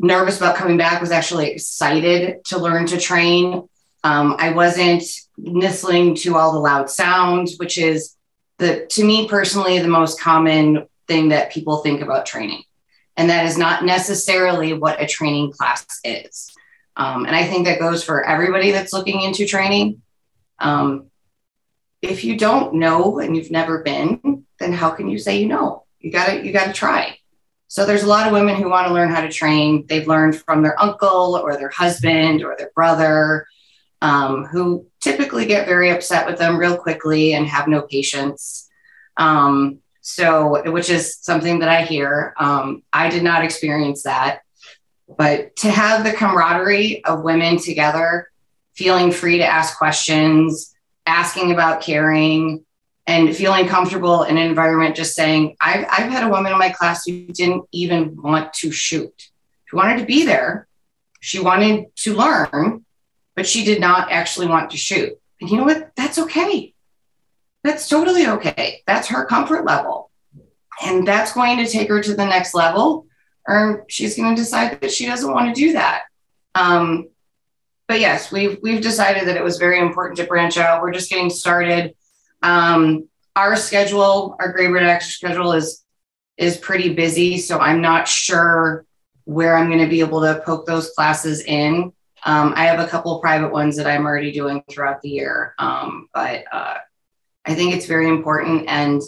nervous 0.00 0.38
about 0.38 0.56
coming 0.56 0.78
back, 0.78 1.00
was 1.00 1.12
actually 1.12 1.52
excited 1.52 2.44
to 2.46 2.58
learn 2.58 2.86
to 2.86 2.98
train. 2.98 3.68
Um, 4.02 4.34
I 4.40 4.50
wasn't 4.50 5.04
listening 5.38 6.16
to 6.16 6.34
all 6.34 6.50
the 6.50 6.58
loud 6.58 6.90
sounds, 6.90 7.56
which 7.58 7.78
is 7.78 8.16
the 8.58 8.86
to 8.86 9.04
me 9.04 9.28
personally 9.28 9.78
the 9.78 9.86
most 9.86 10.20
common 10.20 10.88
thing 11.06 11.28
that 11.28 11.52
people 11.52 11.84
think 11.84 12.00
about 12.00 12.26
training. 12.26 12.64
And 13.16 13.30
that 13.30 13.46
is 13.46 13.56
not 13.56 13.84
necessarily 13.84 14.72
what 14.72 15.00
a 15.00 15.06
training 15.06 15.52
class 15.52 15.86
is. 16.02 16.50
Um, 17.00 17.24
and 17.24 17.34
I 17.34 17.46
think 17.46 17.64
that 17.64 17.78
goes 17.78 18.04
for 18.04 18.26
everybody 18.26 18.72
that's 18.72 18.92
looking 18.92 19.22
into 19.22 19.46
training. 19.46 20.02
Um, 20.58 21.06
if 22.02 22.24
you 22.24 22.36
don't 22.36 22.74
know 22.74 23.20
and 23.20 23.34
you've 23.34 23.50
never 23.50 23.82
been, 23.82 24.44
then 24.58 24.74
how 24.74 24.90
can 24.90 25.08
you 25.08 25.18
say 25.18 25.40
you 25.40 25.46
know? 25.46 25.86
You 25.98 26.12
gotta 26.12 26.44
you 26.44 26.52
gotta 26.52 26.74
try. 26.74 27.16
So 27.68 27.86
there's 27.86 28.02
a 28.02 28.06
lot 28.06 28.26
of 28.26 28.34
women 28.34 28.56
who 28.56 28.68
want 28.68 28.86
to 28.86 28.92
learn 28.92 29.08
how 29.08 29.22
to 29.22 29.32
train. 29.32 29.86
They've 29.88 30.06
learned 30.06 30.42
from 30.42 30.62
their 30.62 30.78
uncle 30.78 31.40
or 31.42 31.56
their 31.56 31.70
husband 31.70 32.44
or 32.44 32.54
their 32.58 32.70
brother, 32.74 33.46
um, 34.02 34.44
who 34.44 34.86
typically 35.00 35.46
get 35.46 35.66
very 35.66 35.88
upset 35.88 36.26
with 36.26 36.38
them 36.38 36.58
real 36.58 36.76
quickly 36.76 37.32
and 37.32 37.46
have 37.46 37.66
no 37.66 37.80
patience. 37.80 38.68
Um, 39.16 39.78
so, 40.02 40.70
which 40.70 40.90
is 40.90 41.16
something 41.16 41.60
that 41.60 41.70
I 41.70 41.82
hear. 41.82 42.34
Um, 42.38 42.82
I 42.92 43.08
did 43.08 43.22
not 43.22 43.42
experience 43.42 44.02
that. 44.02 44.40
But 45.16 45.56
to 45.56 45.70
have 45.70 46.04
the 46.04 46.12
camaraderie 46.12 47.04
of 47.04 47.22
women 47.22 47.58
together, 47.58 48.30
feeling 48.74 49.10
free 49.10 49.38
to 49.38 49.46
ask 49.46 49.76
questions, 49.76 50.74
asking 51.06 51.52
about 51.52 51.82
caring, 51.82 52.64
and 53.06 53.34
feeling 53.34 53.66
comfortable 53.66 54.22
in 54.22 54.36
an 54.36 54.46
environment 54.46 54.94
just 54.94 55.14
saying, 55.14 55.56
I've, 55.60 55.84
I've 55.90 56.10
had 56.10 56.22
a 56.22 56.28
woman 56.28 56.52
in 56.52 56.58
my 56.58 56.70
class 56.70 57.04
who 57.04 57.26
didn't 57.26 57.64
even 57.72 58.16
want 58.22 58.52
to 58.54 58.70
shoot. 58.70 59.30
She 59.66 59.76
wanted 59.76 59.98
to 59.98 60.06
be 60.06 60.24
there. 60.24 60.68
She 61.20 61.40
wanted 61.40 61.94
to 61.96 62.14
learn, 62.14 62.84
but 63.34 63.46
she 63.46 63.64
did 63.64 63.80
not 63.80 64.12
actually 64.12 64.46
want 64.46 64.70
to 64.70 64.76
shoot. 64.76 65.18
And 65.40 65.50
you 65.50 65.56
know 65.56 65.64
what? 65.64 65.90
That's 65.96 66.18
okay. 66.18 66.72
That's 67.64 67.88
totally 67.88 68.26
okay. 68.26 68.82
That's 68.86 69.08
her 69.08 69.24
comfort 69.26 69.64
level. 69.64 70.10
And 70.82 71.06
that's 71.06 71.32
going 71.32 71.58
to 71.58 71.66
take 71.66 71.88
her 71.88 72.02
to 72.02 72.14
the 72.14 72.24
next 72.24 72.54
level 72.54 73.06
or 73.46 73.84
she's 73.88 74.16
going 74.16 74.34
to 74.34 74.40
decide 74.40 74.80
that 74.80 74.92
she 74.92 75.06
doesn't 75.06 75.32
want 75.32 75.54
to 75.54 75.60
do 75.60 75.72
that. 75.72 76.02
Um, 76.54 77.08
but 77.88 78.00
yes, 78.00 78.30
we've 78.30 78.58
we've 78.62 78.80
decided 78.82 79.26
that 79.26 79.36
it 79.36 79.42
was 79.42 79.58
very 79.58 79.80
important 79.80 80.18
to 80.18 80.24
branch 80.24 80.56
out. 80.56 80.80
We're 80.80 80.92
just 80.92 81.10
getting 81.10 81.30
started. 81.30 81.94
Um, 82.42 83.08
our 83.34 83.56
schedule, 83.56 84.36
our 84.38 84.52
Graybeard 84.52 84.82
Action 84.82 85.10
schedule 85.10 85.52
is 85.52 85.84
is 86.36 86.56
pretty 86.56 86.94
busy, 86.94 87.38
so 87.38 87.58
I'm 87.58 87.80
not 87.80 88.06
sure 88.06 88.86
where 89.24 89.56
I'm 89.56 89.66
going 89.68 89.80
to 89.80 89.88
be 89.88 90.00
able 90.00 90.20
to 90.22 90.42
poke 90.44 90.66
those 90.66 90.90
classes 90.90 91.42
in. 91.42 91.92
Um, 92.24 92.52
I 92.56 92.66
have 92.66 92.80
a 92.80 92.86
couple 92.86 93.18
private 93.20 93.52
ones 93.52 93.76
that 93.76 93.86
I'm 93.86 94.04
already 94.04 94.32
doing 94.32 94.62
throughout 94.70 95.02
the 95.02 95.08
year, 95.08 95.54
um, 95.58 96.08
but 96.14 96.44
uh, 96.52 96.78
I 97.44 97.54
think 97.54 97.74
it's 97.74 97.86
very 97.86 98.08
important. 98.08 98.68
And 98.68 99.02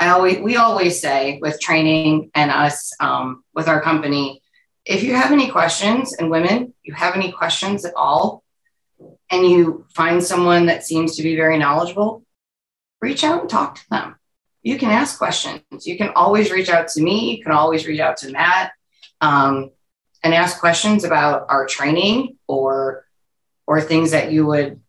I 0.00 0.08
always 0.08 0.38
we 0.38 0.56
always 0.56 0.98
say 0.98 1.38
with 1.42 1.60
training 1.60 2.30
and 2.34 2.50
us 2.50 2.94
um, 3.00 3.44
with 3.54 3.68
our 3.68 3.82
company, 3.82 4.40
if 4.86 5.02
you 5.02 5.14
have 5.14 5.30
any 5.30 5.50
questions, 5.50 6.14
and 6.14 6.30
women, 6.30 6.72
you 6.82 6.94
have 6.94 7.14
any 7.14 7.30
questions 7.30 7.84
at 7.84 7.92
all, 7.94 8.42
and 9.30 9.46
you 9.46 9.84
find 9.94 10.24
someone 10.24 10.66
that 10.66 10.84
seems 10.84 11.16
to 11.16 11.22
be 11.22 11.36
very 11.36 11.58
knowledgeable, 11.58 12.24
reach 13.02 13.24
out 13.24 13.42
and 13.42 13.50
talk 13.50 13.74
to 13.74 13.90
them. 13.90 14.16
You 14.62 14.78
can 14.78 14.88
ask 14.88 15.18
questions. 15.18 15.86
You 15.86 15.98
can 15.98 16.08
always 16.16 16.50
reach 16.50 16.70
out 16.70 16.88
to 16.88 17.02
me. 17.02 17.36
You 17.36 17.44
can 17.44 17.52
always 17.52 17.86
reach 17.86 18.00
out 18.00 18.16
to 18.18 18.32
Matt 18.32 18.72
um, 19.20 19.70
and 20.24 20.32
ask 20.32 20.60
questions 20.60 21.04
about 21.04 21.44
our 21.50 21.66
training 21.66 22.38
or 22.48 23.04
or 23.66 23.82
things 23.82 24.12
that 24.12 24.32
you 24.32 24.46
would 24.46 24.80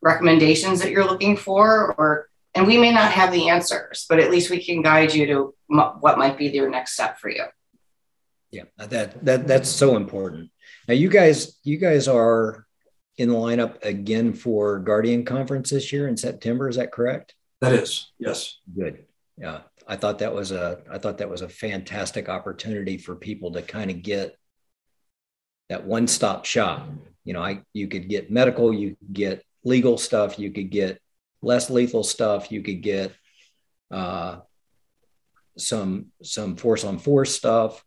recommendations 0.00 0.80
that 0.80 0.92
you're 0.92 1.04
looking 1.04 1.36
for 1.36 1.94
or 1.98 2.28
and 2.54 2.66
we 2.66 2.78
may 2.78 2.92
not 2.92 3.12
have 3.12 3.32
the 3.32 3.48
answers 3.48 4.06
but 4.08 4.18
at 4.18 4.30
least 4.30 4.50
we 4.50 4.62
can 4.62 4.82
guide 4.82 5.14
you 5.14 5.26
to 5.26 5.54
m- 5.70 5.96
what 6.00 6.18
might 6.18 6.36
be 6.36 6.46
your 6.46 6.70
next 6.70 6.92
step 6.94 7.18
for 7.18 7.28
you. 7.28 7.44
Yeah 8.50 8.64
that 8.78 9.24
that 9.24 9.46
that's 9.46 9.68
so 9.68 9.96
important. 9.96 10.50
Now 10.88 10.94
you 10.94 11.08
guys 11.08 11.58
you 11.64 11.78
guys 11.78 12.08
are 12.08 12.66
in 13.16 13.28
the 13.28 13.34
lineup 13.34 13.82
again 13.84 14.32
for 14.32 14.78
guardian 14.78 15.24
conference 15.24 15.70
this 15.70 15.92
year 15.92 16.08
in 16.08 16.16
september 16.16 16.68
is 16.68 16.76
that 16.76 16.92
correct? 16.92 17.34
That 17.60 17.72
is 17.72 18.10
yes. 18.18 18.58
Good. 18.74 19.04
Yeah 19.38 19.60
i 19.88 19.96
thought 19.96 20.20
that 20.20 20.32
was 20.32 20.52
a 20.52 20.80
i 20.90 20.98
thought 20.98 21.18
that 21.18 21.28
was 21.28 21.42
a 21.42 21.48
fantastic 21.48 22.28
opportunity 22.28 22.96
for 22.96 23.16
people 23.16 23.50
to 23.52 23.62
kind 23.62 23.90
of 23.90 24.02
get 24.02 24.36
that 25.68 25.84
one-stop 25.84 26.44
shop. 26.44 26.88
You 27.24 27.32
know 27.34 27.42
i 27.42 27.62
you 27.72 27.88
could 27.88 28.08
get 28.08 28.30
medical 28.30 28.72
you 28.72 28.96
could 28.96 29.12
get 29.12 29.44
legal 29.64 29.96
stuff 29.98 30.38
you 30.38 30.50
could 30.50 30.70
get 30.70 31.00
less 31.42 31.70
lethal 31.70 32.04
stuff 32.04 32.50
you 32.52 32.62
could 32.62 32.82
get 32.82 33.12
uh, 33.90 34.38
some 35.58 36.06
some 36.22 36.56
force 36.56 36.84
on 36.84 36.98
force 36.98 37.34
stuff 37.34 37.84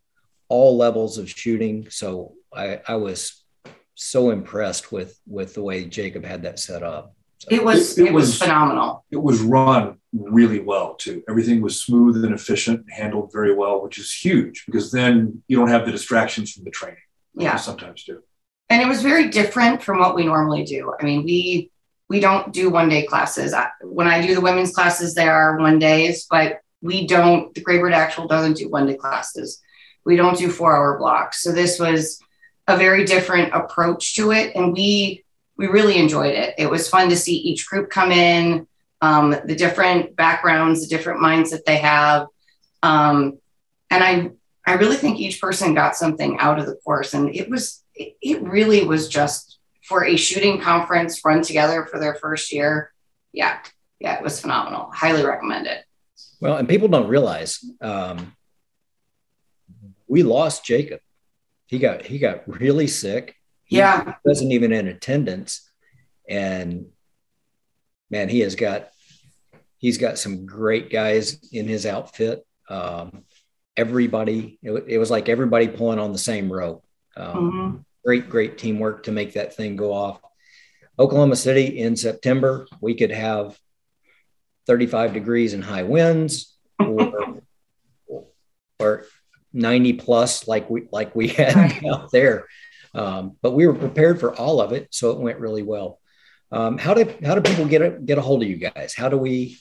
all 0.48 0.78
levels 0.78 1.18
of 1.18 1.30
shooting. 1.30 1.88
So 1.90 2.34
i 2.54 2.80
i 2.88 2.96
was 2.96 3.44
so 3.96 4.30
impressed 4.30 4.92
with 4.92 5.20
with 5.26 5.54
the 5.54 5.62
way 5.62 5.86
jacob 5.86 6.24
had 6.26 6.44
that 6.44 6.60
set 6.60 6.84
up. 6.84 7.16
So. 7.40 7.48
it 7.52 7.64
was 7.64 7.98
it, 7.98 8.08
it, 8.08 8.14
was, 8.14 8.28
was 8.28 8.38
phenomenal. 8.40 9.06
it 9.12 9.22
was 9.22 9.42
run 9.42 9.98
really 10.14 10.60
well 10.60 10.96
too. 10.96 11.22
Everything 11.28 11.62
was 11.62 11.82
smooth 11.82 12.24
and 12.24 12.34
efficient 12.34 12.86
handled 12.90 13.32
very 13.34 13.54
well 13.54 13.82
which 13.82 13.98
is 13.98 14.12
huge 14.14 14.64
because 14.66 14.92
then 14.92 15.44
you 15.48 15.58
don't 15.58 15.70
have 15.70 15.86
the 15.86 15.92
distractions 15.92 16.54
from 16.54 16.64
the 16.64 16.72
training 16.72 16.98
yeah. 17.36 17.56
sometimes 17.56 18.04
do. 18.04 18.22
And 18.70 18.82
it 18.82 18.88
was 18.88 19.02
very 19.02 19.30
different 19.30 19.84
from 19.84 20.00
what 20.00 20.16
we 20.16 20.26
normally 20.26 20.64
do. 20.64 20.94
I 21.00 21.04
mean 21.04 21.24
we 21.24 21.72
we 22.10 22.20
don't 22.20 22.54
do 22.54 22.70
one 22.70 22.90
day 22.90 23.06
classes. 23.06 23.54
When 23.82 24.08
i 24.08 24.26
do 24.26 24.36
the 24.36 24.42
women's 24.42 24.74
classes 24.74 25.14
they 25.14 25.28
are 25.28 25.58
one 25.58 25.80
days 25.80 26.28
but 26.30 26.60
we 26.82 27.08
don't 27.08 27.54
the 27.54 27.62
Graybeard 27.62 27.94
actual 27.94 28.28
doesn't 28.28 28.58
do 28.58 28.70
one 28.70 28.88
day 28.88 28.96
classes. 28.96 29.62
We 30.06 30.16
don't 30.16 30.38
do 30.38 30.50
four 30.50 30.76
hour 30.76 30.98
blocks. 30.98 31.42
So 31.42 31.52
this 31.52 31.80
was 31.80 32.20
a 32.68 32.78
very 32.78 33.06
different 33.06 33.54
approach 33.54 34.16
to 34.16 34.32
it 34.32 34.56
and 34.56 34.74
we 34.74 35.24
we 35.58 35.68
really 35.68 35.98
enjoyed 35.98 36.36
it. 36.36 36.56
It 36.58 36.70
was 36.70 36.90
fun 36.90 37.10
to 37.10 37.16
see 37.16 37.36
each 37.36 37.68
group 37.68 37.90
come 37.90 38.12
in 38.12 38.68
um, 39.02 39.36
the 39.46 39.56
different 39.56 40.16
backgrounds 40.16 40.82
the 40.82 40.96
different 40.96 41.22
minds 41.22 41.52
that 41.52 41.66
they 41.66 41.78
have 41.78 42.28
um, 42.84 43.40
and 43.90 44.04
i 44.04 44.32
I 44.66 44.74
really 44.74 44.96
think 44.96 45.20
each 45.20 45.40
person 45.40 45.74
got 45.74 45.96
something 45.96 46.38
out 46.40 46.60
of 46.60 46.66
the 46.66 46.76
course. 46.76 47.14
And 47.14 47.34
it 47.36 47.50
was, 47.50 47.84
it 47.96 48.42
really 48.42 48.84
was 48.84 49.08
just 49.08 49.55
for 49.88 50.06
a 50.06 50.16
shooting 50.16 50.60
conference 50.60 51.24
run 51.24 51.42
together 51.42 51.86
for 51.86 52.00
their 52.00 52.16
first 52.16 52.52
year. 52.52 52.92
Yeah. 53.32 53.60
Yeah. 54.00 54.18
It 54.18 54.24
was 54.24 54.40
phenomenal. 54.40 54.90
Highly 54.94 55.24
recommend 55.24 55.68
it. 55.68 55.84
Well, 56.40 56.58
and 56.58 56.68
people 56.68 56.88
don't 56.88 57.08
realize 57.08 57.64
um, 57.82 58.36
we 60.08 60.24
lost 60.24 60.66
Jacob. 60.66 61.00
He 61.68 61.80
got, 61.80 62.04
he 62.06 62.20
got 62.20 62.44
really 62.48 62.88
sick. 62.88 63.36
He 63.64 63.78
yeah. 63.78 64.16
wasn't 64.24 64.52
even 64.52 64.72
in 64.72 64.88
attendance. 64.88 65.70
And 66.28 66.88
man, 68.10 68.30
he 68.30 68.40
has 68.42 68.56
got, 68.56 68.90
he's 69.78 69.98
got 69.98 70.18
some 70.18 70.46
great 70.46 70.90
guys 70.90 71.50
in 71.52 71.68
his 71.68 71.86
outfit. 71.86 72.46
Um, 72.70 73.24
everybody, 73.78 74.60
it, 74.62 74.72
it, 74.88 74.98
was 74.98 75.12
like 75.12 75.30
everybody 75.30 75.68
pulling 75.68 76.00
on 76.00 76.12
the 76.12 76.18
same 76.18 76.52
rope. 76.52 76.84
Um, 77.18 77.36
mm-hmm. 77.36 77.78
Great, 78.06 78.30
great 78.30 78.58
teamwork 78.58 79.04
to 79.04 79.12
make 79.12 79.34
that 79.34 79.56
thing 79.56 79.76
go 79.76 79.92
off. 79.92 80.22
Oklahoma 81.00 81.36
City 81.36 81.80
in 81.80 81.96
September, 81.96 82.68
we 82.80 82.94
could 82.94 83.12
have 83.12 83.58
35 84.68 85.14
degrees 85.14 85.54
and 85.54 85.64
high 85.64 85.84
winds 85.84 86.56
or, 86.80 87.42
or 88.80 89.06
90 89.54 89.94
plus 89.94 90.48
like 90.48 90.70
we 90.70 90.88
like 90.92 91.16
we 91.16 91.30
had 91.30 91.84
out 91.92 92.12
there. 92.12 92.46
Um, 92.94 93.38
but 93.42 93.52
we 93.52 93.68
were 93.68 93.74
prepared 93.74 94.20
for 94.20 94.34
all 94.36 94.62
of 94.62 94.72
it, 94.72 94.88
so 94.92 95.12
it 95.12 95.20
went 95.20 95.40
really 95.40 95.64
well. 95.64 96.00
Um, 96.52 96.78
how 96.78 96.94
do 96.94 97.14
how 97.26 97.36
do 97.36 97.42
people 97.42 97.66
get 97.66 97.82
a, 97.82 97.90
get 97.90 98.18
a 98.18 98.22
hold 98.22 98.44
of 98.44 98.48
you 98.48 98.56
guys? 98.58 98.94
How 98.96 99.10
do 99.10 99.18
we? 99.18 99.58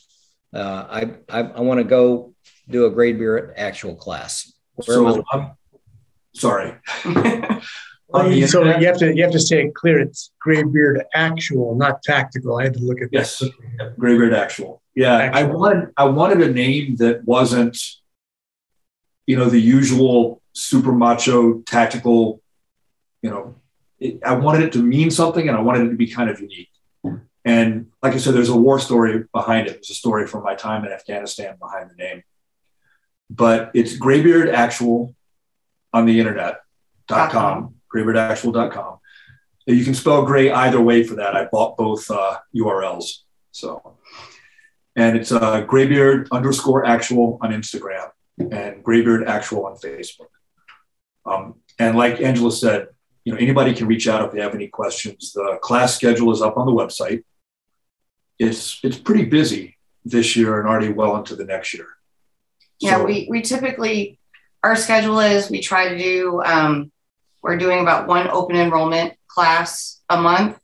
Uh, 0.52 0.86
I 0.88 1.10
I, 1.28 1.40
I 1.40 1.60
want 1.60 1.78
to 1.78 1.84
go 1.84 2.34
do 2.68 2.86
a 2.86 2.90
Graybeard 2.90 3.54
actual 3.56 3.96
class. 3.96 4.52
Where 4.74 4.84
so, 4.84 5.24
um, 5.32 5.52
Oh, 8.14 8.22
sorry. 8.22 8.46
so 8.46 8.78
you 8.78 8.86
have 8.86 8.98
to 8.98 9.14
you 9.14 9.22
have 9.22 9.32
to 9.32 9.40
say 9.40 9.64
it 9.66 9.74
clear. 9.74 9.98
It's 10.00 10.32
Graybeard 10.40 11.04
actual, 11.14 11.74
not 11.74 12.02
tactical. 12.02 12.58
I 12.58 12.64
had 12.64 12.74
to 12.74 12.80
look 12.80 13.00
at 13.02 13.08
yes, 13.12 13.38
that. 13.40 13.98
Graybeard 13.98 14.32
actual. 14.32 14.82
Yeah, 14.94 15.16
actual. 15.16 15.38
I 15.38 15.42
wanted 15.42 15.88
I 15.96 16.04
wanted 16.04 16.40
a 16.42 16.52
name 16.52 16.96
that 16.96 17.24
wasn't, 17.24 17.76
you 19.26 19.36
know, 19.36 19.46
the 19.46 19.60
usual 19.60 20.40
super 20.52 20.92
macho 20.92 21.60
tactical. 21.62 22.40
You 23.22 23.30
know, 23.30 23.54
it, 23.98 24.20
I 24.24 24.34
wanted 24.34 24.62
it 24.62 24.72
to 24.74 24.78
mean 24.78 25.10
something, 25.10 25.48
and 25.48 25.56
I 25.56 25.60
wanted 25.60 25.86
it 25.86 25.90
to 25.90 25.96
be 25.96 26.06
kind 26.06 26.30
of 26.30 26.40
unique. 26.40 26.70
And 27.46 27.90
like 28.02 28.14
I 28.14 28.18
said, 28.18 28.34
there's 28.34 28.48
a 28.48 28.56
war 28.56 28.78
story 28.78 29.24
behind 29.32 29.66
it. 29.66 29.74
There's 29.74 29.90
a 29.90 29.94
story 29.94 30.26
from 30.26 30.44
my 30.44 30.54
time 30.54 30.84
in 30.86 30.92
Afghanistan 30.92 31.56
behind 31.60 31.90
the 31.90 31.94
name 31.94 32.22
but 33.30 33.70
it's 33.74 33.96
Graybeard 33.96 34.48
Actual 34.48 35.14
on 35.92 36.06
the 36.06 36.18
internet.com, 36.18 37.74
graybeardactual.com. 37.94 38.98
You 39.66 39.84
can 39.84 39.94
spell 39.94 40.24
gray 40.26 40.50
either 40.50 40.80
way 40.80 41.04
for 41.04 41.14
that. 41.16 41.34
I 41.34 41.46
bought 41.46 41.76
both 41.76 42.10
uh, 42.10 42.38
URLs. 42.54 43.20
So, 43.52 43.96
and 44.96 45.16
it's 45.16 45.32
uh, 45.32 45.62
Graybeard 45.62 46.28
underscore 46.32 46.84
actual 46.84 47.38
on 47.40 47.50
Instagram 47.50 48.10
and 48.38 48.82
Graybeard 48.82 49.26
actual 49.26 49.66
on 49.66 49.76
Facebook. 49.76 50.28
Um, 51.24 51.56
and 51.78 51.96
like 51.96 52.20
Angela 52.20 52.52
said, 52.52 52.88
you 53.24 53.32
know, 53.32 53.38
anybody 53.38 53.72
can 53.74 53.86
reach 53.86 54.06
out 54.06 54.24
if 54.26 54.32
they 54.32 54.40
have 54.40 54.54
any 54.54 54.68
questions. 54.68 55.32
The 55.32 55.58
class 55.62 55.96
schedule 55.96 56.30
is 56.32 56.42
up 56.42 56.56
on 56.58 56.66
the 56.66 56.72
website. 56.72 57.24
It's 58.38 58.80
it's 58.82 58.98
pretty 58.98 59.24
busy 59.24 59.78
this 60.04 60.36
year 60.36 60.58
and 60.58 60.68
already 60.68 60.92
well 60.92 61.16
into 61.16 61.34
the 61.34 61.44
next 61.44 61.72
year. 61.72 61.86
Yeah, 62.80 62.98
so, 62.98 63.04
we 63.04 63.26
we 63.30 63.40
typically 63.40 64.18
our 64.62 64.76
schedule 64.76 65.20
is 65.20 65.50
we 65.50 65.60
try 65.60 65.88
to 65.88 65.98
do 65.98 66.42
um, 66.42 66.92
we're 67.44 67.58
doing 67.58 67.80
about 67.80 68.08
one 68.08 68.26
open 68.28 68.56
enrollment 68.56 69.12
class 69.28 70.00
a 70.08 70.16
month. 70.16 70.58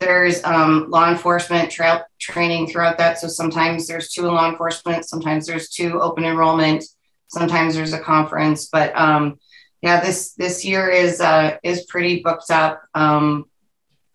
There's 0.00 0.44
um, 0.44 0.90
law 0.90 1.10
enforcement 1.10 1.74
training 2.20 2.66
throughout 2.66 2.98
that. 2.98 3.18
So 3.18 3.26
sometimes 3.26 3.86
there's 3.86 4.10
two 4.10 4.28
in 4.28 4.34
law 4.34 4.46
enforcement, 4.46 5.06
sometimes 5.06 5.46
there's 5.46 5.70
two 5.70 5.98
open 6.02 6.24
enrollment, 6.24 6.84
sometimes 7.28 7.74
there's 7.74 7.94
a 7.94 7.98
conference. 7.98 8.66
But 8.66 8.94
um, 8.94 9.38
yeah, 9.80 10.00
this 10.00 10.34
this 10.34 10.62
year 10.62 10.90
is 10.90 11.22
uh, 11.22 11.56
is 11.62 11.86
pretty 11.86 12.20
booked 12.22 12.50
up. 12.50 12.82
Um, 12.94 13.46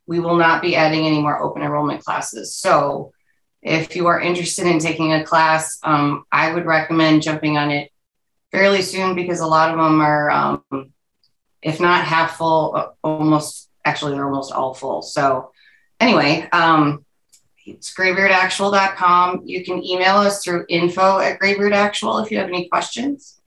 we 0.05 0.19
will 0.19 0.35
not 0.35 0.61
be 0.61 0.75
adding 0.75 1.07
any 1.07 1.19
more 1.19 1.41
open 1.41 1.63
enrollment 1.63 2.03
classes. 2.03 2.53
So 2.53 3.13
if 3.63 3.95
you 3.95 4.05
are 4.05 4.21
interested 4.21 4.67
in 4.67 4.77
taking 4.77 5.13
a 5.13 5.23
class, 5.23 5.79
um, 5.81 6.25
I 6.31 6.53
would 6.53 6.67
recommend 6.67 7.23
jumping 7.23 7.57
on 7.57 7.71
it 7.71 7.89
fairly 8.51 8.83
soon 8.83 9.15
because 9.15 9.39
a 9.39 9.47
lot 9.47 9.71
of 9.71 9.77
them 9.77 10.01
are, 10.01 10.29
um, 10.29 10.93
if 11.65 11.79
not 11.79 12.05
half 12.05 12.37
full, 12.37 12.73
uh, 12.75 12.89
almost 13.03 13.69
actually 13.83 14.13
they're 14.13 14.25
almost 14.25 14.53
all 14.53 14.75
full. 14.75 15.01
So 15.01 15.51
anyway, 15.99 16.47
um, 16.53 17.03
it's 17.65 17.91
graybeardactual.com. 17.93 19.41
You 19.45 19.65
can 19.65 19.83
email 19.83 20.17
us 20.17 20.43
through 20.43 20.65
info 20.69 21.19
at 21.19 21.39
graybeardactual 21.39 22.23
if 22.23 22.31
you 22.31 22.37
have 22.37 22.49
any 22.49 22.69
questions. 22.69 23.41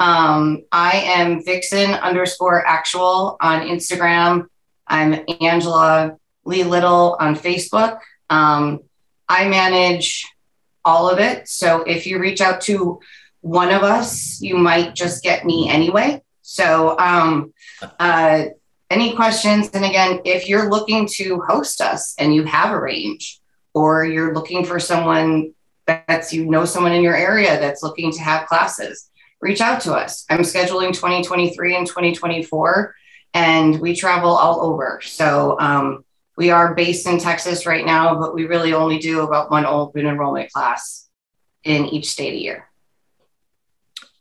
Um, 0.00 0.64
I 0.72 0.92
am 1.18 1.44
vixen 1.44 1.90
underscore 1.90 2.66
actual 2.66 3.36
on 3.38 3.68
Instagram. 3.68 4.46
I'm 4.86 5.20
Angela 5.42 6.16
Lee 6.46 6.64
Little 6.64 7.18
on 7.20 7.36
Facebook. 7.36 7.98
Um, 8.30 8.80
I 9.28 9.46
manage 9.46 10.26
all 10.86 11.10
of 11.10 11.18
it. 11.18 11.48
So 11.48 11.82
if 11.82 12.06
you 12.06 12.18
reach 12.18 12.40
out 12.40 12.62
to 12.62 13.00
one 13.42 13.70
of 13.70 13.82
us, 13.82 14.40
you 14.40 14.56
might 14.56 14.94
just 14.94 15.22
get 15.22 15.44
me 15.44 15.68
anyway. 15.68 16.22
So, 16.50 16.98
um, 16.98 17.52
uh, 17.98 18.44
any 18.90 19.14
questions? 19.14 19.70
And 19.70 19.84
again, 19.84 20.20
if 20.24 20.48
you're 20.48 20.70
looking 20.70 21.08
to 21.14 21.40
host 21.46 21.80
us 21.80 22.14
and 22.18 22.34
you 22.34 22.44
have 22.44 22.72
a 22.72 22.80
range, 22.80 23.40
or 23.74 24.04
you're 24.04 24.34
looking 24.34 24.64
for 24.64 24.80
someone 24.80 25.54
that's 25.86 26.32
you 26.32 26.44
know 26.44 26.64
someone 26.64 26.92
in 26.92 27.02
your 27.02 27.16
area 27.16 27.58
that's 27.60 27.82
looking 27.82 28.12
to 28.12 28.20
have 28.20 28.46
classes, 28.46 29.10
reach 29.40 29.60
out 29.60 29.80
to 29.82 29.94
us. 29.94 30.24
I'm 30.28 30.40
scheduling 30.40 30.92
2023 30.92 31.76
and 31.76 31.86
2024, 31.86 32.94
and 33.34 33.80
we 33.80 33.94
travel 33.94 34.30
all 34.30 34.62
over. 34.62 35.00
So 35.02 35.58
um, 35.60 36.04
we 36.36 36.50
are 36.50 36.74
based 36.74 37.06
in 37.06 37.18
Texas 37.18 37.66
right 37.66 37.84
now, 37.84 38.18
but 38.18 38.34
we 38.34 38.46
really 38.46 38.72
only 38.72 38.98
do 38.98 39.20
about 39.20 39.50
one 39.50 39.66
open 39.66 40.06
enrollment 40.06 40.52
class 40.52 41.08
in 41.64 41.86
each 41.86 42.10
state 42.10 42.34
a 42.34 42.40
year. 42.40 42.67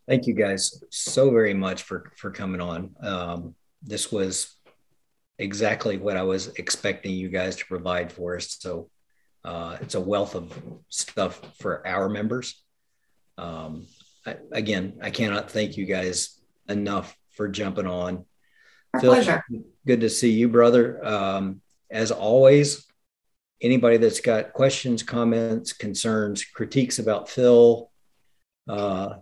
Thank 0.07 0.25
you 0.25 0.33
guys 0.33 0.83
so 0.89 1.31
very 1.31 1.53
much 1.53 1.83
for 1.83 2.11
for 2.15 2.31
coming 2.31 2.61
on. 2.61 2.95
Um, 3.01 3.55
this 3.83 4.11
was 4.11 4.55
exactly 5.37 5.97
what 5.97 6.17
I 6.17 6.23
was 6.23 6.47
expecting 6.55 7.13
you 7.13 7.29
guys 7.29 7.57
to 7.57 7.65
provide 7.65 8.11
for 8.11 8.37
us. 8.37 8.57
So 8.59 8.89
uh, 9.43 9.77
it's 9.81 9.95
a 9.95 10.01
wealth 10.01 10.35
of 10.35 10.51
stuff 10.89 11.41
for 11.59 11.85
our 11.85 12.09
members. 12.09 12.63
Um, 13.37 13.85
I, 14.25 14.37
again, 14.51 14.99
I 15.01 15.09
cannot 15.09 15.51
thank 15.51 15.77
you 15.77 15.85
guys 15.85 16.41
enough 16.67 17.15
for 17.31 17.47
jumping 17.47 17.87
on. 17.87 18.25
Our 18.93 18.99
Phil, 18.99 19.13
pleasure. 19.13 19.43
Good 19.85 20.01
to 20.01 20.09
see 20.09 20.31
you, 20.31 20.49
brother. 20.49 21.05
Um, 21.05 21.61
as 21.91 22.11
always, 22.11 22.85
anybody 23.61 23.97
that's 23.97 24.21
got 24.21 24.53
questions, 24.53 25.03
comments, 25.03 25.73
concerns, 25.73 26.43
critiques 26.43 26.99
about 26.99 27.29
Phil, 27.29 27.91
uh, 28.67 29.17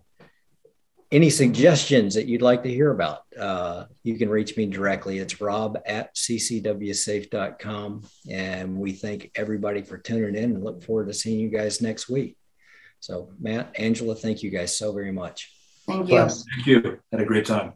any 1.11 1.29
suggestions 1.29 2.15
that 2.15 2.25
you'd 2.25 2.41
like 2.41 2.63
to 2.63 2.69
hear 2.69 2.91
about, 2.91 3.19
uh, 3.39 3.85
you 4.03 4.17
can 4.17 4.29
reach 4.29 4.57
me 4.57 4.65
directly. 4.65 5.19
It's 5.19 5.39
rob 5.39 5.77
at 5.85 6.15
ccwsafe.com. 6.15 8.03
And 8.29 8.77
we 8.77 8.93
thank 8.93 9.31
everybody 9.35 9.81
for 9.81 9.97
tuning 9.97 10.35
in 10.35 10.51
and 10.55 10.63
look 10.63 10.83
forward 10.83 11.07
to 11.07 11.13
seeing 11.13 11.39
you 11.39 11.49
guys 11.49 11.81
next 11.81 12.09
week. 12.09 12.37
So, 12.99 13.29
Matt, 13.39 13.71
Angela, 13.75 14.15
thank 14.15 14.41
you 14.41 14.49
guys 14.49 14.77
so 14.77 14.91
very 14.93 15.11
much. 15.11 15.51
Thank 15.87 16.09
you. 16.09 16.27
Thank 16.27 16.65
you. 16.65 16.99
Had 17.11 17.21
a 17.21 17.25
great 17.25 17.45
time. 17.45 17.73